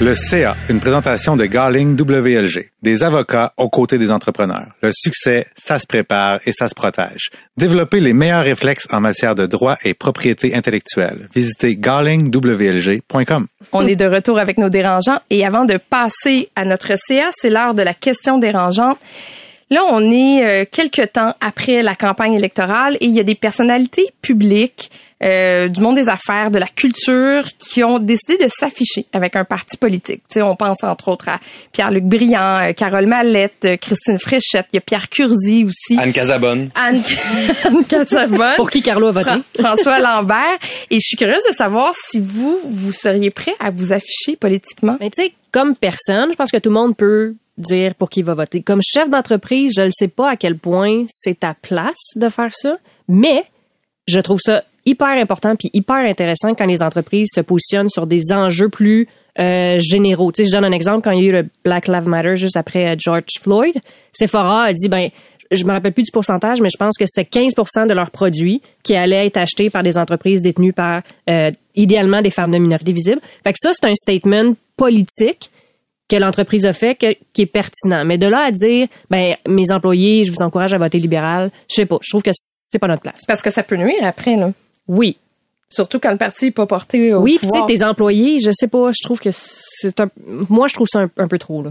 Le 0.00 0.16
CA, 0.16 0.56
une 0.68 0.80
présentation 0.80 1.36
de 1.36 1.44
Garling 1.44 1.96
WLG, 1.96 2.72
des 2.82 3.04
avocats 3.04 3.52
aux 3.56 3.68
côtés 3.68 3.96
des 3.96 4.10
entrepreneurs. 4.10 4.72
Le 4.82 4.90
succès, 4.92 5.46
ça 5.54 5.78
se 5.78 5.86
prépare 5.86 6.40
et 6.44 6.50
ça 6.50 6.66
se 6.68 6.74
protège. 6.74 7.30
Développez 7.56 8.00
les 8.00 8.12
meilleurs 8.12 8.42
réflexes 8.42 8.88
en 8.90 9.00
matière 9.00 9.36
de 9.36 9.46
droit 9.46 9.78
et 9.84 9.94
propriété 9.94 10.52
intellectuelle. 10.52 11.28
Visitez 11.32 11.76
garlingwlg.com. 11.76 13.46
On 13.70 13.86
est 13.86 13.94
de 13.94 14.06
retour 14.06 14.40
avec 14.40 14.58
nos 14.58 14.68
dérangeants 14.68 15.20
et 15.30 15.46
avant 15.46 15.64
de 15.64 15.76
passer 15.78 16.48
à 16.56 16.64
notre 16.64 16.98
CA, 16.98 17.30
c'est 17.32 17.50
l'heure 17.50 17.74
de 17.74 17.82
la 17.82 17.94
question 17.94 18.38
dérangeante. 18.38 18.98
Là, 19.70 19.82
on 19.88 20.10
est 20.10 20.44
euh, 20.44 20.64
quelques 20.70 21.12
temps 21.12 21.34
après 21.40 21.82
la 21.82 21.94
campagne 21.94 22.34
électorale 22.34 22.96
et 23.00 23.06
il 23.06 23.12
y 23.12 23.20
a 23.20 23.24
des 23.24 23.36
personnalités 23.36 24.08
publiques 24.22 24.90
euh, 25.22 25.68
du 25.68 25.80
monde 25.80 25.94
des 25.96 26.08
affaires, 26.08 26.50
de 26.50 26.58
la 26.58 26.66
culture, 26.66 27.44
qui 27.58 27.82
ont 27.84 27.98
décidé 27.98 28.36
de 28.36 28.48
s'afficher 28.48 29.06
avec 29.12 29.36
un 29.36 29.44
parti 29.44 29.76
politique. 29.76 30.22
Tu 30.28 30.34
sais, 30.34 30.42
on 30.42 30.56
pense 30.56 30.82
entre 30.82 31.08
autres 31.08 31.28
à 31.28 31.38
Pierre-Luc 31.72 32.04
Briand, 32.04 32.68
euh, 32.68 32.72
Carole 32.72 33.06
Mallette, 33.06 33.64
euh, 33.64 33.76
Christine 33.76 34.18
Fréchette, 34.18 34.66
il 34.72 34.76
y 34.76 34.78
a 34.78 34.80
Pierre 34.82 35.08
Curzi 35.08 35.64
aussi. 35.64 35.96
Anne 35.98 36.12
Casabonne. 36.12 36.70
Anne, 36.74 37.02
Anne 37.64 37.84
Casabonne. 37.84 38.56
Pour 38.56 38.70
qui 38.70 38.82
Carlo 38.82 39.08
a 39.08 39.12
voté? 39.12 39.30
Fran- 39.30 39.42
François 39.76 39.98
Lambert. 40.00 40.58
Et 40.90 40.96
je 40.96 41.06
suis 41.06 41.16
curieuse 41.16 41.44
de 41.48 41.54
savoir 41.54 41.94
si 42.10 42.18
vous, 42.20 42.58
vous 42.64 42.92
seriez 42.92 43.30
prêt 43.30 43.54
à 43.60 43.70
vous 43.70 43.92
afficher 43.92 44.36
politiquement. 44.36 44.96
Mais 45.00 45.10
tu 45.10 45.22
sais, 45.22 45.32
comme 45.52 45.76
personne, 45.76 46.30
je 46.32 46.36
pense 46.36 46.50
que 46.50 46.58
tout 46.58 46.68
le 46.70 46.74
monde 46.74 46.96
peut 46.96 47.34
dire 47.56 47.94
pour 47.94 48.10
qui 48.10 48.20
il 48.20 48.26
va 48.26 48.34
voter. 48.34 48.62
Comme 48.62 48.80
chef 48.82 49.08
d'entreprise, 49.08 49.72
je 49.76 49.82
ne 49.82 49.90
sais 49.96 50.08
pas 50.08 50.30
à 50.30 50.36
quel 50.36 50.58
point 50.58 51.04
c'est 51.08 51.38
ta 51.40 51.54
place 51.54 52.10
de 52.16 52.28
faire 52.28 52.50
ça, 52.52 52.76
mais 53.08 53.44
je 54.08 54.18
trouve 54.20 54.40
ça 54.40 54.64
hyper 54.86 55.08
important 55.08 55.56
puis 55.56 55.70
hyper 55.72 55.96
intéressant 55.96 56.54
quand 56.54 56.66
les 56.66 56.82
entreprises 56.82 57.30
se 57.34 57.40
positionnent 57.40 57.88
sur 57.88 58.06
des 58.06 58.32
enjeux 58.32 58.68
plus 58.68 59.08
euh, 59.38 59.78
généraux. 59.80 60.30
Tu 60.32 60.42
sais, 60.42 60.48
je 60.48 60.54
donne 60.54 60.64
un 60.64 60.72
exemple 60.72 61.02
quand 61.02 61.10
il 61.10 61.22
y 61.22 61.26
a 61.26 61.28
eu 61.30 61.32
le 61.32 61.48
Black 61.64 61.88
Lives 61.88 62.08
Matter 62.08 62.36
juste 62.36 62.56
après 62.56 62.92
euh, 62.92 62.96
George 62.98 63.40
Floyd, 63.40 63.74
Sephora 64.12 64.64
a 64.64 64.72
dit 64.72 64.88
ben 64.88 65.08
je 65.50 65.64
me 65.64 65.72
rappelle 65.72 65.92
plus 65.92 66.04
du 66.04 66.10
pourcentage, 66.10 66.60
mais 66.60 66.68
je 66.72 66.78
pense 66.78 66.96
que 66.96 67.04
c'était 67.06 67.28
15% 67.40 67.86
de 67.86 67.94
leurs 67.94 68.10
produits 68.10 68.60
qui 68.82 68.94
allaient 68.94 69.26
être 69.26 69.36
achetés 69.36 69.70
par 69.70 69.82
des 69.82 69.98
entreprises 69.98 70.40
détenues 70.40 70.72
par 70.72 71.02
euh, 71.28 71.50
idéalement 71.74 72.22
des 72.22 72.30
femmes 72.30 72.50
de 72.50 72.58
minorité 72.58 72.92
visible. 72.92 73.20
Fait 73.42 73.52
que 73.52 73.58
ça 73.60 73.70
c'est 73.72 73.88
un 73.88 73.94
statement 73.94 74.54
politique 74.76 75.50
que 76.08 76.16
l'entreprise 76.16 76.66
a 76.66 76.72
fait 76.72 76.94
qui 76.94 77.42
est 77.42 77.46
pertinent. 77.46 78.04
Mais 78.04 78.18
de 78.18 78.26
là 78.26 78.46
à 78.46 78.50
dire, 78.50 78.88
ben 79.10 79.34
mes 79.48 79.72
employés, 79.72 80.24
je 80.24 80.32
vous 80.32 80.42
encourage 80.42 80.74
à 80.74 80.78
voter 80.78 80.98
libéral, 80.98 81.50
je 81.68 81.76
sais 81.76 81.86
pas. 81.86 81.98
Je 82.02 82.10
trouve 82.10 82.22
que 82.22 82.30
c'est 82.34 82.78
pas 82.78 82.88
notre 82.88 83.02
place. 83.02 83.22
Parce 83.26 83.42
que 83.42 83.50
ça 83.50 83.62
peut 83.62 83.76
nuire 83.76 84.04
après, 84.04 84.36
là. 84.36 84.52
Oui, 84.86 85.16
Surtout 85.74 85.98
quand 85.98 86.12
le 86.12 86.18
parti 86.18 86.46
n'est 86.46 86.50
pas 86.52 86.66
porté 86.66 87.12
au 87.14 87.20
oui. 87.20 87.38
Tu 87.40 87.48
sais, 87.48 87.66
tes 87.66 87.84
employés, 87.84 88.38
je 88.38 88.50
sais 88.52 88.68
pas. 88.68 88.90
Je 88.92 89.02
trouve 89.02 89.18
que 89.18 89.30
c'est 89.32 89.98
un. 89.98 90.08
Moi, 90.48 90.68
je 90.68 90.74
trouve 90.74 90.86
ça 90.86 91.00
un, 91.00 91.10
un 91.16 91.26
peu 91.26 91.38
trop 91.38 91.64
là. 91.64 91.70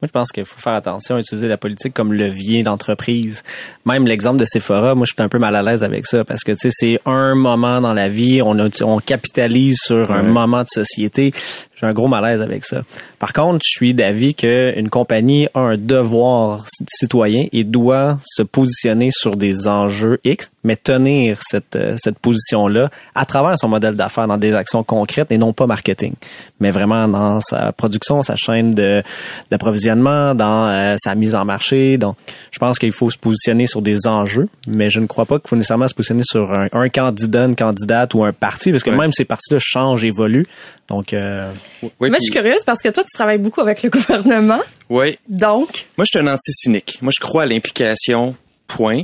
Moi, 0.00 0.06
je 0.06 0.12
pense 0.12 0.32
qu'il 0.32 0.46
faut 0.46 0.58
faire 0.58 0.72
attention 0.72 1.16
à 1.16 1.20
utiliser 1.20 1.46
la 1.46 1.58
politique 1.58 1.92
comme 1.92 2.14
levier 2.14 2.62
d'entreprise. 2.62 3.42
Même 3.84 4.06
l'exemple 4.06 4.38
de 4.38 4.46
Sephora, 4.46 4.94
moi, 4.94 5.04
je 5.04 5.12
suis 5.14 5.22
un 5.22 5.28
peu 5.28 5.38
mal 5.38 5.54
à 5.54 5.60
l'aise 5.60 5.84
avec 5.84 6.06
ça 6.06 6.24
parce 6.24 6.42
que, 6.42 6.52
tu 6.52 6.58
sais, 6.58 6.70
c'est 6.72 7.00
un 7.04 7.34
moment 7.34 7.82
dans 7.82 7.92
la 7.92 8.08
vie, 8.08 8.40
on, 8.40 8.58
a, 8.58 8.68
on 8.82 8.98
capitalise 8.98 9.76
sur 9.78 10.10
un 10.10 10.22
moment 10.22 10.62
de 10.62 10.68
société. 10.68 11.32
J'ai 11.80 11.86
un 11.86 11.92
gros 11.92 12.08
malaise 12.08 12.42
avec 12.42 12.64
ça. 12.64 12.82
Par 13.18 13.32
contre, 13.32 13.60
je 13.64 13.70
suis 13.70 13.94
d'avis 13.94 14.34
qu'une 14.34 14.90
compagnie 14.90 15.48
a 15.54 15.60
un 15.60 15.76
devoir 15.76 16.64
citoyen 16.88 17.46
et 17.52 17.64
doit 17.64 18.18
se 18.24 18.42
positionner 18.42 19.10
sur 19.12 19.36
des 19.36 19.66
enjeux 19.66 20.18
X, 20.24 20.50
mais 20.62 20.76
tenir 20.76 21.38
cette, 21.42 21.76
euh, 21.76 21.96
cette 21.98 22.18
position-là 22.18 22.90
à 23.14 23.24
travers 23.24 23.56
son 23.58 23.68
modèle 23.68 23.94
d'affaires 23.96 24.26
dans 24.28 24.36
des 24.36 24.52
actions 24.52 24.82
concrètes 24.84 25.32
et 25.32 25.38
non 25.38 25.52
pas 25.54 25.66
marketing, 25.66 26.12
mais 26.60 26.70
vraiment 26.70 27.08
dans 27.08 27.40
sa 27.40 27.72
production, 27.72 28.22
sa 28.22 28.36
chaîne 28.36 28.74
de 28.74 29.02
d'approvisionnement, 29.50 30.34
dans 30.34 30.68
euh, 30.68 30.96
sa 31.02 31.14
mise 31.14 31.34
en 31.34 31.44
marché. 31.44 31.96
Donc, 31.98 32.16
je 32.50 32.58
pense 32.58 32.78
qu'il 32.78 32.92
faut 32.92 33.10
se 33.10 33.18
positionner 33.18 33.66
sur 33.66 33.82
des 33.82 34.06
enjeux, 34.06 34.48
mais 34.66 34.90
je 34.90 35.00
ne 35.00 35.06
crois 35.06 35.26
pas 35.26 35.38
qu'il 35.38 35.48
faut 35.48 35.56
nécessairement 35.56 35.88
se 35.88 35.94
positionner 35.94 36.22
sur 36.24 36.52
un, 36.52 36.68
un 36.72 36.88
candidat, 36.88 37.44
une 37.46 37.56
candidate 37.56 38.14
ou 38.14 38.24
un 38.24 38.32
parti, 38.32 38.70
parce 38.70 38.82
que 38.82 38.90
Ouais. 38.90 38.96
même 38.96 39.12
ces 39.12 39.24
partis-là 39.24 39.58
changent, 39.62 40.04
évoluent. 40.04 40.46
Donc, 40.90 41.12
euh, 41.14 41.50
Oui, 41.82 42.10
Moi, 42.10 42.18
je 42.20 42.24
suis 42.24 42.32
curieuse 42.32 42.64
parce 42.66 42.82
que 42.82 42.88
toi, 42.88 43.04
tu 43.04 43.10
travailles 43.14 43.38
beaucoup 43.38 43.60
avec 43.62 43.82
le 43.82 43.90
gouvernement. 43.96 44.60
oui. 44.90 45.16
Donc, 45.28 45.86
Moi, 45.96 46.04
je 46.04 46.18
suis 46.18 46.18
un 46.18 46.30
anti-cynique. 46.30 46.98
Moi, 47.00 47.12
je 47.16 47.20
crois 47.24 47.44
à 47.44 47.46
l'implication, 47.46 48.34
point. 48.66 49.02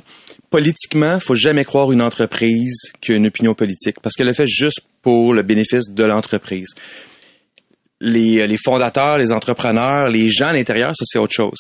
Politiquement, 0.51 1.19
faut 1.21 1.35
jamais 1.37 1.65
croire 1.65 1.91
une 1.93 2.03
entreprise 2.03 2.77
qui 3.01 3.13
a 3.13 3.17
une 3.17 3.27
opinion 3.29 3.55
politique, 3.55 4.01
parce 4.01 4.15
qu'elle 4.17 4.27
le 4.27 4.33
fait 4.33 4.47
juste 4.47 4.81
pour 5.03 5.33
le 5.33 5.43
bénéfice 5.43 5.89
de 5.89 6.05
l'entreprise. 6.05 6.69
Les, 8.01 8.47
les 8.47 8.57
fondateurs, 8.63 9.17
les 9.19 9.33
entrepreneurs, 9.33 10.09
les 10.09 10.29
gens 10.29 10.49
à 10.49 10.53
l'intérieur, 10.53 10.91
ça, 10.95 11.05
c'est 11.07 11.19
autre 11.19 11.33
chose. 11.33 11.59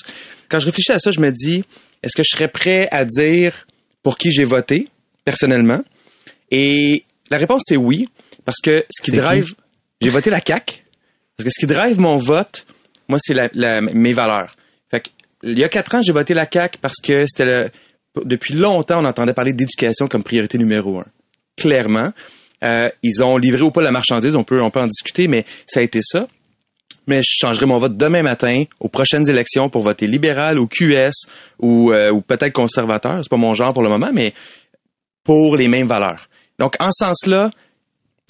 Quand 0.48 0.60
je 0.60 0.66
réfléchis 0.66 0.92
à 0.92 0.98
ça, 0.98 1.10
je 1.10 1.20
me 1.20 1.30
dis, 1.32 1.64
est-ce 2.02 2.14
que 2.16 2.22
je 2.22 2.30
serais 2.36 2.48
prêt 2.48 2.88
à 2.90 3.04
dire 3.04 3.66
pour 4.02 4.18
qui 4.18 4.30
j'ai 4.30 4.44
voté, 4.44 4.88
personnellement? 5.24 5.82
Et 6.50 7.04
la 7.30 7.38
réponse, 7.38 7.62
c'est 7.66 7.76
oui, 7.76 8.08
parce 8.44 8.58
que 8.62 8.84
ce 8.90 9.02
qui? 9.02 9.12
drive... 9.12 9.54
J'ai 10.00 10.10
voté 10.10 10.30
la 10.30 10.40
CAQ, 10.46 10.82
parce 11.36 11.44
que 11.44 11.50
ce 11.50 11.58
qui 11.60 11.66
drive 11.66 11.98
mon 11.98 12.16
vote, 12.16 12.66
moi, 13.08 13.18
c'est 13.20 13.34
la, 13.34 13.48
la- 13.54 13.80
mes 13.80 14.12
valeurs. 14.12 14.54
Fait 14.90 15.00
que, 15.00 15.08
il 15.42 15.58
y 15.58 15.64
a 15.64 15.68
quatre 15.68 15.94
ans, 15.94 16.02
j'ai 16.02 16.12
voté 16.12 16.34
la 16.34 16.46
CAQ 16.50 16.78
parce 16.80 16.96
que 17.02 17.26
c'était 17.26 17.44
le, 17.44 17.70
depuis 18.24 18.54
longtemps, 18.54 19.00
on 19.02 19.04
entendait 19.04 19.34
parler 19.34 19.52
d'éducation 19.52 20.08
comme 20.08 20.22
priorité 20.22 20.58
numéro 20.58 20.98
un. 20.98 21.06
Clairement. 21.56 22.12
Euh, 22.64 22.88
ils 23.02 23.22
ont 23.22 23.36
livré 23.36 23.62
ou 23.62 23.70
pas 23.70 23.82
la 23.82 23.92
marchandise, 23.92 24.34
on 24.34 24.42
peut, 24.44 24.62
on 24.62 24.70
peut 24.70 24.80
en 24.80 24.86
discuter, 24.86 25.28
mais 25.28 25.44
ça 25.66 25.80
a 25.80 25.82
été 25.82 26.00
ça. 26.02 26.26
Mais 27.06 27.18
je 27.22 27.30
changerai 27.38 27.66
mon 27.66 27.78
vote 27.78 27.96
demain 27.96 28.22
matin 28.22 28.64
aux 28.80 28.88
prochaines 28.88 29.28
élections 29.28 29.68
pour 29.68 29.82
voter 29.82 30.06
libéral 30.06 30.58
ou 30.58 30.66
QS 30.66 31.12
ou, 31.60 31.92
euh, 31.92 32.10
ou 32.10 32.20
peut-être 32.22 32.52
conservateur. 32.54 33.20
C'est 33.22 33.28
pas 33.28 33.36
mon 33.36 33.54
genre 33.54 33.72
pour 33.74 33.82
le 33.82 33.88
moment, 33.90 34.10
mais 34.12 34.32
pour 35.22 35.56
les 35.56 35.68
mêmes 35.68 35.86
valeurs. 35.86 36.28
Donc, 36.58 36.74
en 36.80 36.90
ce 36.92 37.04
sens-là, 37.04 37.50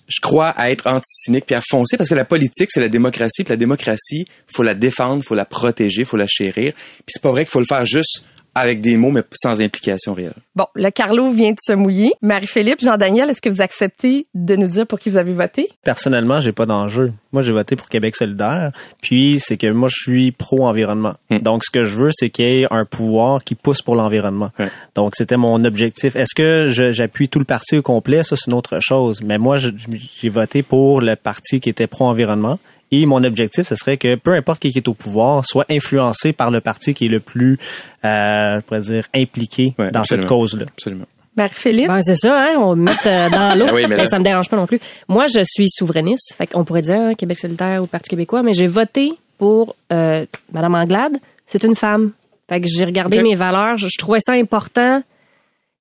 je 0.09 0.21
crois 0.21 0.49
à 0.51 0.71
être 0.71 0.87
anti-cynique 0.87 1.47
puis 1.47 1.55
à 1.55 1.61
foncer 1.61 1.97
parce 1.97 2.09
que 2.09 2.15
la 2.15 2.25
politique, 2.25 2.71
c'est 2.73 2.81
la 2.81 2.89
démocratie. 2.89 3.45
Puis 3.45 3.51
la 3.53 3.57
démocratie, 3.57 4.27
faut 4.47 4.63
la 4.63 4.75
défendre, 4.75 5.25
faut 5.25 5.35
la 5.35 5.45
protéger, 5.45 6.05
faut 6.05 6.17
la 6.17 6.27
chérir. 6.27 6.73
Puis 6.75 7.05
c'est 7.09 7.23
pas 7.23 7.31
vrai 7.31 7.45
qu'il 7.45 7.51
faut 7.51 7.61
le 7.61 7.67
faire 7.67 7.85
juste 7.85 8.23
avec 8.57 8.81
des 8.81 8.97
mots, 8.97 9.11
mais 9.11 9.23
sans 9.35 9.61
implication 9.61 10.15
réelle. 10.15 10.33
bon, 10.55 10.65
le 10.75 10.91
Carlo 10.91 11.29
vient 11.31 11.51
de 11.51 11.59
se 11.61 11.75
mouiller. 11.75 12.13
Marie-Philippe, 12.23 12.81
Jean-Daniel, 12.81 13.29
est-ce 13.29 13.43
que 13.43 13.51
vous 13.51 13.61
acceptez 13.61 14.27
de 14.35 14.57
nous 14.57 14.67
dire 14.67 14.87
pour 14.87 14.99
qui 14.99 15.11
vous 15.11 15.19
avez 15.19 15.33
voté? 15.33 15.69
personnellement, 15.85 16.41
j'ai 16.41 16.53
pas 16.53 16.67
d'enjeu. 16.67 17.13
Moi, 17.33 17.43
j'ai 17.43 17.53
voté 17.53 17.77
pour 17.77 17.89
Québec 17.89 18.17
solidaire. 18.17 18.73
Puis, 19.03 19.39
c'est 19.41 19.57
que 19.57 19.71
moi, 19.71 19.89
je 19.89 20.03
suis 20.03 20.33
pro-environnement. 20.33 21.15
Hmm. 21.31 21.39
Donc, 21.39 21.65
ce 21.65 21.71
que 21.71 21.85
je 21.85 21.97
veux, 21.97 22.11
c'est 22.13 22.31
qu'il 22.31 22.45
y 22.47 22.63
ait 22.63 22.67
un 22.71 22.85
pouvoir 22.85 23.45
qui 23.45 23.55
pousse 23.55 23.83
pour 23.83 23.95
l'environnement. 23.95 24.51
Donc, 24.95 25.15
c'était 25.17 25.37
mon 25.37 25.65
objectif. 25.65 26.17
Est-ce 26.17 26.35
que 26.35 26.69
j'appuie 26.93 27.29
tout 27.29 27.39
le 27.39 27.45
parti 27.45 27.77
au 27.77 27.83
complet? 27.83 28.23
Ça, 28.23 28.37
c'est 28.37 28.51
une 28.51 28.57
autre 28.57 28.79
chose. 28.81 29.21
Mais 29.23 29.39
moi, 29.39 29.57
j'ai 29.59 30.29
voté 30.29 30.63
pour 30.63 31.01
le 31.01 31.15
parti 31.15 31.61
qui 31.61 31.69
était 31.69 31.87
pro-environnement. 31.87 32.59
Et 32.93 33.05
mon 33.07 33.25
objectif, 33.25 33.67
ce 33.67 33.75
serait 33.75 33.97
que 33.97 34.15
peu 34.15 34.35
importe 34.35 34.61
qui 34.63 34.69
est 34.77 34.89
au 34.89 34.95
pouvoir, 34.95 35.45
soit 35.45 35.65
influencé 35.71 36.33
par 36.33 36.51
le 36.51 36.61
parti 36.61 36.95
qui 36.95 37.07
est 37.07 37.09
le 37.11 37.21
plus, 37.21 37.59
euh, 38.05 38.57
je 38.57 38.61
pourrais 38.61 38.81
dire, 38.81 39.07
impliqué 39.15 39.75
Ouais, 39.79 39.91
dans 39.91 40.05
cette 40.05 40.25
cause-là. 40.27 40.67
Absolument. 40.69 41.07
Marie-Philippe? 41.37 41.89
Ben, 41.89 42.01
c'est 42.03 42.17
ça, 42.17 42.39
hein, 42.41 42.55
on 42.59 42.71
va 42.71 42.75
me 42.77 42.83
mettre 42.85 43.07
euh, 43.07 43.29
dans 43.29 43.59
l'eau. 43.59 43.67
Ah 43.71 43.75
oui, 43.75 43.83
mais 43.89 43.97
là- 43.97 44.05
Ben, 44.05 44.09
ça 44.09 44.19
me 44.19 44.25
dérange 44.25 44.49
pas 44.49 44.57
non 44.57 44.67
plus. 44.67 44.81
Moi, 45.09 45.27
je 45.27 45.43
suis 45.45 45.69
souverainiste. 45.69 46.35
Fait 46.39 46.47
qu'on 46.47 46.65
pourrait 46.65 46.81
dire 46.83 46.95
hein, 46.99 47.15
Québec 47.15 47.39
solidaire 47.39 47.83
ou 47.83 47.87
Parti 47.87 48.09
québécois, 48.09 48.43
mais 48.43 48.55
j'ai 48.55 48.67
voté 48.69 49.11
pour 49.37 49.75
euh, 49.93 50.25
Madame 50.53 50.75
Anglade. 50.77 51.17
C'est 51.47 51.65
une 51.65 51.75
femme. 51.77 52.13
Fait 52.49 52.61
que 52.61 52.69
j'ai 52.69 52.85
regardé 52.85 53.21
mes 53.21 53.35
valeurs. 53.35 53.77
Je, 53.77 53.89
je 53.89 53.99
trouvais 53.99 54.21
ça 54.21 54.33
important 54.33 55.03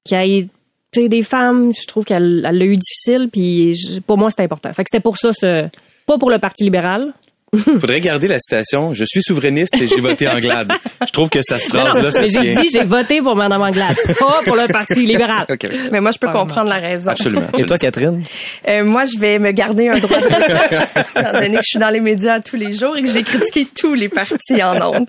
qu'il 0.04 0.18
y 0.26 0.38
ait 0.40 0.48
tu 0.92 1.02
sais, 1.04 1.10
des 1.10 1.22
femmes. 1.24 1.72
Je 1.72 1.86
trouve 1.88 2.04
qu'elle 2.04 2.44
elle 2.46 2.58
l'a 2.58 2.66
eu 2.66 2.78
difficile, 2.78 3.30
puis 3.32 3.76
je- 3.76 4.00
pour 4.02 4.18
moi, 4.18 4.30
c'était 4.32 4.44
important. 4.44 4.74
Fait 4.74 4.84
que 4.84 4.90
c'était 4.92 5.02
pour 5.04 5.18
ça, 5.18 5.32
ce, 5.34 5.66
pas 6.06 6.18
pour 6.18 6.30
le 6.30 6.40
Parti 6.40 6.64
libéral, 6.64 7.14
Faudrait 7.80 8.02
garder 8.02 8.28
la 8.28 8.40
citation. 8.40 8.94
Je 8.94 9.06
suis 9.06 9.22
souverainiste 9.22 9.74
et 9.80 9.88
j'ai 9.88 10.02
voté 10.02 10.28
Anglade. 10.28 10.72
Je 11.06 11.12
trouve 11.12 11.30
que 11.30 11.40
cette 11.42 11.62
phrase-là, 11.62 12.12
ça 12.12 12.22
Mais 12.22 12.30
j'ai 12.30 12.54
dit, 12.54 12.70
j'ai 12.72 12.84
voté 12.84 13.22
pour 13.22 13.36
Madame 13.36 13.62
Anglade, 13.62 13.96
pas 14.20 14.40
pour 14.46 14.56
le 14.56 14.68
Parti 14.68 14.96
libéral. 15.06 15.46
OK. 15.50 15.68
Mais 15.92 16.02
moi, 16.02 16.12
je 16.12 16.20
peux 16.20 16.28
Pardon. 16.28 16.42
comprendre 16.42 16.70
la 16.70 16.78
raison. 16.80 17.10
Absolument. 17.10 17.48
Et 17.58 17.64
toi, 17.64 17.78
Catherine? 17.78 18.24
Euh, 18.68 18.84
moi, 18.84 19.06
je 19.06 19.18
vais 19.20 19.40
me 19.40 19.52
garder 19.52 19.90
un 19.90 20.00
droit 20.00 20.20
de 20.20 20.26
étant 21.20 21.34
donné 21.34 21.56
que 21.56 21.64
je 21.64 21.70
suis 21.70 21.80
dans 21.80 21.90
les 21.92 22.02
médias 22.02 22.40
tous 22.42 22.56
les 22.56 22.74
jours 22.74 22.98
et 22.98 23.04
que 23.04 23.10
j'ai 23.10 23.24
critiqué 23.24 23.68
tous 23.74 23.94
les 23.94 24.10
partis 24.10 24.62
en 24.62 24.76
ondes. 24.82 25.08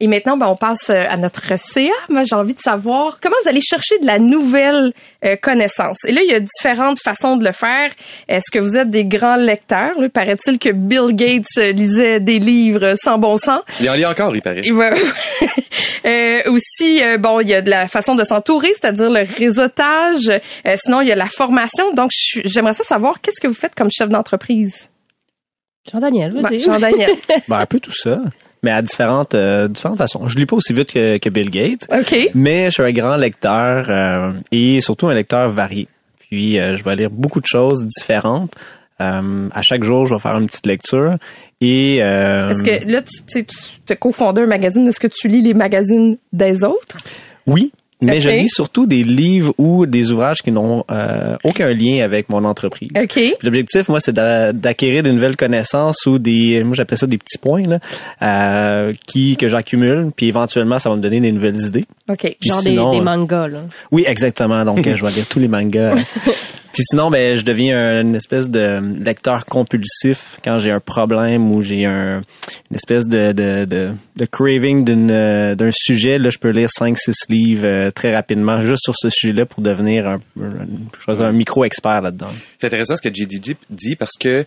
Et 0.00 0.06
maintenant, 0.06 0.36
ben, 0.36 0.46
on 0.46 0.54
passe 0.54 0.90
euh, 0.90 1.04
à 1.08 1.16
notre 1.16 1.58
CA. 1.58 1.90
Moi, 2.08 2.22
j'ai 2.24 2.36
envie 2.36 2.54
de 2.54 2.60
savoir 2.60 3.18
comment 3.20 3.34
vous 3.42 3.48
allez 3.48 3.60
chercher 3.60 3.98
de 3.98 4.06
la 4.06 4.20
nouvelle 4.20 4.92
euh, 5.24 5.34
connaissance. 5.42 5.96
Et 6.06 6.12
là, 6.12 6.20
il 6.22 6.30
y 6.30 6.34
a 6.34 6.40
différentes 6.40 6.98
façons 7.02 7.36
de 7.36 7.44
le 7.44 7.50
faire. 7.50 7.90
Est-ce 8.28 8.50
que 8.52 8.60
vous 8.60 8.76
êtes 8.76 8.90
des 8.90 9.04
grands 9.04 9.36
lecteurs? 9.36 9.98
Là, 9.98 10.08
paraît-il 10.08 10.60
que 10.60 10.70
Bill 10.72 11.16
Gates 11.16 11.46
euh, 11.58 11.72
lisait 11.72 12.20
des 12.20 12.38
livres 12.38 12.94
sans 13.02 13.18
bon 13.18 13.36
sens. 13.38 13.62
Il 13.80 13.90
en 13.90 13.94
lit 13.94 14.06
encore, 14.06 14.36
il 14.36 14.42
paraît. 14.42 14.62
Et 14.64 14.70
voilà. 14.70 14.96
Euh, 16.04 16.42
aussi, 16.46 17.02
euh, 17.02 17.18
bon, 17.18 17.40
il 17.40 17.48
y 17.48 17.54
a 17.54 17.60
de 17.60 17.68
la 17.68 17.86
façon 17.86 18.14
de 18.14 18.24
s'entourer, 18.24 18.68
c'est-à-dire 18.68 19.10
le 19.10 19.26
réseautage. 19.36 20.28
Euh, 20.28 20.76
sinon, 20.76 21.00
il 21.00 21.08
y 21.08 21.12
a 21.12 21.16
la 21.16 21.26
formation. 21.26 21.92
Donc, 21.92 22.10
j'aimerais 22.44 22.72
ça 22.72 22.84
savoir 22.84 23.20
qu'est-ce 23.20 23.40
que 23.40 23.48
vous 23.48 23.54
faites 23.54 23.74
comme 23.74 23.90
chef 23.90 24.08
d'entreprise? 24.08 24.90
Jean-Daniel, 25.92 26.32
Ben, 26.32 26.40
vas-y. 26.42 26.60
Jean-Daniel. 26.60 27.10
Ben, 27.48 27.58
un 27.58 27.66
peu 27.66 27.80
tout 27.80 27.92
ça. 27.92 28.18
Mais 28.62 28.70
à 28.70 28.82
différentes, 28.82 29.34
euh, 29.34 29.68
différentes 29.68 29.98
façons. 29.98 30.26
Je 30.28 30.36
lis 30.36 30.46
pas 30.46 30.56
aussi 30.56 30.72
vite 30.72 30.92
que, 30.92 31.18
que 31.18 31.28
Bill 31.30 31.50
Gates. 31.50 31.86
Mais 32.34 32.66
je 32.66 32.70
suis 32.70 32.82
un 32.82 32.92
grand 32.92 33.16
lecteur 33.16 33.86
euh, 33.88 34.32
et 34.50 34.80
surtout 34.80 35.08
un 35.08 35.14
lecteur 35.14 35.48
varié. 35.48 35.86
Puis 36.18 36.58
euh, 36.58 36.76
je 36.76 36.84
vais 36.84 36.96
lire 36.96 37.10
beaucoup 37.10 37.40
de 37.40 37.46
choses 37.46 37.84
différentes. 37.86 38.54
Euh, 39.00 39.48
à 39.52 39.62
chaque 39.62 39.84
jour, 39.84 40.06
je 40.06 40.14
vais 40.14 40.20
faire 40.20 40.36
une 40.36 40.46
petite 40.46 40.66
lecture. 40.66 41.16
Et 41.60 41.98
euh, 42.02 42.48
Est-ce 42.48 42.62
que 42.64 42.90
là, 42.90 43.02
tu 43.02 43.18
sais, 43.28 43.44
tu 43.44 43.92
as 43.92 43.96
cofondé 43.96 44.42
un 44.42 44.46
magazine. 44.46 44.86
Est-ce 44.88 45.00
que 45.00 45.06
tu 45.06 45.28
lis 45.28 45.40
les 45.40 45.54
magazines 45.54 46.16
des 46.32 46.64
autres? 46.64 46.96
oui, 47.46 47.72
mais 48.00 48.20
je 48.20 48.30
lis 48.30 48.48
surtout 48.48 48.86
des 48.86 49.02
livres 49.02 49.52
ou 49.58 49.86
des 49.86 50.12
ouvrages 50.12 50.38
qui 50.38 50.52
n'ont 50.52 50.84
euh, 50.90 51.36
aucun 51.44 51.72
lien 51.72 52.04
avec 52.04 52.28
mon 52.28 52.44
entreprise. 52.44 52.90
OK. 52.96 53.08
Puis 53.12 53.34
L'objectif, 53.42 53.88
moi, 53.88 53.98
c'est 54.00 54.12
d'a- 54.12 54.52
d'acquérir 54.52 55.02
de 55.02 55.10
nouvelles 55.10 55.36
connaissances 55.36 56.06
ou 56.06 56.18
des, 56.18 56.62
moi, 56.64 56.74
j'appelle 56.76 56.98
ça 56.98 57.06
des 57.06 57.18
petits 57.18 57.38
points 57.38 57.62
là, 57.64 57.78
euh, 58.22 58.92
qui 59.06 59.36
que 59.36 59.48
j'accumule, 59.48 60.10
puis 60.14 60.26
éventuellement, 60.26 60.78
ça 60.78 60.90
va 60.90 60.96
me 60.96 61.02
donner 61.02 61.20
des 61.20 61.32
nouvelles 61.32 61.58
idées. 61.66 61.84
OK. 62.08 62.36
Puis 62.40 62.50
Genre 62.50 62.60
sinon, 62.60 62.90
des, 62.92 62.96
des 62.98 63.00
euh, 63.02 63.04
mangas, 63.04 63.48
là. 63.48 63.58
Oui, 63.90 64.04
exactement. 64.06 64.64
Donc, 64.64 64.86
euh, 64.86 64.94
je 64.96 65.04
vais 65.04 65.10
lire 65.12 65.26
tous 65.28 65.38
les 65.40 65.48
mangas. 65.48 65.94
Puis 66.72 66.84
sinon, 66.90 67.10
ben, 67.10 67.34
je 67.34 67.42
deviens 67.42 67.76
un- 67.76 68.02
une 68.02 68.14
espèce 68.14 68.48
de 68.48 68.78
lecteur 69.04 69.46
compulsif 69.46 70.36
quand 70.44 70.58
j'ai 70.60 70.70
un 70.70 70.78
problème 70.78 71.50
ou 71.50 71.60
j'ai 71.62 71.84
un, 71.86 72.18
une 72.70 72.76
espèce 72.76 73.08
de, 73.08 73.32
de, 73.32 73.64
de, 73.64 73.90
de 74.16 74.24
craving 74.26 74.88
euh, 75.10 75.54
d'un 75.56 75.70
sujet. 75.72 76.18
Là, 76.18 76.30
je 76.30 76.38
peux 76.38 76.50
lire 76.50 76.68
5-6 76.68 77.12
livres 77.30 77.87
euh, 77.88 77.90
très 77.90 78.14
rapidement 78.14 78.60
juste 78.60 78.84
sur 78.84 78.94
ce 78.96 79.10
sujet-là 79.10 79.46
pour 79.46 79.62
devenir 79.62 80.06
un, 80.06 80.20
un, 80.40 81.20
un 81.20 81.32
micro-expert 81.32 82.00
là-dedans. 82.02 82.28
C'est 82.58 82.66
intéressant 82.66 82.96
ce 82.96 83.02
que 83.02 83.14
JDG 83.14 83.56
dit 83.70 83.96
parce 83.96 84.16
que 84.18 84.44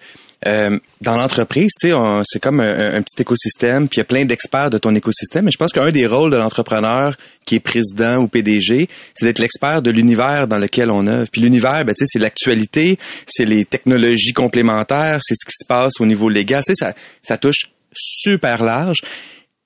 euh, 0.48 0.80
dans 1.02 1.16
l'entreprise, 1.18 1.70
c'est 1.80 2.40
comme 2.40 2.62
un, 2.62 3.02
petit 3.04 3.22
écosystème, 3.22 3.88
puis 3.88 3.98
il 3.98 4.00
y 4.00 4.02
a 4.02 4.06
plein 4.06 4.26
d'experts 4.26 4.72
de 4.72 4.80
ton 4.80 4.96
écosystème. 4.96 5.48
Et 5.48 5.52
je 5.52 5.58
pense 5.58 5.72
qu'un 5.72 5.90
des 5.90 6.08
rôles 6.08 6.32
de 6.32 6.38
l'entrepreneur 6.38 7.16
qui 7.46 7.56
est 7.56 7.60
président 7.60 8.18
ou 8.18 8.28
PDG, 8.28 8.90
c'est 9.14 9.26
d'être 9.26 9.40
l'expert 9.40 9.84
de 9.84 9.92
l'univers 9.92 10.48
dans 10.48 10.58
lequel 10.58 10.90
on 10.90 11.06
œuvre. 11.06 11.28
Puis 11.32 11.42
l'univers, 11.42 11.86
ben, 11.86 11.94
c'est 11.96 12.20
l'actualité, 12.20 12.98
c'est 13.28 13.46
les 13.46 13.66
technologies 13.66 14.34
complémentaires, 14.34 15.20
c'est 15.22 15.36
ce 15.36 15.46
qui 15.46 15.56
se 15.56 15.66
passe 15.66 15.94
au 16.00 16.06
niveau 16.08 16.28
légal. 16.28 16.64
Ça, 16.66 16.94
ça 17.22 17.38
touche 17.38 17.70
super 17.94 18.64
large. 18.64 19.02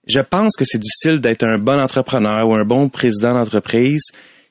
Je 0.07 0.19
pense 0.19 0.55
que 0.55 0.65
c'est 0.65 0.79
difficile 0.79 1.19
d'être 1.19 1.43
un 1.43 1.57
bon 1.57 1.79
entrepreneur 1.79 2.47
ou 2.47 2.53
un 2.53 2.65
bon 2.65 2.89
président 2.89 3.33
d'entreprise 3.33 4.03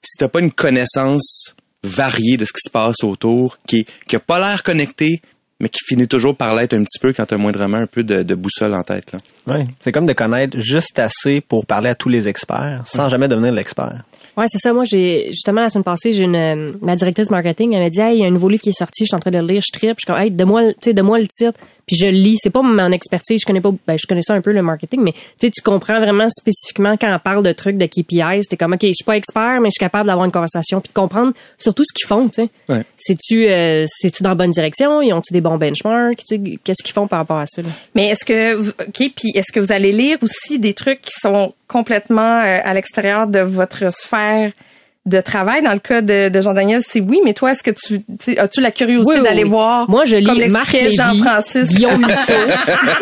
si 0.02 0.18
t'as 0.18 0.28
pas 0.28 0.40
une 0.40 0.52
connaissance 0.52 1.55
variée 1.82 2.36
de 2.36 2.44
ce 2.44 2.52
qui 2.52 2.61
se 2.64 2.70
passe 2.70 3.05
autour, 3.05 3.59
qui, 3.66 3.86
qui 4.09 4.16
a 4.16 4.20
pas 4.20 4.38
l'air 4.38 4.62
connecté, 4.62 5.20
mais 5.61 5.68
qui 5.68 5.80
finit 5.86 6.09
toujours 6.09 6.36
par 6.36 6.55
l'être 6.55 6.74
un 6.74 6.82
petit 6.82 6.98
peu 6.98 7.12
quand 7.12 7.26
t'as 7.26 7.36
moindrement 7.36 7.78
un 7.78 7.86
peu 7.86 8.02
de, 8.02 8.22
de 8.22 8.34
boussole 8.34 8.74
en 8.74 8.82
tête. 8.82 9.12
Là. 9.12 9.18
Ouais. 9.46 9.66
C'est 9.80 9.92
comme 9.92 10.07
de 10.07 10.12
connaître 10.12 10.59
juste 10.59 10.98
assez 10.98 11.40
pour 11.40 11.66
parler 11.66 11.90
à 11.90 11.94
tous 11.94 12.09
les 12.09 12.28
experts 12.28 12.82
sans 12.86 13.09
jamais 13.09 13.28
devenir 13.28 13.52
l'expert. 13.52 14.02
Ouais, 14.36 14.46
c'est 14.48 14.59
ça. 14.59 14.72
Moi, 14.72 14.82
j'ai 14.82 15.26
justement 15.28 15.61
la 15.61 15.68
semaine 15.68 15.84
passée, 15.84 16.12
j'ai 16.12 16.24
une 16.24 16.34
euh, 16.34 16.72
ma 16.80 16.96
directrice 16.96 17.30
marketing, 17.30 17.72
elle 17.72 17.82
m'a 17.82 17.90
dit, 17.90 18.00
hey, 18.00 18.16
il 18.16 18.20
y 18.22 18.24
a 18.24 18.26
un 18.26 18.32
nouveau 18.32 18.48
livre 18.48 18.62
qui 18.62 18.70
est 18.70 18.78
sorti, 18.78 19.05
je 19.05 19.09
suis 19.09 19.14
en 19.14 19.20
train 19.20 19.30
de 19.30 19.38
le 19.38 19.46
lire, 19.46 19.62
je 19.64 19.70
tripe, 19.70 19.96
je 19.96 20.00
suis 20.00 20.07
comme, 20.07 20.20
hey, 20.20 20.32
de 20.32 20.44
moi, 20.44 20.72
tu 20.72 20.74
sais, 20.82 20.92
de 20.92 21.02
moi 21.02 21.18
le 21.18 21.28
titre, 21.28 21.59
puis 21.87 21.97
je 21.97 22.07
lis. 22.07 22.37
C'est 22.43 22.51
pas 22.51 22.62
mon 22.62 22.91
expertise, 22.93 23.41
je 23.41 23.47
connais 23.47 23.61
pas, 23.61 23.70
ben, 23.87 23.97
je 24.01 24.07
connais 24.07 24.22
ça 24.22 24.35
un 24.35 24.41
peu 24.41 24.53
le 24.53 24.62
marketing, 24.62 25.01
mais 25.03 25.12
tu 25.12 25.18
sais, 25.41 25.51
tu 25.51 25.62
comprends 25.62 25.99
vraiment 26.01 26.28
spécifiquement 26.28 26.97
quand 26.97 27.14
on 27.14 27.18
parle 27.18 27.43
de 27.45 27.53
trucs 27.53 27.76
de 27.78 27.87
KPIs, 27.87 28.47
t'es 28.49 28.57
comme, 28.57 28.72
ok, 28.72 28.82
je 28.82 28.93
suis 28.93 29.05
pas 29.05 29.16
expert, 29.16 29.61
mais 29.61 29.68
je 29.68 29.72
suis 29.74 29.80
capable 29.80 30.07
d'avoir 30.07 30.24
une 30.26 30.32
conversation 30.32 30.80
puis 30.80 30.89
de 30.89 30.95
comprendre 30.95 31.32
surtout 31.59 31.85
ce 31.85 31.93
qu'ils 31.93 32.09
font, 32.09 32.28
tu 32.28 32.43
sais. 32.45 32.49
Ouais. 32.68 32.82
C'est-tu, 32.99 33.47
euh, 33.47 33.85
c'est-tu 34.01 34.22
dans 34.22 34.30
la 34.30 34.35
bonne 34.35 34.51
direction, 34.51 35.03
ils 35.03 35.12
ont-tu 35.12 35.32
des 35.32 35.41
bons 35.41 35.57
benchmarks, 35.59 36.18
tu 36.28 36.37
sais, 36.37 36.59
qu'est-ce 36.64 36.82
qu'ils 36.82 36.95
font 36.95 37.07
par 37.07 37.18
rapport 37.20 37.39
à 37.39 37.47
ça 37.47 37.62
là? 37.62 37.68
Mais 37.95 38.09
est-ce 38.09 38.24
que, 38.24 38.55
vous- 38.55 38.70
OK, 38.70 39.12
puis 39.14 39.30
est-ce 39.35 39.53
que 39.53 39.61
vous 39.61 39.72
allez 39.72 39.93
lire 39.93 40.18
aussi 40.22 40.59
des 40.59 40.72
trucs 40.74 41.03
qui 41.03 41.12
sont 41.20 41.53
complètement 41.68 42.41
euh, 42.41 42.59
à 42.62 42.74
l'extérieur 42.74 43.26
de 43.26 43.41
votre 43.41 43.93
sphère 43.93 44.53
de 45.07 45.20
travail? 45.20 45.62
Dans 45.62 45.72
le 45.72 45.78
cas 45.78 46.00
de, 46.02 46.28
de 46.28 46.40
Jean-Daniel, 46.40 46.82
c'est 46.86 47.00
oui, 47.00 47.20
mais 47.24 47.34
toi, 47.34 47.52
est-ce 47.52 47.62
que 47.62 47.70
tu, 47.70 47.98
tu 48.00 48.05
sais, 48.20 48.38
as-tu 48.38 48.61
la 48.61 48.70
curiosité 48.70 49.12
Oui, 49.14 49.18
oui, 49.20 49.24
d'aller 49.24 49.44
oui. 49.44 49.50
voir? 49.50 49.88
Moi, 49.90 50.05
je 50.05 50.16
lis 50.16 50.48
Marc 50.50 50.76
Jean-Francis? 50.90 51.68
Guillaume. 51.74 52.07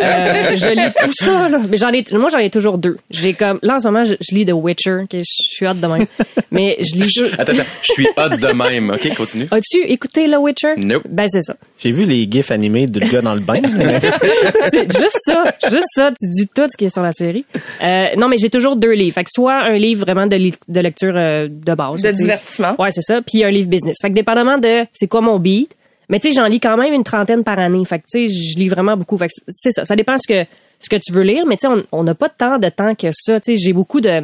Euh, 0.01 0.57
je 0.57 0.69
lis 0.75 0.93
tout 1.01 1.13
ça, 1.25 1.49
là. 1.49 1.59
Mais 1.69 1.77
j'en 1.77 1.91
ai, 1.91 2.05
moi, 2.13 2.29
j'en 2.31 2.39
ai 2.39 2.51
toujours 2.51 2.79
deux. 2.79 2.97
J'ai 3.11 3.35
comme, 3.35 3.59
là, 3.63 3.75
en 3.77 3.79
ce 3.79 3.87
moment, 3.89 4.05
je, 4.05 4.15
je 4.21 4.35
lis 4.35 4.45
The 4.47 4.53
Witcher, 4.53 5.05
que 5.11 5.19
je 5.19 5.23
suis 5.25 5.67
hâte 5.67 5.81
de 5.81 5.87
même. 5.87 6.05
Mais 6.51 6.77
je 6.81 6.97
lis. 6.97 7.23
Attends, 7.39 7.53
attends, 7.53 7.63
je 7.83 7.93
suis 7.93 8.07
hot 8.17 8.29
de 8.37 8.53
même. 8.53 8.91
OK, 8.91 9.15
continue. 9.15 9.47
As-tu 9.51 9.79
écouté 9.85 10.29
The 10.31 10.37
Witcher? 10.39 10.75
Nope. 10.77 11.03
Ben, 11.09 11.27
c'est 11.29 11.43
ça. 11.43 11.55
J'ai 11.79 11.93
vu 11.93 12.05
les 12.05 12.29
gifs 12.31 12.51
animés 12.51 12.87
du 12.87 13.01
gars 13.01 13.21
dans 13.23 13.35
le 13.35 13.41
bain. 13.41 13.61
C'est 14.69 14.91
juste 14.93 15.17
ça. 15.25 15.43
Juste 15.71 15.87
ça. 15.95 16.11
Tu 16.11 16.29
dis 16.31 16.49
tout 16.49 16.67
ce 16.71 16.77
qui 16.77 16.85
est 16.87 16.93
sur 16.93 17.03
la 17.03 17.13
série. 17.13 17.45
Euh, 17.83 18.07
non, 18.19 18.29
mais 18.29 18.37
j'ai 18.39 18.51
toujours 18.51 18.77
deux 18.77 18.93
livres. 18.93 19.15
Fait 19.15 19.25
que 19.25 19.31
soit 19.35 19.55
un 19.65 19.77
livre 19.77 20.01
vraiment 20.05 20.27
de, 20.27 20.37
li- 20.37 20.55
de 20.69 20.81
lecture 20.81 21.15
euh, 21.17 21.49
de 21.51 21.75
base. 21.75 21.92
De 21.97 22.11
divertissement. 22.13 22.75
Ouais, 22.79 22.91
c'est 22.91 23.03
ça. 23.03 23.21
Puis 23.23 23.43
un 23.45 23.51
livre 23.51 23.69
business. 23.69 23.97
Fait 24.01 24.09
que 24.11 24.15
dépendamment 24.15 24.59
de 24.59 24.85
c'est 24.93 25.09
quoi 25.09 25.21
mon 25.21 25.39
beat, 25.39 25.75
mais 26.09 26.19
tu 26.21 26.31
sais, 26.31 26.37
j'en 26.37 26.47
lis 26.47 26.61
quand 26.61 26.77
même 26.77 26.93
une 26.93 27.05
trentaine 27.05 27.43
par 27.45 27.59
année. 27.59 27.85
Fait 27.85 27.99
que 27.99 28.05
tu 28.11 28.29
sais, 28.29 28.33
je 28.33 28.59
lis 28.59 28.69
vraiment 28.69 28.97
beaucoup. 28.97 29.17
Fait 29.19 29.27
que 29.27 29.33
c'est 29.49 29.71
ça. 29.73 29.85
Ça 29.85 29.97
dépend 29.97 30.15
de 30.15 30.21
ce 30.27 30.33
que 30.33 30.49
ce 30.81 30.89
que 30.91 30.97
tu 30.97 31.13
veux 31.13 31.23
lire, 31.23 31.45
mais 31.47 31.57
tu 31.57 31.63
sais, 31.63 31.69
on- 31.69 31.85
on 32.01 32.03
n'a 32.05 32.15
pas 32.15 32.29
tant 32.29 32.59
de 32.59 32.69
temps 32.69 32.95
que 32.95 33.09
ça. 33.13 33.41
Tu 33.41 33.55
sais, 33.57 33.63
j'ai 33.63 33.73
beaucoup 33.73 34.01
de 34.01 34.23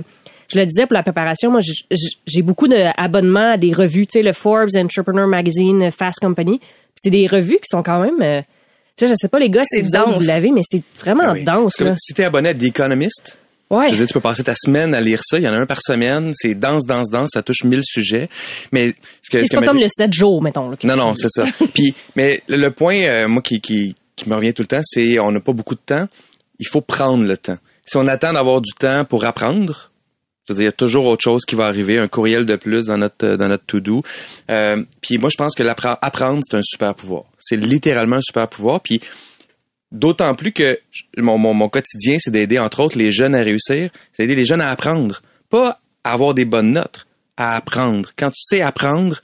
je 0.50 0.58
le 0.58 0.64
disais 0.64 0.86
pour 0.86 0.94
la 0.94 1.02
préparation, 1.02 1.50
moi, 1.50 1.60
j'ai 2.26 2.40
beaucoup 2.42 2.68
d'abonnements 2.68 3.52
à 3.52 3.56
des 3.58 3.72
revues, 3.74 4.06
tu 4.06 4.18
sais, 4.18 4.22
le 4.22 4.32
Forbes, 4.32 4.70
Entrepreneur 4.76 5.26
Magazine, 5.28 5.90
Fast 5.90 6.20
Company. 6.20 6.58
Puis 6.58 6.68
c'est 6.96 7.10
des 7.10 7.26
revues 7.26 7.56
qui 7.56 7.66
sont 7.68 7.82
quand 7.82 8.00
même, 8.00 8.20
euh, 8.22 8.40
tu 8.96 9.06
sais, 9.06 9.12
je 9.12 9.14
sais 9.14 9.28
pas 9.28 9.38
les 9.38 9.50
gars 9.50 9.62
si 9.64 9.76
C'est 9.86 9.98
vous, 10.06 10.14
vous 10.18 10.26
l'avez, 10.26 10.50
mais 10.50 10.62
c'est 10.64 10.82
vraiment 10.98 11.24
Ah 11.26 11.32
oui. 11.34 11.44
dense, 11.44 11.78
là. 11.80 11.94
si 11.98 12.14
t'es 12.14 12.24
abonné 12.24 12.48
à 12.48 12.54
The 12.54 12.62
Economist, 12.62 13.38
Ouais. 13.70 13.86
je 13.86 13.92
veux 13.92 13.96
dire, 13.98 14.06
tu 14.06 14.14
peux 14.14 14.20
passer 14.20 14.42
ta 14.44 14.54
semaine 14.54 14.94
à 14.94 15.00
lire 15.00 15.20
ça. 15.22 15.38
Il 15.38 15.44
y 15.44 15.48
en 15.48 15.52
a 15.52 15.56
un 15.58 15.66
par 15.66 15.82
semaine. 15.82 16.32
C'est 16.34 16.54
dense, 16.54 16.84
dense, 16.86 17.08
dense. 17.10 17.30
Ça 17.34 17.42
touche 17.42 17.64
mille 17.64 17.82
sujets. 17.84 18.28
Mais 18.72 18.94
ce 19.22 19.30
que, 19.30 19.38
ce 19.40 19.44
C'est 19.44 19.56
que 19.56 19.60
pas 19.60 19.66
comme 19.66 19.78
le 19.78 19.88
7 19.88 20.12
jours, 20.12 20.40
mettons. 20.42 20.70
Là, 20.70 20.76
Non, 20.84 20.96
non, 20.96 21.14
c'est 21.16 21.28
ça. 21.30 21.44
Puis, 21.74 21.94
mais 22.16 22.42
le, 22.48 22.70
point, 22.70 23.02
euh, 23.04 23.28
moi, 23.28 23.42
qui, 23.42 23.60
qui, 23.60 23.94
qui 24.16 24.28
me 24.28 24.34
revient 24.34 24.54
tout 24.54 24.62
le 24.62 24.68
temps, 24.68 24.80
c'est 24.82 25.18
on 25.18 25.30
n'a 25.32 25.40
pas 25.40 25.52
beaucoup 25.52 25.74
de 25.74 25.80
temps. 25.84 26.06
Il 26.58 26.66
faut 26.66 26.80
prendre 26.80 27.24
le 27.24 27.36
temps. 27.36 27.58
Si 27.84 27.96
on 27.96 28.06
attend 28.06 28.32
d'avoir 28.32 28.60
du 28.60 28.72
temps 28.72 29.04
pour 29.04 29.24
apprendre, 29.24 29.90
je 30.46 30.52
veux 30.52 30.56
dire, 30.56 30.62
il 30.62 30.66
y 30.66 30.68
a 30.68 30.72
toujours 30.72 31.06
autre 31.06 31.22
chose 31.22 31.44
qui 31.46 31.54
va 31.54 31.66
arriver, 31.66 31.98
un 31.98 32.08
courriel 32.08 32.46
de 32.46 32.56
plus 32.56 32.86
dans 32.86 32.96
notre 32.96 33.26
euh, 33.26 33.36
dans 33.36 33.48
notre 33.48 33.64
to-do. 33.66 34.02
Euh, 34.50 34.82
puis 35.02 35.18
moi, 35.18 35.28
je 35.30 35.36
pense 35.36 35.54
que 35.54 35.62
l'appre- 35.62 35.98
apprendre, 36.00 36.42
c'est 36.48 36.56
un 36.56 36.62
super 36.62 36.94
pouvoir. 36.94 37.24
C'est 37.38 37.56
littéralement 37.56 38.16
un 38.16 38.22
super 38.22 38.48
pouvoir. 38.48 38.80
Puis 38.80 39.00
d'autant 39.92 40.34
plus 40.34 40.52
que 40.52 40.78
mon, 41.16 41.68
quotidien, 41.68 42.16
c'est 42.18 42.30
d'aider, 42.30 42.58
entre 42.58 42.80
autres, 42.80 42.98
les 42.98 43.12
jeunes 43.12 43.34
à 43.34 43.42
réussir. 43.42 43.90
C'est 44.12 44.24
d'aider 44.24 44.34
les 44.34 44.44
jeunes 44.44 44.60
à 44.60 44.68
apprendre. 44.68 45.22
Pas 45.50 45.80
à 46.04 46.12
avoir 46.12 46.34
des 46.34 46.44
bonnes 46.44 46.72
notes, 46.72 47.06
à 47.36 47.56
apprendre. 47.56 48.10
Quand 48.16 48.30
tu 48.30 48.40
sais 48.40 48.60
apprendre, 48.60 49.20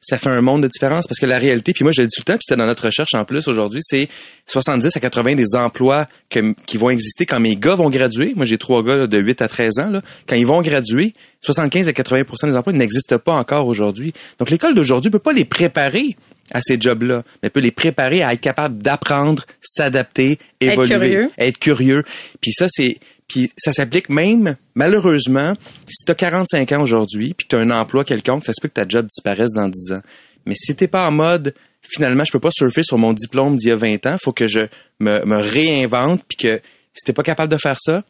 ça 0.00 0.18
fait 0.18 0.28
un 0.28 0.40
monde 0.40 0.62
de 0.62 0.68
différence 0.68 1.06
parce 1.08 1.18
que 1.18 1.26
la 1.26 1.38
réalité, 1.38 1.72
puis 1.72 1.82
moi 1.82 1.90
je 1.90 2.02
le 2.02 2.06
dis 2.06 2.14
tout 2.14 2.20
le 2.20 2.32
temps, 2.32 2.34
puis 2.34 2.44
c'était 2.46 2.58
dans 2.58 2.66
notre 2.66 2.86
recherche 2.86 3.14
en 3.14 3.24
plus 3.24 3.48
aujourd'hui, 3.48 3.80
c'est 3.82 4.08
70 4.46 4.96
à 4.96 5.00
80 5.00 5.34
des 5.34 5.56
emplois 5.56 6.06
qui 6.28 6.76
vont 6.76 6.90
exister 6.90 7.26
quand 7.26 7.40
mes 7.40 7.56
gars 7.56 7.74
vont 7.74 7.90
graduer. 7.90 8.32
Moi 8.36 8.44
j'ai 8.44 8.56
trois 8.56 8.84
gars 8.84 9.08
de 9.08 9.18
8 9.18 9.42
à 9.42 9.48
13 9.48 9.78
ans. 9.80 9.92
Quand 10.28 10.36
ils 10.36 10.46
vont 10.46 10.62
graduer, 10.62 11.12
75 11.40 11.88
à 11.88 11.92
80% 11.92 12.50
des 12.50 12.56
emplois 12.56 12.72
n'existent 12.72 13.18
pas 13.18 13.34
encore 13.34 13.66
aujourd'hui. 13.66 14.12
Donc 14.38 14.50
l'école 14.50 14.74
d'aujourd'hui 14.74 15.10
peut 15.10 15.18
pas 15.18 15.32
les 15.32 15.44
préparer 15.44 16.16
à 16.52 16.60
ces 16.60 16.80
jobs-là, 16.80 17.22
mais 17.42 17.50
peut 17.50 17.60
les 17.60 17.70
préparer 17.70 18.22
à 18.22 18.32
être 18.32 18.40
capable 18.40 18.78
d'apprendre, 18.82 19.44
s'adapter, 19.60 20.38
Être 20.60 20.72
évoluer, 20.72 20.88
curieux. 20.88 21.30
être 21.38 21.58
curieux. 21.58 22.02
Puis 22.40 22.52
ça 22.52 22.66
c'est 22.68 22.98
puis 23.28 23.50
ça 23.56 23.72
s'applique 23.72 24.08
même 24.08 24.56
malheureusement 24.76 25.54
si 25.88 26.04
tu 26.04 26.12
as 26.12 26.14
45 26.14 26.70
ans 26.72 26.82
aujourd'hui 26.82 27.34
puis 27.34 27.46
tu 27.48 27.56
as 27.56 27.58
un 27.58 27.70
emploi 27.70 28.04
quelconque, 28.04 28.44
ça 28.44 28.52
se 28.52 28.60
peut 28.60 28.68
que 28.68 28.74
ta 28.74 28.86
job 28.88 29.06
disparaisse 29.06 29.50
dans 29.52 29.68
10 29.68 29.92
ans. 29.94 30.02
Mais 30.46 30.54
si 30.56 30.74
t'es 30.76 30.86
pas 30.88 31.06
en 31.08 31.10
mode 31.10 31.54
finalement, 31.82 32.24
je 32.24 32.32
peux 32.32 32.40
pas 32.40 32.50
surfer 32.52 32.82
sur 32.82 32.98
mon 32.98 33.12
diplôme 33.12 33.56
d'il 33.56 33.68
y 33.68 33.72
a 33.72 33.76
20 33.76 34.06
ans. 34.06 34.16
Faut 34.22 34.32
que 34.32 34.46
je 34.46 34.60
me, 35.00 35.24
me 35.24 35.36
réinvente 35.40 36.22
puis 36.28 36.36
que 36.36 36.60
si 36.94 37.04
t'es 37.04 37.12
pas 37.12 37.22
capable 37.22 37.50
de 37.52 37.58
faire 37.58 37.78
ça, 37.80 38.02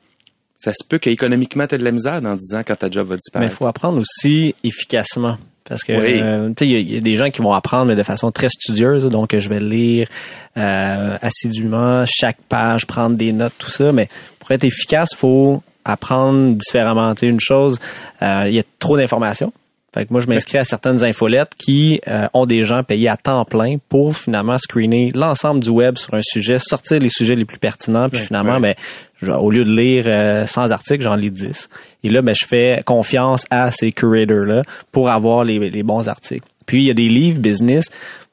ça 0.58 0.72
se 0.72 0.84
peut 0.86 0.98
qu'économiquement, 0.98 1.66
t'aies 1.66 1.78
de 1.78 1.84
la 1.84 1.92
misère 1.92 2.20
dans 2.22 2.36
10 2.36 2.54
ans 2.54 2.62
quand 2.66 2.76
ta 2.76 2.90
job 2.90 3.06
va 3.08 3.14
Mais 3.14 3.16
il 3.16 3.18
disparaître. 3.18 3.52
faut 3.52 3.66
apprendre 3.66 4.00
aussi 4.00 4.54
efficacement. 4.64 5.38
Parce 5.68 5.82
que 5.82 5.92
Oui. 5.92 6.20
euh, 6.20 6.48
tu 6.48 6.54
sais, 6.64 6.68
il 6.68 6.90
y, 6.90 6.94
y 6.94 6.96
a 6.96 7.00
des 7.00 7.16
gens 7.16 7.30
qui 7.30 7.42
vont 7.42 7.52
apprendre 7.52 7.86
mais 7.86 7.96
de 7.96 8.02
façon 8.02 8.30
très 8.30 8.48
studieuse, 8.48 9.08
donc 9.08 9.36
je 9.36 9.48
vais 9.48 9.60
lire 9.60 10.08
euh, 10.56 11.16
assidûment 11.20 12.04
chaque 12.06 12.38
page, 12.48 12.86
prendre 12.86 13.16
des 13.16 13.32
notes, 13.32 13.54
tout 13.58 13.70
ça. 13.70 13.92
Mais 13.92 14.08
pour 14.38 14.50
être 14.52 14.64
efficace, 14.64 15.10
faut 15.16 15.62
apprendre 15.84 16.54
différemment. 16.54 17.14
Tu 17.14 17.20
sais, 17.20 17.26
une 17.26 17.40
chose, 17.40 17.78
euh, 18.22 18.44
il 18.46 18.54
y 18.54 18.58
a 18.58 18.62
trop 18.78 18.96
d'informations. 18.96 19.52
Fait 19.94 20.04
que 20.04 20.12
moi, 20.12 20.20
je 20.20 20.26
m'inscris 20.28 20.58
à 20.58 20.64
certaines 20.64 21.02
infolettes 21.04 21.52
qui 21.56 22.00
euh, 22.06 22.28
ont 22.34 22.44
des 22.44 22.64
gens 22.64 22.82
payés 22.82 23.08
à 23.08 23.16
temps 23.16 23.46
plein 23.46 23.76
pour 23.88 24.14
finalement 24.14 24.58
screener 24.58 25.10
l'ensemble 25.14 25.60
du 25.60 25.70
web 25.70 25.96
sur 25.96 26.12
un 26.12 26.20
sujet, 26.22 26.58
sortir 26.58 26.98
les 27.00 27.08
sujets 27.08 27.34
les 27.34 27.46
plus 27.46 27.56
pertinents, 27.58 28.10
puis 28.10 28.20
finalement, 28.20 28.60
ben, 28.60 28.74
au 29.22 29.50
lieu 29.50 29.64
de 29.64 29.70
lire 29.70 30.04
euh, 30.06 30.46
100 30.46 30.70
articles, 30.70 31.02
j'en 31.02 31.14
lis 31.14 31.30
10. 31.30 31.68
Et 32.04 32.08
là, 32.08 32.22
ben, 32.22 32.34
je 32.38 32.46
fais 32.46 32.82
confiance 32.84 33.44
à 33.50 33.70
ces 33.72 33.92
curators-là 33.92 34.62
pour 34.92 35.10
avoir 35.10 35.44
les, 35.44 35.58
les 35.70 35.82
bons 35.82 36.08
articles. 36.08 36.46
Puis, 36.66 36.82
il 36.82 36.86
y 36.86 36.90
a 36.90 36.94
des 36.94 37.08
livres 37.08 37.38
business. 37.38 37.86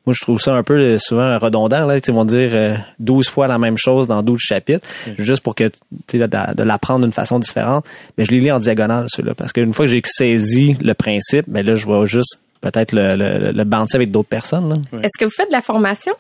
Moi, 0.06 0.14
je 0.18 0.22
trouve 0.22 0.42
ça 0.42 0.54
un 0.54 0.64
peu 0.64 0.74
euh, 0.74 0.98
souvent 0.98 1.38
redondant. 1.40 1.86
Là, 1.86 1.98
ils 2.06 2.14
vont 2.14 2.26
dire 2.26 2.52
euh, 2.54 2.76
12 3.00 3.30
fois 3.30 3.48
la 3.48 3.58
même 3.58 3.78
chose 3.78 4.08
dans 4.08 4.22
12 4.22 4.38
chapitres, 4.40 4.86
juste 5.18 5.42
pour 5.42 5.56
que 5.56 5.70
tu 5.70 5.74
sais, 6.08 6.20
de, 6.20 6.28
de 6.28 6.64
l'apprendre 6.64 7.06
d'une 7.06 7.14
façon 7.14 7.40
différente. 7.40 7.86
Mais 8.18 8.26
je 8.26 8.32
les 8.32 8.42
lis 8.42 8.52
en 8.52 8.60
diagonale, 8.60 9.06
ceux-là, 9.08 9.34
parce 9.36 9.54
qu'une 9.54 9.72
fois 9.74 9.86
que 9.86 9.92
j'ai 9.92 10.02
saisi 10.04 10.76
le 10.82 10.94
principe, 10.94 11.46
ben 11.48 11.66
là, 11.66 11.76
je 11.76 11.88
vais 11.88 12.06
juste 12.06 12.40
peut-être 12.60 12.94
le, 12.94 13.16
le, 13.16 13.96
avec 13.96 14.12
d'autres 14.12 14.30
personnes. 14.30 14.70
Là. 14.70 15.00
Est-ce 15.04 15.18
que 15.18 15.26
vous 15.26 15.32
faites 15.32 15.50
de 15.50 15.54
la 15.54 15.62
formation? 15.62 16.14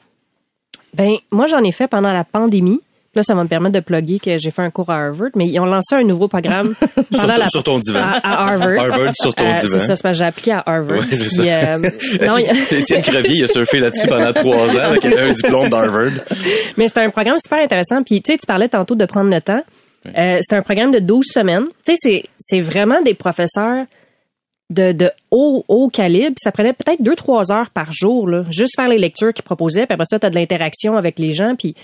Ben, 0.93 1.15
moi, 1.31 1.47
j'en 1.47 1.63
ai 1.63 1.71
fait 1.71 1.87
pendant 1.87 2.13
la 2.13 2.23
pandémie. 2.23 2.79
Là, 3.15 3.21
ça 3.21 3.35
va 3.35 3.43
me 3.43 3.47
permettre 3.47 3.75
de 3.75 3.79
plugger 3.79 4.17
que 4.17 4.37
j'ai 4.39 4.49
fait 4.49 4.63
un 4.63 4.71
cours 4.71 4.89
à 4.89 4.95
Harvard, 4.95 5.29
mais 5.35 5.45
ils 5.45 5.59
ont 5.59 5.65
lancé 5.65 5.93
un 5.93 6.03
nouveau 6.03 6.27
programme 6.27 6.73
pendant 7.11 7.35
la 7.37 7.47
sur 7.47 7.61
ton 7.61 7.77
divan. 7.77 7.99
à, 7.99 8.17
à 8.23 8.51
Harvard. 8.53 8.79
Harvard 8.79 9.13
sur 9.15 9.35
ton 9.35 9.45
Euh, 9.45 9.53
divan. 9.61 9.77
C'est 9.79 9.85
ça, 9.85 9.95
c'est 9.95 10.13
j'ai 10.13 10.23
appliqué 10.25 10.51
à 10.53 10.63
Harvard. 10.65 10.99
Ouais, 10.99 11.05
c'est 11.11 11.29
ça. 11.29 11.43
euh, 11.43 11.77
non, 12.25 12.37
il- 12.71 12.75
Étienne 12.79 13.01
Crevier, 13.03 13.35
il 13.37 13.43
a 13.43 13.47
surfé 13.47 13.77
là-dessus 13.77 14.07
pendant 14.07 14.33
trois 14.33 14.67
ans, 14.77 14.95
qu'il 14.99 15.13
avait 15.13 15.29
un 15.29 15.33
diplôme 15.33 15.69
d'Harvard. 15.69 16.11
Mais 16.77 16.87
c'est 16.87 16.99
un 17.01 17.09
programme 17.11 17.37
super 17.39 17.59
intéressant. 17.63 18.01
Puis, 18.01 18.21
tu 18.23 18.31
sais, 18.31 18.37
tu 18.39 18.47
parlais 18.47 18.67
tantôt 18.67 18.95
de 18.95 19.05
prendre 19.05 19.29
le 19.31 19.41
temps. 19.41 19.61
Euh, 20.17 20.39
c'est 20.41 20.55
un 20.55 20.61
programme 20.63 20.91
de 20.91 20.99
12 20.99 21.23
semaines. 21.31 21.65
Tu 21.85 21.93
sais, 21.93 21.95
c'est, 21.97 22.23
c'est 22.39 22.59
vraiment 22.59 22.99
des 23.03 23.13
professeurs 23.13 23.85
de, 24.71 24.91
de 24.91 25.11
haut, 25.29 25.63
haut 25.67 25.87
calibre. 25.89 26.35
Ça 26.41 26.51
prenait 26.51 26.73
peut-être 26.73 27.01
deux, 27.03 27.15
trois 27.15 27.51
heures 27.51 27.69
par 27.69 27.91
jour, 27.93 28.27
là, 28.27 28.43
juste 28.49 28.73
faire 28.75 28.89
les 28.89 28.97
lectures 28.97 29.33
qu'ils 29.33 29.43
proposaient. 29.43 29.85
Puis 29.85 29.93
après 29.93 30.05
ça, 30.09 30.17
tu 30.19 30.25
as 30.25 30.29
de 30.31 30.35
l'interaction 30.35 30.97
avec 30.97 31.19
les 31.19 31.31
gens. 31.33 31.53
Puis, 31.55 31.75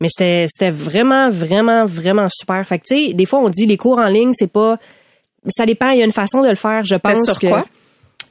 mais 0.00 0.08
c'était, 0.08 0.46
c'était 0.48 0.70
vraiment, 0.70 1.28
vraiment, 1.28 1.84
vraiment 1.84 2.26
super. 2.30 2.66
Fait 2.66 2.78
que, 2.78 2.84
tu 2.86 3.06
sais, 3.08 3.14
des 3.14 3.26
fois, 3.26 3.40
on 3.40 3.48
dit 3.48 3.66
les 3.66 3.76
cours 3.76 3.98
en 3.98 4.06
ligne, 4.06 4.32
c'est 4.32 4.52
pas... 4.52 4.76
Ça 5.46 5.64
dépend, 5.66 5.90
il 5.90 5.98
y 5.98 6.02
a 6.02 6.04
une 6.04 6.12
façon 6.12 6.42
de 6.42 6.48
le 6.48 6.54
faire, 6.56 6.82
je 6.84 6.96
pense. 6.96 7.24
sur 7.24 7.38
que- 7.38 7.48
quoi? 7.48 7.64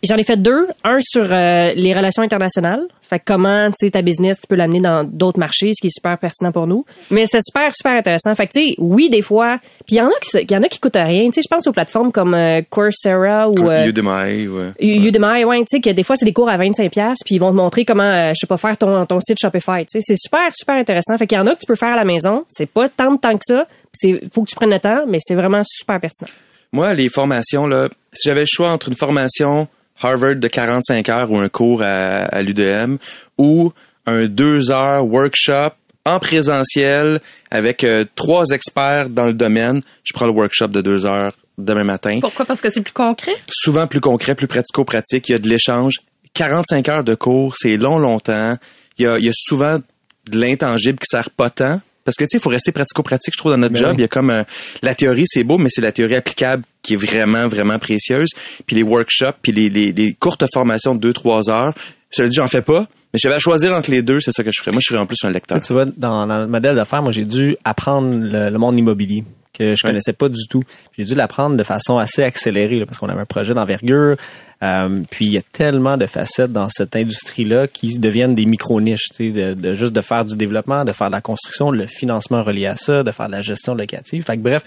J'en 0.04 0.16
ai 0.16 0.24
fait 0.24 0.38
deux. 0.38 0.68
Un 0.84 0.98
sur 1.02 1.24
euh, 1.32 1.74
les 1.76 1.94
relations 1.94 2.24
internationales. 2.24 2.88
Fait 3.08 3.20
que 3.20 3.24
comment, 3.26 3.68
tu 3.70 3.86
sais, 3.86 3.92
ta 3.92 4.02
business, 4.02 4.42
tu 4.42 4.48
peux 4.48 4.56
l'amener 4.56 4.82
dans 4.82 5.06
d'autres 5.06 5.40
marchés, 5.40 5.72
ce 5.74 5.82
qui 5.82 5.88
est 5.88 5.96
super 5.96 6.18
pertinent 6.18 6.52
pour 6.52 6.68
nous. 6.68 6.86
Mais 7.10 7.26
c'est 7.26 7.42
super, 7.42 7.74
super 7.74 7.94
intéressant. 7.94 8.36
Fait 8.36 8.48
que, 8.48 8.54
tu 8.54 8.68
sais, 8.68 8.76
oui, 8.80 9.10
des 9.10 9.22
fois. 9.22 9.60
Puis 9.88 9.96
il 9.96 10.00
y 10.00 10.02
en 10.02 10.08
a 10.08 10.20
qui, 10.20 10.54
y 10.54 10.58
en 10.58 10.64
a 10.64 10.68
qui 10.68 10.80
coûtent 10.80 10.96
rien. 10.96 11.26
Tu 11.28 11.34
sais, 11.34 11.42
je 11.42 11.48
pense 11.48 11.66
aux 11.68 11.72
plateformes 11.72 12.12
comme 12.12 12.34
euh, 12.34 12.62
Coursera 12.70 13.50
ou 13.50 13.70
euh, 13.70 13.86
Udemy, 13.86 14.48
ouais. 14.48 14.74
Udemy, 14.80 15.46
ouais, 15.46 15.60
tu 15.60 15.78
sais, 15.78 15.80
que 15.80 15.92
des 15.92 16.04
fois, 16.04 16.18
c'est 16.18 16.26
des 16.26 16.34
cours 16.34 16.50
à 16.50 16.58
25 16.58 16.92
pièces 16.92 17.20
puis 17.26 17.36
ils 17.36 17.40
vont 17.40 17.52
te 17.52 17.56
montrer 17.56 17.86
comment, 17.86 18.04
euh, 18.04 18.30
je 18.30 18.40
sais 18.42 18.48
pas, 18.48 18.58
faire 18.58 18.78
ton, 18.78 19.06
ton 19.06 19.22
site 19.22 19.40
Shopify, 19.40 19.86
tu 19.86 20.00
sais. 20.00 20.02
C'est 20.02 20.18
super, 20.18 20.54
super 20.54 20.76
intéressant. 20.76 21.18
Fait 21.18 21.28
qu'il 21.28 21.38
y 21.38 21.42
en 21.42 21.48
a 21.48 21.56
que 21.56 21.60
tu 21.60 21.68
peux 21.68 21.76
faire 21.76 21.94
à 21.94 21.96
la 21.96 22.06
maison. 22.06 22.44
C'est 22.50 22.70
pas 22.70 22.90
tant 22.90 23.14
de 23.14 23.20
temps 23.20 23.38
que 23.38 23.46
ça. 23.46 23.66
C'est, 23.94 24.22
faut 24.34 24.44
que 24.44 24.50
tu 24.50 24.56
prennes 24.56 24.72
le 24.72 24.80
temps, 24.80 25.06
mais 25.08 25.20
c'est 25.22 25.36
vraiment 25.36 25.62
super 25.64 26.00
pertinent. 26.02 26.30
Moi, 26.74 26.94
les 26.94 27.08
formations, 27.08 27.66
là, 27.66 27.88
si 28.12 28.28
j'avais 28.28 28.42
le 28.42 28.48
choix 28.50 28.70
entre 28.70 28.90
une 28.90 28.96
formation 28.96 29.70
Harvard 30.02 30.36
de 30.38 30.48
45 30.48 31.10
heures 31.10 31.32
ou 31.32 31.38
un 31.38 31.50
cours 31.50 31.82
à, 31.82 32.20
à 32.26 32.42
l'UDM 32.42 32.98
ou 33.38 33.72
un 34.06 34.28
deux 34.28 34.72
heures 34.72 35.06
workshop 35.06 35.72
en 36.06 36.20
présentiel 36.20 37.20
avec 37.52 37.84
euh, 37.84 38.06
trois 38.16 38.46
experts 38.52 39.10
dans 39.10 39.26
le 39.26 39.34
domaine, 39.34 39.82
je 40.04 40.14
prends 40.14 40.26
le 40.26 40.32
workshop 40.32 40.68
de 40.70 40.82
deux 40.82 41.06
heures 41.06 41.34
demain 41.58 41.84
matin. 41.84 42.20
Pourquoi? 42.22 42.46
Parce 42.46 42.62
que 42.62 42.70
c'est 42.70 42.82
plus 42.82 42.94
concret? 42.94 43.34
Souvent 43.50 43.88
plus 43.88 44.00
concret, 44.00 44.34
plus 44.36 44.48
pratico-pratique. 44.48 45.28
Il 45.28 45.32
y 45.34 45.36
a 45.36 45.40
de 45.40 45.50
l'échange. 45.50 45.96
45 46.34 46.88
heures 46.90 47.04
de 47.04 47.16
cours, 47.16 47.56
c'est 47.58 47.76
long, 47.78 47.98
longtemps. 48.00 48.58
Il 48.98 49.04
y 49.04 49.08
a, 49.08 49.18
il 49.18 49.26
y 49.26 49.30
a 49.30 49.34
souvent 49.34 49.80
de 49.80 50.38
l'intangible 50.38 51.00
qui 51.00 51.08
sert 51.10 51.30
pas 51.32 51.50
tant. 51.50 51.82
Parce 52.06 52.16
que, 52.16 52.24
tu 52.24 52.30
sais, 52.32 52.38
il 52.38 52.42
faut 52.42 52.50
rester 52.50 52.72
pratico-pratique, 52.72 53.34
je 53.34 53.38
trouve, 53.38 53.52
dans 53.52 53.58
notre 53.58 53.74
Ben 53.74 53.80
job. 53.82 53.90
oui. 53.92 53.96
Il 53.98 54.02
y 54.02 54.06
a 54.06 54.08
comme... 54.08 54.30
euh, 54.30 54.44
la 54.82 54.96
théorie, 54.96 55.26
c'est 55.28 55.44
beau, 55.44 55.58
mais 55.58 55.68
c'est 55.70 55.82
la 55.82 55.92
théorie 55.92 56.16
applicable 56.16 56.64
qui 56.88 56.94
est 56.94 56.98
vraiment, 56.98 57.48
vraiment 57.48 57.80
précieuse. 57.80 58.30
Puis 58.66 58.78
les 58.78 58.84
workshops, 58.84 59.36
puis 59.42 59.52
les, 59.52 59.68
les, 59.70 59.92
les 59.92 60.14
courtes 60.14 60.46
formations 60.54 60.96
de 60.96 61.12
2-3 61.12 61.50
heures, 61.50 61.74
je 62.16 62.24
le 62.24 62.30
dis, 62.30 62.38
j'en 62.38 62.48
fais 62.48 62.62
pas. 62.62 62.86
Mais 63.14 63.20
j'avais 63.20 63.36
à 63.36 63.40
choisir 63.40 63.74
entre 63.74 63.92
les 63.92 64.02
deux, 64.02 64.22
c'est 64.22 64.32
ça 64.32 64.44
que 64.44 64.52
je 64.54 64.60
ferais. 64.62 64.72
Moi, 64.72 64.80
je 64.82 64.88
serais 64.88 65.02
en 65.02 65.06
plus 65.06 65.18
un 65.24 65.30
lecteur. 65.30 65.60
Tu 65.60 65.74
vois, 65.74 65.86
dans, 65.86 66.26
dans 66.26 66.40
le 66.40 66.48
modèle 66.48 66.76
d'affaires, 66.76 67.02
moi, 67.02 67.12
j'ai 67.12 67.26
dû 67.26 67.58
apprendre 67.66 68.10
le, 68.14 68.50
le 68.50 68.58
monde 68.58 68.80
immobilier 68.80 69.26
que 69.54 69.76
je 69.76 69.82
connaissais 69.86 70.14
pas 70.14 70.30
du 70.30 70.48
tout. 70.48 70.64
J'ai 70.98 71.04
dû 71.04 71.16
l'apprendre 71.16 71.58
de 71.58 71.64
façon 71.64 71.98
assez 71.98 72.24
accélérée 72.24 72.80
là, 72.80 72.86
parce 72.86 73.00
qu'on 73.00 73.10
avait 73.10 73.22
un 73.22 73.26
projet 73.26 73.54
d'envergure. 73.54 74.16
Euh, 74.64 75.02
puis 75.10 75.26
il 75.26 75.32
y 75.32 75.38
a 75.38 75.42
tellement 75.42 75.98
de 75.98 76.06
facettes 76.06 76.52
dans 76.54 76.70
cette 76.70 76.96
industrie-là 76.96 77.68
qui 77.68 78.00
deviennent 78.00 78.36
des 78.36 78.46
micro-niches, 78.46 79.10
tu 79.10 79.16
sais, 79.16 79.32
de, 79.32 79.54
de 79.54 79.74
juste 79.74 79.94
de 79.94 80.02
faire 80.02 80.26
du 80.26 80.36
développement, 80.36 80.86
de 80.86 80.94
faire 80.94 81.08
de 81.08 81.16
la 81.16 81.22
construction, 81.22 81.72
le 81.72 81.86
financement 81.86 82.44
relié 82.44 82.68
à 82.68 82.76
ça, 82.76 83.04
de 83.04 83.12
faire 83.12 83.28
de 83.28 83.34
la 83.34 83.42
gestion 83.42 83.76
locative. 83.76 84.24
Fait 84.24 84.38
que 84.38 84.42
bref, 84.42 84.64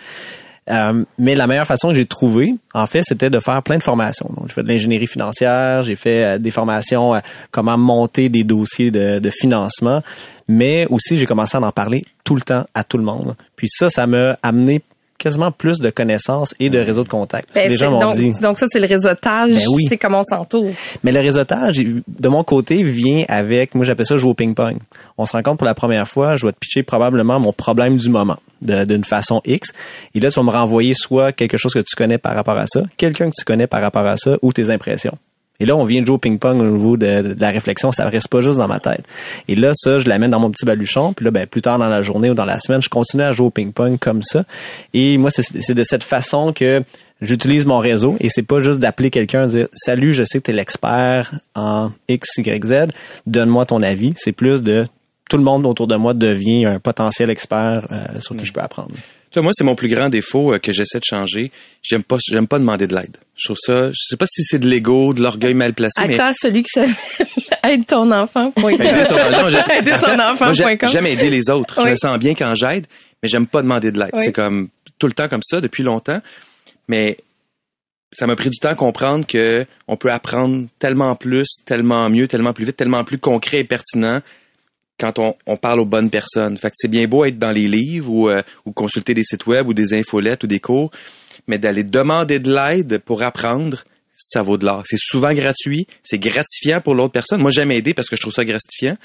euh, 0.69 1.05
mais 1.19 1.35
la 1.35 1.47
meilleure 1.47 1.67
façon 1.67 1.89
que 1.89 1.95
j'ai 1.95 2.07
trouvé, 2.07 2.55
en 2.75 2.87
fait, 2.87 3.03
c'était 3.03 3.31
de 3.31 3.41
faire 3.41 3.63
plein 3.63 3.79
de 3.79 3.83
formations. 3.83 4.31
Donc, 4.37 4.49
j'ai 4.49 4.55
fait 4.55 4.63
de 4.63 4.69
l'ingénierie 4.69 5.07
financière, 5.07 5.83
j'ai 5.83 5.97
fait 5.97 6.25
euh, 6.25 6.39
des 6.39 6.51
formations 6.51 7.15
euh, 7.15 7.21
comment 7.51 7.79
monter 7.79 8.29
des 8.29 8.45
dossiers 8.45 8.91
de, 8.91 9.19
de 9.19 9.31
financement, 9.31 10.03
mais 10.49 10.87
aussi 10.91 11.19
j'ai 11.19 11.27
commencé 11.27 11.57
à 11.57 11.61
en 11.61 11.73
parler 11.73 12.03
tout 12.25 12.35
le 12.35 12.43
temps 12.43 12.67
à 12.75 12.85
tout 12.85 12.99
le 12.99 13.05
monde. 13.05 13.35
Puis 13.57 13.69
ça, 13.69 13.91
ça 13.91 14.07
m'a 14.07 14.39
amené 14.43 14.83
quasiment 15.21 15.53
plus 15.53 15.79
de 15.79 15.91
connaissances 15.91 16.55
et 16.59 16.71
de 16.71 16.79
réseaux 16.79 17.05
de 17.05 17.09
contacts. 17.09 17.49
Ben, 17.55 17.69
les 17.69 17.77
gens 17.77 17.87
c'est- 17.87 17.91
m'ont 17.93 18.01
donc, 18.01 18.15
dit. 18.17 18.31
donc 18.41 18.59
ça, 18.59 18.67
c'est 18.69 18.81
le 18.81 18.87
réseautage. 18.87 19.53
Ben 19.53 19.63
oui. 19.75 19.87
C'est 19.89 19.99
comment 19.99 20.21
on 20.21 20.25
s'entoure. 20.25 20.71
Mais 21.05 21.13
le 21.13 21.21
réseautage, 21.21 21.77
de 21.79 22.29
mon 22.29 22.43
côté, 22.43 22.83
vient 22.83 23.25
avec, 23.29 23.75
moi 23.75 23.85
j'appelle 23.85 24.07
ça 24.07 24.17
jouer 24.17 24.31
au 24.31 24.35
ping-pong. 24.35 24.79
On 25.19 25.27
se 25.27 25.33
rencontre 25.33 25.59
pour 25.59 25.67
la 25.67 25.75
première 25.75 26.09
fois, 26.09 26.35
je 26.37 26.47
vais 26.47 26.53
te 26.53 26.59
pitcher 26.59 26.83
probablement 26.83 27.39
mon 27.39 27.53
problème 27.53 27.97
du 27.99 28.09
moment, 28.09 28.39
de- 28.63 28.85
d'une 28.85 29.05
façon 29.05 29.43
X. 29.45 29.73
Et 30.15 30.21
là, 30.21 30.31
tu 30.31 30.41
vas 30.41 30.45
me 30.47 30.51
renvoyer 30.51 30.95
soit 30.95 31.33
quelque 31.33 31.57
chose 31.57 31.75
que 31.75 31.81
tu 31.81 31.95
connais 31.95 32.19
par 32.19 32.35
rapport 32.35 32.57
à 32.57 32.67
ça, 32.67 32.83
quelqu'un 32.97 33.31
que 33.31 33.37
tu 33.39 33.45
connais 33.45 33.67
par 33.67 33.83
rapport 33.83 34.07
à 34.07 34.17
ça, 34.17 34.37
ou 34.43 34.53
tes 34.53 34.71
impressions. 34.71 35.17
Et 35.61 35.67
là, 35.67 35.77
on 35.77 35.85
vient 35.85 36.01
de 36.01 36.07
jouer 36.07 36.17
au 36.17 36.19
ping-pong 36.19 36.61
au 36.61 36.65
niveau 36.65 36.97
de, 36.97 37.35
de 37.35 37.41
la 37.41 37.51
réflexion, 37.51 37.93
ça 37.93 38.09
reste 38.09 38.29
pas 38.29 38.41
juste 38.41 38.59
dans 38.59 38.69
ma 38.69 38.81
tête. 38.81 39.05
Et 39.47 39.55
là, 39.55 39.73
ça, 39.75 39.99
je 39.99 40.09
l'amène 40.09 40.31
dans 40.31 40.41
mon 40.41 40.51
petit 40.51 40.65
baluchon, 40.65 41.13
puis 41.13 41.25
là, 41.25 41.31
ben, 41.31 41.47
plus 41.47 41.63
tard 41.63 41.79
dans 41.79 41.89
la 41.89 42.03
journée 42.03 42.31
ou 42.31 42.35
dans 42.35 42.45
la 42.45 42.59
semaine, 42.59 42.83
je 42.83 42.89
continue 42.89 43.23
à 43.23 43.33
jouer 43.33 43.47
au 43.47 43.51
ping-pong 43.51 43.99
comme 43.99 44.23
ça. 44.23 44.45
Et 44.95 45.19
moi, 45.19 45.31
c'est 45.31 45.75
de 45.75 45.83
cette 45.85 46.05
façon 46.05 46.53
que 46.53 46.83
j'utilise 47.21 47.67
mon 47.67 47.79
réseau 47.79 48.17
et 48.21 48.29
c'est 48.29 48.43
pas 48.43 48.61
juste 48.61 48.79
d'appeler 48.81 49.11
quelqu'un 49.11 49.45
et 49.45 49.49
dire 49.49 49.69
salut 49.73 50.13
je 50.13 50.25
sais 50.25 50.39
que 50.39 50.45
tu 50.45 50.51
es 50.53 50.55
l'expert 50.55 51.35
en 51.55 51.91
X 52.09 52.39
Y 52.39 52.65
Z 52.65 52.75
donne-moi 53.27 53.67
ton 53.67 53.83
avis 53.83 54.15
c'est 54.17 54.33
plus 54.33 54.63
de 54.63 54.87
tout 55.29 55.37
le 55.37 55.43
monde 55.43 55.67
autour 55.67 55.87
de 55.87 55.97
moi 55.97 56.15
devient 56.15 56.65
un 56.65 56.81
potentiel 56.81 57.29
expert 57.29 57.87
euh, 57.91 58.21
sur 58.21 58.35
qui 58.37 58.47
je 58.47 58.53
peux 58.53 58.61
apprendre 58.61 58.93
Tu 59.31 59.39
vois, 59.39 59.45
moi, 59.45 59.53
c'est 59.55 59.65
mon 59.65 59.77
plus 59.77 59.89
grand 59.89 60.09
défaut 60.09 60.53
euh, 60.53 60.59
que 60.59 60.73
j'essaie 60.73 60.99
de 60.99 61.05
changer. 61.05 61.53
J'aime 61.83 62.03
pas, 62.03 62.17
j'aime 62.29 62.49
pas 62.49 62.59
demander 62.59 62.89
de 62.89 62.97
l'aide. 62.97 63.17
Je 63.37 63.47
trouve 63.47 63.59
ça, 63.61 63.91
je 63.91 63.97
sais 63.97 64.17
pas 64.17 64.27
si 64.27 64.43
c'est 64.43 64.59
de 64.59 64.69
l'ego, 64.69 65.15
de 65.15 65.23
l'orgueil 65.23 65.55
mal 65.55 65.73
placé, 65.73 66.03
mais 66.07 66.15
Accra, 66.15 66.33
celui 66.35 66.65
qui 66.65 66.81
aide 67.65 67.87
ton 67.87 68.11
enfant. 68.11 68.53
Aider 68.57 69.05
son 69.05 70.19
enfant. 70.19 70.53
J'aime 70.53 71.07
aider 71.07 71.31
les 71.31 71.49
autres. 71.49 71.81
Je 71.83 71.91
me 71.91 71.97
sens 71.97 72.19
bien 72.19 72.35
quand 72.35 72.55
j'aide, 72.55 72.87
mais 73.23 73.29
j'aime 73.29 73.47
pas 73.47 73.63
demander 73.63 73.93
de 73.93 74.01
l'aide. 74.01 74.11
Oui. 74.15 74.23
C'est 74.25 74.33
comme 74.33 74.69
tout 74.99 75.07
le 75.07 75.13
temps 75.13 75.29
comme 75.29 75.43
ça 75.43 75.61
depuis 75.61 75.85
longtemps. 75.85 76.21
Mais 76.89 77.17
ça 78.13 78.27
m'a 78.27 78.35
pris 78.35 78.51
du 78.51 78.59
temps 78.59 78.71
à 78.71 78.75
comprendre 78.75 79.25
que 79.27 79.65
on 79.87 79.97
peut 79.97 80.11
apprendre 80.11 80.67
tellement 80.81 81.15
plus, 81.15 81.47
tellement 81.65 82.11
mieux, 82.11 82.27
tellement 82.27 82.53
plus 82.53 82.65
vite, 82.65 82.77
tellement 82.77 83.05
plus 83.05 83.19
concret 83.19 83.61
et 83.61 83.65
pertinent 83.65 84.21
quand 85.01 85.19
on, 85.19 85.57
parle 85.57 85.81
aux 85.81 85.87
bonnes 85.87 86.11
personnes. 86.11 86.57
Fait 86.59 86.69
que 86.69 86.75
c'est 86.77 86.89
bien 86.89 87.07
beau 87.07 87.25
être 87.25 87.39
dans 87.39 87.51
les 87.51 87.67
livres 87.67 88.11
ou, 88.11 88.29
euh, 88.29 88.43
ou 88.67 88.73
consulter 88.73 89.15
des 89.15 89.25
sites 89.25 89.47
web 89.47 89.67
ou 89.67 89.75
des 89.75 89.95
infolettes 89.95 90.45
ou 90.45 90.47
des 90.47 90.61
cours, 90.61 90.91
mais 91.49 91.59
d'aller 91.59 91.85
demander 91.85 92.39
de 92.39 92.55
l'aide 92.55 92.99
pour 92.99 93.23
apprendre, 93.23 93.85
ça 94.15 94.43
vaut 94.43 94.59
de 94.59 94.67
l'or. 94.67 94.83
C'est 94.85 94.99
souvent 95.01 95.33
gratuit, 95.33 95.87
c'est 96.05 96.19
gratifiant 96.19 96.81
pour 96.83 96.95
l'autre 96.95 97.13
personne. 97.13 97.41
Moi, 97.41 97.51
j'aime 97.51 97.73
aider 97.73 97.95
parce 97.95 98.09
que 98.09 98.17
je 98.17 98.21
trouve 98.21 98.35
ça 98.35 98.45
gratifiant. 98.45 98.97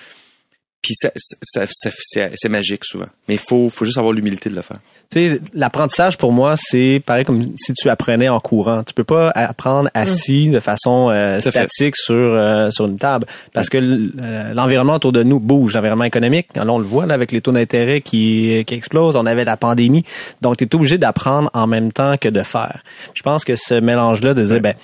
Puis 0.86 0.94
ça, 0.94 1.10
ça, 1.16 1.66
ça- 1.68 1.90
c'est 2.00 2.32
c'est 2.36 2.50
magique 2.50 2.86
souvent. 2.86 3.08
Mais 3.28 3.36
il 3.36 3.40
faut, 3.40 3.70
faut 3.72 3.86
juste 3.86 3.98
avoir 3.98 4.14
l'humilité 4.14 4.52
de 4.52 4.56
le 4.56 4.62
faire. 4.62 4.78
Tu 5.12 5.20
sais, 5.36 5.40
l'apprentissage 5.54 6.18
pour 6.18 6.32
moi, 6.32 6.56
c'est 6.58 7.02
pareil 7.04 7.26
comme 7.26 7.54
si 7.58 7.74
tu 7.74 7.90
apprenais 7.90 8.30
en 8.30 8.40
courant. 8.40 8.84
Tu 8.84 8.94
peux 8.94 9.04
pas 9.04 9.32
apprendre 9.36 9.90
assis 9.96 10.50
de 10.50 10.60
façon 10.60 11.10
euh, 11.12 11.42
fait. 11.42 11.50
statique 11.52 11.96
sur 11.96 12.14
euh, 12.16 12.70
sur 12.70 12.86
une 12.86 12.98
table 12.98 13.26
parce 13.54 13.70
que 13.70 13.78
euh, 13.78 14.54
l'environnement 14.54 14.94
autour 14.96 15.12
de 15.12 15.24
nous 15.24 15.40
bouge, 15.40 15.74
l'environnement 15.76 16.04
économique. 16.06 16.48
Là, 16.56 16.66
on 16.68 16.78
le 16.78 16.86
voit 16.86 17.06
là 17.08 17.16
avec 17.16 17.32
les 17.32 17.42
taux 17.42 17.52
d'intérêt 17.52 18.02
qui 18.02 18.64
qui 18.68 18.74
explosent. 18.76 19.16
On 19.16 19.26
avait 19.26 19.44
la 19.46 19.58
pandémie, 19.58 20.04
donc 20.42 20.58
tu 20.58 20.66
es 20.66 20.76
obligé 20.76 20.98
d'apprendre 21.00 21.50
en 21.56 21.66
même 21.66 21.92
temps 21.92 22.18
que 22.18 22.30
de 22.30 22.42
faire. 22.44 22.84
Je 23.16 23.24
pense 23.24 23.44
que 23.44 23.56
ce 23.56 23.74
mélange-là 23.76 24.34
de 24.36 24.44
dire 24.44 24.62
ben 24.62 24.76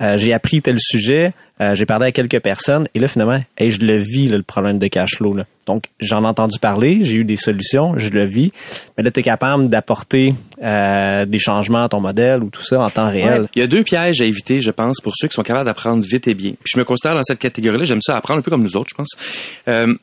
euh, 0.00 0.18
j'ai 0.18 0.32
appris 0.32 0.62
tel 0.62 0.78
sujet, 0.78 1.32
euh, 1.60 1.74
j'ai 1.74 1.86
parlé 1.86 2.06
à 2.06 2.12
quelques 2.12 2.40
personnes 2.40 2.86
et 2.94 2.98
là 2.98 3.08
finalement, 3.08 3.40
hey, 3.56 3.70
je 3.70 3.80
le 3.80 3.96
vis 3.96 4.28
là, 4.28 4.36
le 4.36 4.42
problème 4.42 4.78
de 4.78 4.86
cash 4.88 5.16
flow. 5.16 5.34
Là. 5.34 5.44
Donc 5.66 5.84
j'en 6.00 6.22
ai 6.22 6.26
entendu 6.26 6.58
parler, 6.58 7.00
j'ai 7.02 7.14
eu 7.14 7.24
des 7.24 7.36
solutions, 7.36 7.96
je 7.96 8.10
le 8.10 8.24
vis, 8.24 8.52
mais 8.96 9.04
là 9.04 9.10
tu 9.10 9.20
es 9.20 9.22
capable 9.22 9.68
d'apporter 9.68 10.34
euh, 10.62 11.24
des 11.24 11.38
changements 11.38 11.84
à 11.84 11.88
ton 11.88 12.00
modèle 12.00 12.42
ou 12.42 12.50
tout 12.50 12.62
ça 12.62 12.80
en 12.80 12.90
temps 12.90 13.10
réel. 13.10 13.48
Il 13.54 13.60
y 13.60 13.62
a 13.62 13.66
deux 13.66 13.82
pièges 13.82 14.20
à 14.20 14.24
éviter, 14.24 14.60
je 14.60 14.70
pense, 14.70 15.00
pour 15.00 15.14
ceux 15.16 15.28
qui 15.28 15.34
sont 15.34 15.42
capables 15.42 15.66
d'apprendre 15.66 16.04
vite 16.04 16.28
et 16.28 16.34
bien. 16.34 16.52
Puis 16.52 16.72
je 16.74 16.78
me 16.78 16.84
considère 16.84 17.14
dans 17.14 17.24
cette 17.24 17.38
catégorie-là. 17.38 17.84
J'aime 17.84 18.02
ça 18.02 18.16
apprendre 18.16 18.40
un 18.40 18.42
peu 18.42 18.50
comme 18.50 18.62
nous 18.62 18.76
autres, 18.76 18.90
je 18.90 18.94
pense. 18.94 19.10
Euh, 19.68 19.94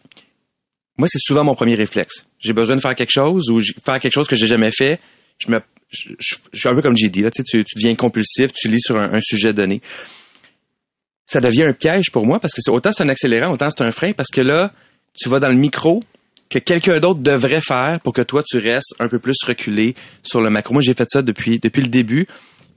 moi, 0.98 1.08
c'est 1.08 1.20
souvent 1.20 1.44
mon 1.44 1.56
premier 1.56 1.76
réflexe. 1.76 2.26
J'ai 2.40 2.54
besoin 2.54 2.76
de 2.76 2.82
faire 2.82 2.94
quelque 2.96 3.12
chose 3.12 3.50
ou 3.50 3.60
faire 3.84 4.00
quelque 4.00 4.14
chose 4.14 4.28
que 4.28 4.36
j'ai 4.36 4.48
jamais 4.48 4.72
fait. 4.72 5.00
Je 5.40 5.52
me, 5.52 5.60
je, 5.94 6.36
suis 6.54 6.70
un 6.70 6.76
peu 6.76 6.82
comme 6.82 6.98
j'ai 6.98 7.10
dit 7.10 7.22
là. 7.22 7.32
Tu, 7.32 7.44
tu, 7.44 7.64
deviens 7.76 7.96
compulsif, 7.96 8.52
tu 8.54 8.68
lis 8.68 8.82
sur 8.82 8.98
un, 8.98 9.14
un 9.14 9.22
sujet 9.22 9.54
donné. 9.54 9.82
Ça 11.26 11.40
devient 11.40 11.64
un 11.64 11.74
piège 11.74 12.12
pour 12.12 12.26
moi 12.26 12.40
parce 12.40 12.54
que 12.54 12.62
c'est 12.62 12.72
autant 12.72 12.92
c'est 12.92 13.04
un 13.04 13.10
accélérant, 13.10 13.52
autant 13.52 13.70
c'est 13.70 13.84
un 13.84 13.92
frein 13.92 14.14
parce 14.14 14.30
que 14.30 14.42
là, 14.42 14.74
tu 15.14 15.30
vas 15.30 15.40
dans 15.40 15.50
le 15.50 15.56
micro 15.56 16.04
que 16.50 16.60
quelqu'un 16.60 17.00
d'autre 17.00 17.22
devrait 17.22 17.62
faire 17.62 18.00
pour 18.04 18.14
que 18.14 18.22
toi 18.22 18.44
tu 18.44 18.58
restes 18.58 18.94
un 19.00 19.08
peu 19.08 19.20
plus 19.20 19.38
reculé 19.46 19.96
sur 20.24 20.42
le 20.42 20.50
macro. 20.50 20.74
Moi, 20.74 20.84
j'ai 20.84 20.94
fait 20.94 21.10
ça 21.10 21.22
depuis 21.22 21.60
depuis 21.60 21.82
le 21.82 21.88
début. 21.88 22.28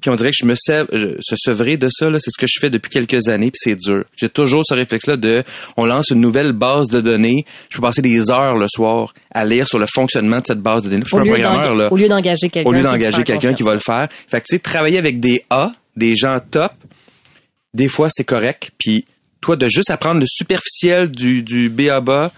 Puis 0.01 0.11
on 0.11 0.15
dirait 0.15 0.31
que 0.31 0.37
je 0.39 0.47
me 0.47 0.55
sais 0.55 0.85
se 1.21 1.37
sevrer 1.37 1.77
de 1.77 1.89
ça 1.91 2.09
là, 2.11 2.19
c'est 2.21 2.31
ce 2.31 2.39
que 2.39 2.47
je 2.47 2.61
fais 2.61 2.71
depuis 2.71 2.91
quelques 2.91 3.29
années 3.29 3.51
puis 3.51 3.59
c'est 3.63 3.77
dur. 3.77 4.05
J'ai 4.17 4.29
toujours 4.29 4.63
ce 4.65 4.75
réflexe 4.75 5.07
là 5.07 5.17
de 5.17 5.43
on 5.77 5.85
lance 5.87 6.11
une 6.11 6.21
nouvelle 6.21 6.53
base 6.53 6.89
de 6.89 7.01
données, 7.01 7.45
je 7.71 7.77
peux 7.77 7.83
passer 7.83 8.03
des 8.03 8.31
heures 8.31 8.57
le 8.57 8.67
soir 8.69 9.15
à 9.33 9.45
lire 9.45 9.67
sur 9.67 9.79
le 9.79 9.87
fonctionnement 9.93 10.39
de 10.41 10.45
cette 10.47 10.61
base 10.61 10.83
de 10.83 10.91
données. 10.91 11.03
Je 11.03 11.09
suis 11.09 11.17
Au 11.17 11.21
un 11.21 11.25
lieu 11.25 11.31
programmeur 11.33 11.69
d'enga- 11.75 11.83
là 11.85 11.93
Au 11.93 11.97
lieu 11.97 12.09
d'engager 12.09 12.49
quelqu'un. 12.51 12.69
au 12.69 12.73
lieu 12.73 12.83
d'engager 12.83 13.25
quelqu'un 13.25 13.53
qui 13.55 13.63
va 13.63 13.75
le 13.75 13.81
faire. 13.81 14.09
Fait 14.29 14.41
que 14.41 14.47
tu 14.49 14.57
sais, 14.57 14.59
travailler 14.61 14.99
avec 14.99 15.19
des 15.19 15.45
A, 15.51 15.73
des 15.97 16.15
gens 16.15 16.39
top, 16.51 16.73
des 17.75 17.89
fois 17.89 18.09
c'est 18.11 18.25
correct. 18.25 18.71
Puis 18.79 19.07
toi, 19.41 19.57
de 19.57 19.69
juste 19.69 19.91
apprendre 19.91 20.21
le 20.21 20.27
superficiel 20.27 21.11
du, 21.11 21.43
du 21.43 21.69
BABA 21.69 22.33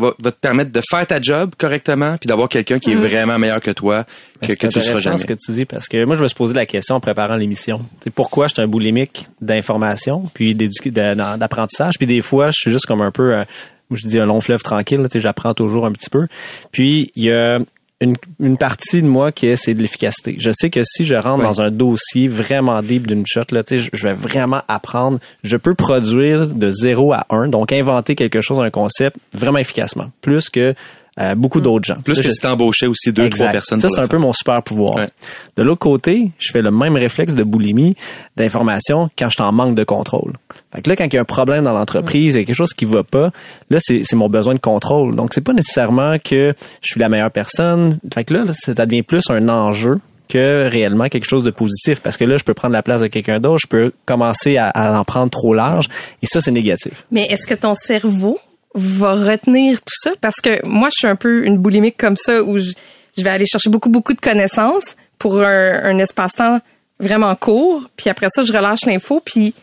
va, 0.00 0.14
va 0.18 0.32
te 0.32 0.38
permettre 0.38 0.72
de 0.72 0.80
faire 0.88 1.06
ta 1.06 1.20
job 1.20 1.52
correctement, 1.56 2.16
puis 2.18 2.26
d'avoir 2.26 2.48
quelqu'un 2.48 2.78
qui 2.78 2.92
est 2.92 2.96
vraiment 2.96 3.38
meilleur 3.38 3.60
que 3.60 3.70
toi, 3.70 4.04
que, 4.40 4.46
C'est 4.46 4.56
que 4.56 4.66
tu 4.66 4.80
seras 4.80 5.00
jamais. 5.00 5.18
ce 5.18 5.26
que 5.26 5.34
tu 5.34 5.52
dis 5.52 5.64
parce 5.64 5.86
que 5.88 6.04
moi 6.04 6.16
je 6.16 6.22
me 6.22 6.26
suis 6.26 6.36
posé 6.36 6.54
la 6.54 6.64
question 6.64 6.96
en 6.96 7.00
préparant 7.00 7.36
l'émission. 7.36 7.78
C'est 8.02 8.10
pourquoi 8.10 8.48
je 8.48 8.54
suis 8.54 8.62
un 8.62 8.68
boulimique 8.68 9.26
d'information 9.40 10.30
puis 10.34 10.54
d'apprentissage 10.54 11.98
puis 11.98 12.06
des 12.06 12.20
fois 12.20 12.48
je 12.48 12.56
suis 12.60 12.72
juste 12.72 12.86
comme 12.86 13.02
un 13.02 13.10
peu 13.10 13.34
euh, 13.34 13.44
je 13.92 14.06
dis 14.06 14.20
un 14.20 14.26
long 14.26 14.40
fleuve 14.40 14.62
tranquille, 14.62 15.00
là, 15.00 15.08
tu 15.08 15.14
sais, 15.14 15.20
j'apprends 15.20 15.54
toujours 15.54 15.86
un 15.86 15.92
petit 15.92 16.10
peu. 16.10 16.26
Puis 16.70 17.10
il 17.16 17.24
y 17.24 17.30
a 17.32 17.58
une, 18.00 18.16
une 18.38 18.56
partie 18.56 19.02
de 19.02 19.06
moi 19.06 19.30
qui 19.30 19.46
est 19.46 19.56
c'est 19.56 19.74
de 19.74 19.82
l'efficacité. 19.82 20.36
Je 20.38 20.50
sais 20.52 20.70
que 20.70 20.80
si 20.84 21.04
je 21.04 21.14
rentre 21.14 21.44
dans 21.44 21.60
un 21.60 21.70
dossier 21.70 22.28
vraiment 22.28 22.80
deep 22.82 23.06
d'une 23.06 23.24
shot 23.26 23.42
là, 23.50 23.62
tu 23.62 23.76
sais, 23.76 23.84
je, 23.84 23.90
je 23.92 24.08
vais 24.08 24.14
vraiment 24.14 24.62
apprendre, 24.68 25.18
je 25.44 25.56
peux 25.56 25.74
produire 25.74 26.46
de 26.46 26.70
0 26.70 27.12
à 27.12 27.26
1, 27.30 27.48
donc 27.48 27.72
inventer 27.72 28.14
quelque 28.14 28.40
chose 28.40 28.58
un 28.60 28.70
concept 28.70 29.16
vraiment 29.34 29.58
efficacement, 29.58 30.10
plus 30.22 30.48
que 30.48 30.74
euh, 31.20 31.34
beaucoup 31.34 31.60
d'autres 31.60 31.84
gens. 31.84 32.00
Plus 32.02 32.14
Là, 32.16 32.22
que 32.22 32.28
je- 32.28 32.32
si 32.34 32.40
t'embauchais 32.40 32.86
aussi 32.86 33.12
deux, 33.12 33.24
Exact. 33.26 33.38
trois 33.44 33.52
personnes 33.52 33.80
Ça, 33.80 33.88
c'est 33.88 34.00
un 34.00 34.08
peu 34.08 34.18
mon 34.18 34.32
super 34.32 34.62
pouvoir. 34.62 34.94
Ouais. 34.96 35.08
De 35.56 35.62
l'autre 35.62 35.80
côté, 35.80 36.30
je 36.38 36.50
fais 36.52 36.62
le 36.62 36.70
même 36.70 36.96
réflexe 36.96 37.34
de 37.34 37.42
boulimie 37.44 37.94
d'information 38.36 39.08
quand 39.18 39.28
je 39.28 39.34
suis 39.34 39.42
en 39.42 39.52
manque 39.52 39.74
de 39.74 39.84
contrôle. 39.84 40.32
Fait 40.74 40.82
que 40.82 40.88
là, 40.90 40.96
quand 40.96 41.04
il 41.04 41.14
y 41.14 41.18
a 41.18 41.20
un 41.20 41.24
problème 41.24 41.64
dans 41.64 41.72
l'entreprise, 41.72 42.34
il 42.34 42.40
y 42.40 42.42
a 42.42 42.44
quelque 42.46 42.54
chose 42.56 42.72
qui 42.72 42.84
va 42.84 43.02
pas, 43.02 43.30
là, 43.70 43.78
c'est 43.80 44.02
c'est 44.04 44.16
mon 44.16 44.28
besoin 44.28 44.54
de 44.54 44.60
contrôle. 44.60 45.14
Donc, 45.16 45.30
c'est 45.34 45.40
pas 45.44 45.52
nécessairement 45.52 46.16
que 46.18 46.54
je 46.80 46.86
suis 46.92 47.00
la 47.00 47.08
meilleure 47.08 47.30
personne. 47.32 47.98
Fait 48.14 48.24
que 48.24 48.34
là, 48.34 48.44
là, 48.44 48.52
ça 48.54 48.72
devient 48.86 49.02
plus 49.02 49.24
un 49.30 49.48
enjeu 49.48 50.00
que 50.28 50.68
réellement 50.68 51.08
quelque 51.08 51.26
chose 51.28 51.42
de 51.42 51.50
positif. 51.50 52.00
Parce 52.00 52.16
que 52.16 52.24
là, 52.24 52.36
je 52.36 52.44
peux 52.44 52.54
prendre 52.54 52.72
la 52.72 52.82
place 52.84 53.00
de 53.00 53.08
quelqu'un 53.08 53.40
d'autre, 53.40 53.58
je 53.64 53.66
peux 53.68 53.92
commencer 54.06 54.56
à, 54.58 54.68
à 54.68 54.96
en 54.98 55.02
prendre 55.04 55.28
trop 55.30 55.54
large. 55.54 55.86
Et 56.22 56.26
ça, 56.26 56.40
c'est 56.40 56.52
négatif. 56.52 57.04
Mais 57.10 57.26
est-ce 57.26 57.48
que 57.48 57.54
ton 57.54 57.74
cerveau 57.74 58.38
va 58.74 59.14
retenir 59.14 59.80
tout 59.80 59.94
ça? 60.02 60.12
Parce 60.20 60.40
que 60.40 60.64
moi, 60.66 60.88
je 60.88 60.98
suis 60.98 61.08
un 61.08 61.16
peu 61.16 61.44
une 61.44 61.58
boulimique 61.58 61.96
comme 61.96 62.16
ça 62.16 62.42
où 62.42 62.58
je, 62.58 62.72
vais 63.16 63.30
aller 63.30 63.46
chercher 63.46 63.70
beaucoup, 63.70 63.90
beaucoup 63.90 64.14
de 64.14 64.20
connaissances 64.20 64.96
pour 65.18 65.40
un, 65.40 65.84
un 65.84 65.98
espace-temps 65.98 66.60
vraiment 67.00 67.34
court. 67.34 67.82
Puis 67.96 68.10
après 68.10 68.28
ça, 68.30 68.42
je 68.42 68.52
relâche 68.52 68.84
l'info, 68.86 69.20
puis 69.24 69.54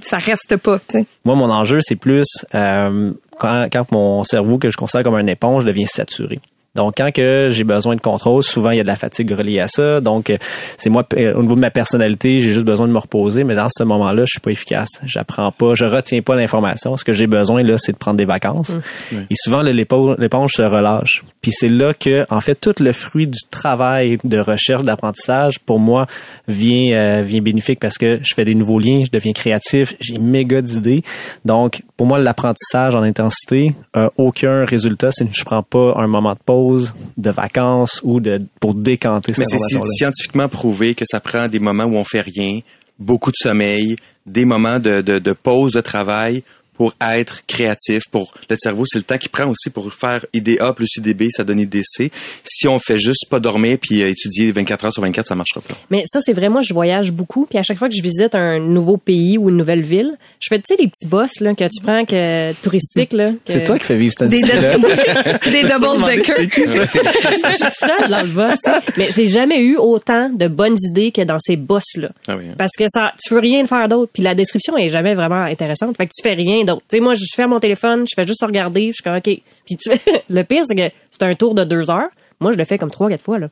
ça 0.00 0.18
reste 0.18 0.56
pas. 0.56 0.78
Moi, 1.24 1.36
mon 1.36 1.50
enjeu, 1.50 1.78
c'est 1.80 1.96
plus 1.96 2.26
euh, 2.54 3.12
quand, 3.38 3.66
quand 3.72 3.90
mon 3.92 4.24
cerveau, 4.24 4.58
que 4.58 4.68
je 4.68 4.76
considère 4.76 5.04
comme 5.04 5.18
une 5.18 5.28
éponge, 5.28 5.64
devient 5.64 5.86
saturé. 5.86 6.40
Donc, 6.74 6.94
quand 6.96 7.12
que 7.12 7.48
j'ai 7.50 7.64
besoin 7.64 7.96
de 7.96 8.00
contrôle, 8.00 8.42
souvent 8.42 8.70
il 8.70 8.78
y 8.78 8.80
a 8.80 8.82
de 8.82 8.88
la 8.88 8.96
fatigue 8.96 9.30
reliée 9.32 9.60
à 9.60 9.68
ça. 9.68 10.00
Donc, 10.00 10.30
euh, 10.30 10.38
c'est 10.78 10.88
moi 10.88 11.06
euh, 11.16 11.34
au 11.34 11.42
niveau 11.42 11.54
de 11.54 11.60
ma 11.60 11.70
personnalité, 11.70 12.40
j'ai 12.40 12.50
juste 12.52 12.64
besoin 12.64 12.88
de 12.88 12.92
me 12.92 12.98
reposer. 12.98 13.44
Mais 13.44 13.54
dans 13.54 13.68
ce 13.68 13.84
moment-là, 13.84 14.22
je 14.24 14.30
suis 14.30 14.40
pas 14.40 14.50
efficace. 14.50 14.88
J'apprends 15.04 15.52
pas, 15.52 15.74
je 15.74 15.84
retiens 15.84 16.22
pas 16.22 16.34
l'information. 16.34 16.96
Ce 16.96 17.04
que 17.04 17.12
j'ai 17.12 17.26
besoin 17.26 17.62
là, 17.62 17.76
c'est 17.76 17.92
de 17.92 17.98
prendre 17.98 18.16
des 18.16 18.24
vacances. 18.24 18.74
Et 19.12 19.34
souvent, 19.34 19.62
l'éponge 19.62 20.52
se 20.52 20.62
relâche. 20.62 21.22
Puis 21.42 21.52
c'est 21.52 21.68
là 21.68 21.92
que, 21.92 22.24
en 22.30 22.40
fait, 22.40 22.54
tout 22.54 22.74
le 22.80 22.92
fruit 22.92 23.26
du 23.26 23.40
travail 23.50 24.18
de 24.24 24.38
recherche, 24.38 24.84
d'apprentissage, 24.84 25.58
pour 25.58 25.78
moi, 25.78 26.06
vient 26.48 26.96
euh, 26.96 27.22
vient 27.22 27.42
bénéfique 27.42 27.80
parce 27.80 27.98
que 27.98 28.20
je 28.22 28.34
fais 28.34 28.44
des 28.44 28.54
nouveaux 28.54 28.78
liens, 28.78 29.02
je 29.04 29.10
deviens 29.10 29.32
créatif, 29.32 29.94
j'ai 30.00 30.18
méga 30.18 30.62
d'idées. 30.62 31.02
Donc, 31.44 31.82
pour 32.02 32.08
moi, 32.08 32.18
l'apprentissage 32.18 32.96
en 32.96 33.02
intensité 33.02 33.76
a 33.94 34.10
aucun 34.16 34.64
résultat 34.64 35.12
si 35.12 35.24
je 35.32 35.44
prends 35.44 35.62
pas 35.62 35.92
un 35.98 36.08
moment 36.08 36.32
de 36.32 36.38
pause, 36.44 36.92
de 37.16 37.30
vacances 37.30 38.00
ou 38.02 38.18
de 38.18 38.42
pour 38.58 38.74
décanter 38.74 39.30
Mais 39.38 39.44
cette 39.44 39.50
c'est 39.50 39.58
sci- 39.58 39.64
information-là. 39.76 39.86
scientifiquement 39.96 40.48
prouvé 40.48 40.96
que 40.96 41.04
ça 41.06 41.20
prend 41.20 41.46
des 41.46 41.60
moments 41.60 41.84
où 41.84 41.94
on 41.96 42.02
fait 42.02 42.22
rien, 42.22 42.58
beaucoup 42.98 43.30
de 43.30 43.36
sommeil, 43.36 43.94
des 44.26 44.44
moments 44.44 44.80
de, 44.80 45.00
de, 45.00 45.20
de 45.20 45.32
pause 45.32 45.74
de 45.74 45.80
travail 45.80 46.42
pour 46.76 46.94
être 47.00 47.42
créatif. 47.46 48.02
Pour 48.10 48.32
le 48.48 48.56
cerveau, 48.58 48.84
c'est 48.86 48.98
le 48.98 49.04
temps 49.04 49.18
qu'il 49.18 49.30
prend 49.30 49.46
aussi 49.46 49.70
pour 49.70 49.92
faire 49.92 50.24
IDA 50.32 50.72
plus 50.72 50.88
IDB, 50.96 51.28
ça 51.30 51.44
donne 51.44 51.60
IDC. 51.60 52.10
Si 52.44 52.66
on 52.68 52.78
fait 52.78 52.98
juste 52.98 53.26
pas 53.28 53.40
dormir 53.40 53.78
puis 53.80 54.02
euh, 54.02 54.08
étudier 54.08 54.50
24 54.52 54.86
heures 54.86 54.92
sur 54.92 55.02
24, 55.02 55.26
ça 55.28 55.34
marchera 55.34 55.60
pas. 55.60 55.74
Mais 55.90 56.02
ça, 56.06 56.20
c'est 56.20 56.32
vrai, 56.32 56.48
moi, 56.48 56.62
je 56.62 56.72
voyage 56.72 57.12
beaucoup. 57.12 57.46
Puis 57.46 57.58
à 57.58 57.62
chaque 57.62 57.78
fois 57.78 57.88
que 57.88 57.94
je 57.94 58.02
visite 58.02 58.34
un 58.34 58.58
nouveau 58.58 58.96
pays 58.96 59.38
ou 59.38 59.48
une 59.50 59.56
nouvelle 59.56 59.82
ville, 59.82 60.12
je 60.40 60.46
fais, 60.48 60.58
tu 60.58 60.64
sais, 60.68 60.76
les 60.80 60.88
petits 60.88 61.06
boss 61.06 61.40
là, 61.40 61.54
que 61.54 61.64
tu 61.64 61.80
prends 61.82 62.04
que, 62.04 62.52
touristiques. 62.62 63.12
là. 63.12 63.32
que- 63.32 63.52
C'est 63.52 63.64
toi 63.64 63.78
qui 63.78 63.84
fais 63.86 63.96
vivre 63.96 64.14
cette 64.18 64.28
Des, 64.30 64.40
là 64.40 64.78
des 64.78 65.62
double 65.62 66.04
deckers. 66.06 66.36
je 66.56 67.56
suis 67.56 67.72
seule 67.78 68.08
dans 68.10 68.22
le 68.22 68.28
boss. 68.28 68.58
Mais 68.96 69.08
j'ai 69.14 69.26
jamais 69.26 69.60
eu 69.60 69.76
autant 69.76 70.30
de 70.30 70.48
bonnes 70.48 70.76
idées 70.90 71.12
que 71.12 71.22
dans 71.22 71.38
ces 71.38 71.56
boss-là. 71.56 72.08
Ah 72.28 72.36
oui, 72.36 72.44
hein. 72.50 72.54
Parce 72.58 72.72
que 72.78 72.84
ça, 72.88 73.12
tu 73.22 73.34
veux 73.34 73.40
rien 73.40 73.64
faire 73.64 73.88
d'autre. 73.88 74.10
Puis 74.12 74.22
la 74.22 74.34
description 74.34 74.76
est 74.76 74.88
jamais 74.88 75.14
vraiment 75.14 75.42
intéressante. 75.44 75.96
Fait 75.96 76.06
que 76.06 76.12
tu 76.16 76.22
fais 76.22 76.34
rien 76.34 76.64
d'autre. 76.64 76.71
Tu 76.80 76.96
sais, 76.96 77.00
moi, 77.00 77.14
je 77.14 77.24
ferme 77.34 77.50
mon 77.50 77.60
téléphone, 77.60 78.04
je 78.08 78.14
fais 78.14 78.26
juste 78.26 78.42
regarder, 78.42 78.88
je 78.88 78.92
suis 78.92 79.02
comme, 79.02 79.16
OK. 79.16 79.22
Puis 79.66 79.76
tu 79.76 79.90
fais, 79.96 80.22
le 80.28 80.42
pire, 80.44 80.64
c'est 80.66 80.74
que 80.74 80.94
c'est 81.10 81.22
un 81.22 81.34
tour 81.34 81.54
de 81.54 81.64
deux 81.64 81.90
heures. 81.90 82.10
Moi, 82.40 82.52
je 82.52 82.58
le 82.58 82.64
fais 82.64 82.78
comme 82.78 82.90
trois, 82.90 83.08
quatre 83.08 83.22
fois, 83.22 83.38
là. 83.38 83.48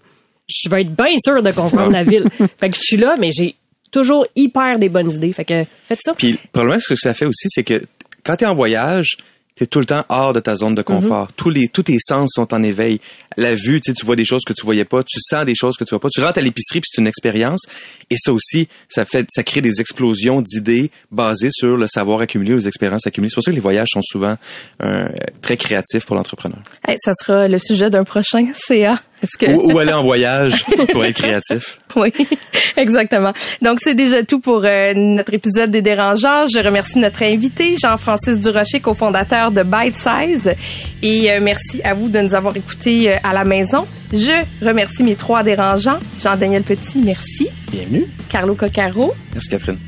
Je 0.48 0.68
vais 0.68 0.82
être 0.82 0.94
bien 0.94 1.14
sûr 1.24 1.42
de 1.42 1.50
comprendre 1.52 1.92
la 1.92 2.02
ville. 2.04 2.24
Fait 2.58 2.70
que 2.70 2.76
je 2.76 2.82
suis 2.82 2.96
là, 2.96 3.14
mais 3.18 3.30
j'ai 3.30 3.54
toujours 3.92 4.26
hyper 4.34 4.78
des 4.78 4.88
bonnes 4.88 5.10
idées. 5.10 5.32
Fait 5.32 5.44
que 5.44 5.64
faites 5.84 6.00
ça. 6.02 6.12
Puis 6.14 6.38
probablement 6.52 6.80
ce 6.80 6.88
que 6.88 6.96
ça 6.96 7.14
fait 7.14 7.26
aussi, 7.26 7.46
c'est 7.48 7.62
que 7.62 7.80
quand 8.24 8.36
tu 8.36 8.44
es 8.44 8.46
en 8.46 8.54
voyage, 8.54 9.16
tu 9.60 9.64
es 9.64 9.66
tout 9.66 9.80
le 9.80 9.84
temps 9.84 10.06
hors 10.08 10.32
de 10.32 10.40
ta 10.40 10.56
zone 10.56 10.74
de 10.74 10.80
confort. 10.80 11.32
Tous 11.36 11.50
les 11.50 11.68
tous 11.68 11.82
tes 11.82 11.98
sens 12.00 12.30
sont 12.32 12.54
en 12.54 12.62
éveil. 12.62 12.98
La 13.36 13.54
vue, 13.54 13.78
tu 13.82 13.90
sais, 13.90 13.94
tu 13.94 14.06
vois 14.06 14.16
des 14.16 14.24
choses 14.24 14.42
que 14.42 14.54
tu 14.54 14.64
voyais 14.64 14.86
pas, 14.86 15.02
tu 15.02 15.20
sens 15.20 15.44
des 15.44 15.54
choses 15.54 15.76
que 15.76 15.84
tu 15.84 15.90
vois 15.90 16.00
pas. 16.00 16.08
Tu 16.08 16.22
rentres 16.22 16.38
à 16.38 16.40
l'épicerie 16.40 16.80
puis 16.80 16.88
c'est 16.90 16.98
une 16.98 17.06
expérience 17.06 17.60
et 18.08 18.16
ça 18.16 18.32
aussi, 18.32 18.68
ça 18.88 19.04
fait 19.04 19.26
ça 19.28 19.42
crée 19.42 19.60
des 19.60 19.82
explosions 19.82 20.40
d'idées 20.40 20.90
basées 21.10 21.50
sur 21.52 21.76
le 21.76 21.86
savoir 21.88 22.20
accumulé, 22.20 22.54
les 22.54 22.68
expériences 22.68 23.06
accumulées. 23.06 23.28
C'est 23.28 23.34
pour 23.34 23.44
ça 23.44 23.50
que 23.50 23.56
les 23.56 23.60
voyages 23.60 23.88
sont 23.92 24.00
souvent 24.00 24.36
euh, 24.82 25.08
très 25.42 25.58
créatifs 25.58 26.06
pour 26.06 26.16
l'entrepreneur. 26.16 26.60
Hey, 26.88 26.96
ça 26.98 27.12
sera 27.12 27.46
le 27.46 27.58
sujet 27.58 27.90
d'un 27.90 28.04
prochain 28.04 28.46
CA. 28.54 28.98
Que... 29.38 29.50
Ou, 29.52 29.72
ou 29.72 29.78
aller 29.80 29.92
en 29.92 30.02
voyage 30.02 30.64
pour 30.92 31.04
être 31.04 31.16
créatif. 31.22 31.78
Oui, 31.96 32.12
exactement. 32.76 33.32
Donc, 33.60 33.78
c'est 33.80 33.94
déjà 33.94 34.22
tout 34.22 34.40
pour 34.40 34.64
euh, 34.64 34.92
notre 34.94 35.34
épisode 35.34 35.70
des 35.70 35.82
Dérangeants. 35.82 36.46
Je 36.48 36.58
remercie 36.64 36.98
notre 36.98 37.22
invité, 37.22 37.76
Jean-Francis 37.80 38.40
Durocher, 38.40 38.80
cofondateur 38.80 39.50
de 39.50 39.62
Bite 39.62 39.98
Size. 39.98 40.54
Et 41.02 41.30
euh, 41.30 41.40
merci 41.42 41.82
à 41.82 41.94
vous 41.94 42.08
de 42.08 42.20
nous 42.20 42.34
avoir 42.34 42.56
écoutés 42.56 43.12
euh, 43.12 43.16
à 43.22 43.32
la 43.32 43.44
maison. 43.44 43.86
Je 44.12 44.44
remercie 44.64 45.02
mes 45.02 45.16
trois 45.16 45.42
dérangeants. 45.42 45.98
Jean-Daniel 46.18 46.62
Petit, 46.62 46.98
merci. 46.98 47.48
Bienvenue. 47.70 48.06
Carlo 48.28 48.54
Coccaro. 48.54 49.14
Merci 49.34 49.48
Catherine. 49.48 49.78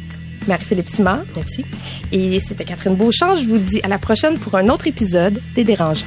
Marie-Philippe 0.47 0.89
Simard. 0.89 1.23
Merci. 1.37 1.65
Et 2.11 2.41
c'était 2.41 2.65
Catherine 2.65 2.95
Beauchamp. 2.95 3.37
Je 3.37 3.45
vous 3.45 3.59
dis 3.59 3.81
à 3.83 3.89
la 3.89 3.99
prochaine 3.99 4.39
pour 4.39 4.55
un 4.57 4.69
autre 4.69 4.87
épisode 4.87 5.41
des 5.55 5.65
Dérangeants. 5.65 6.07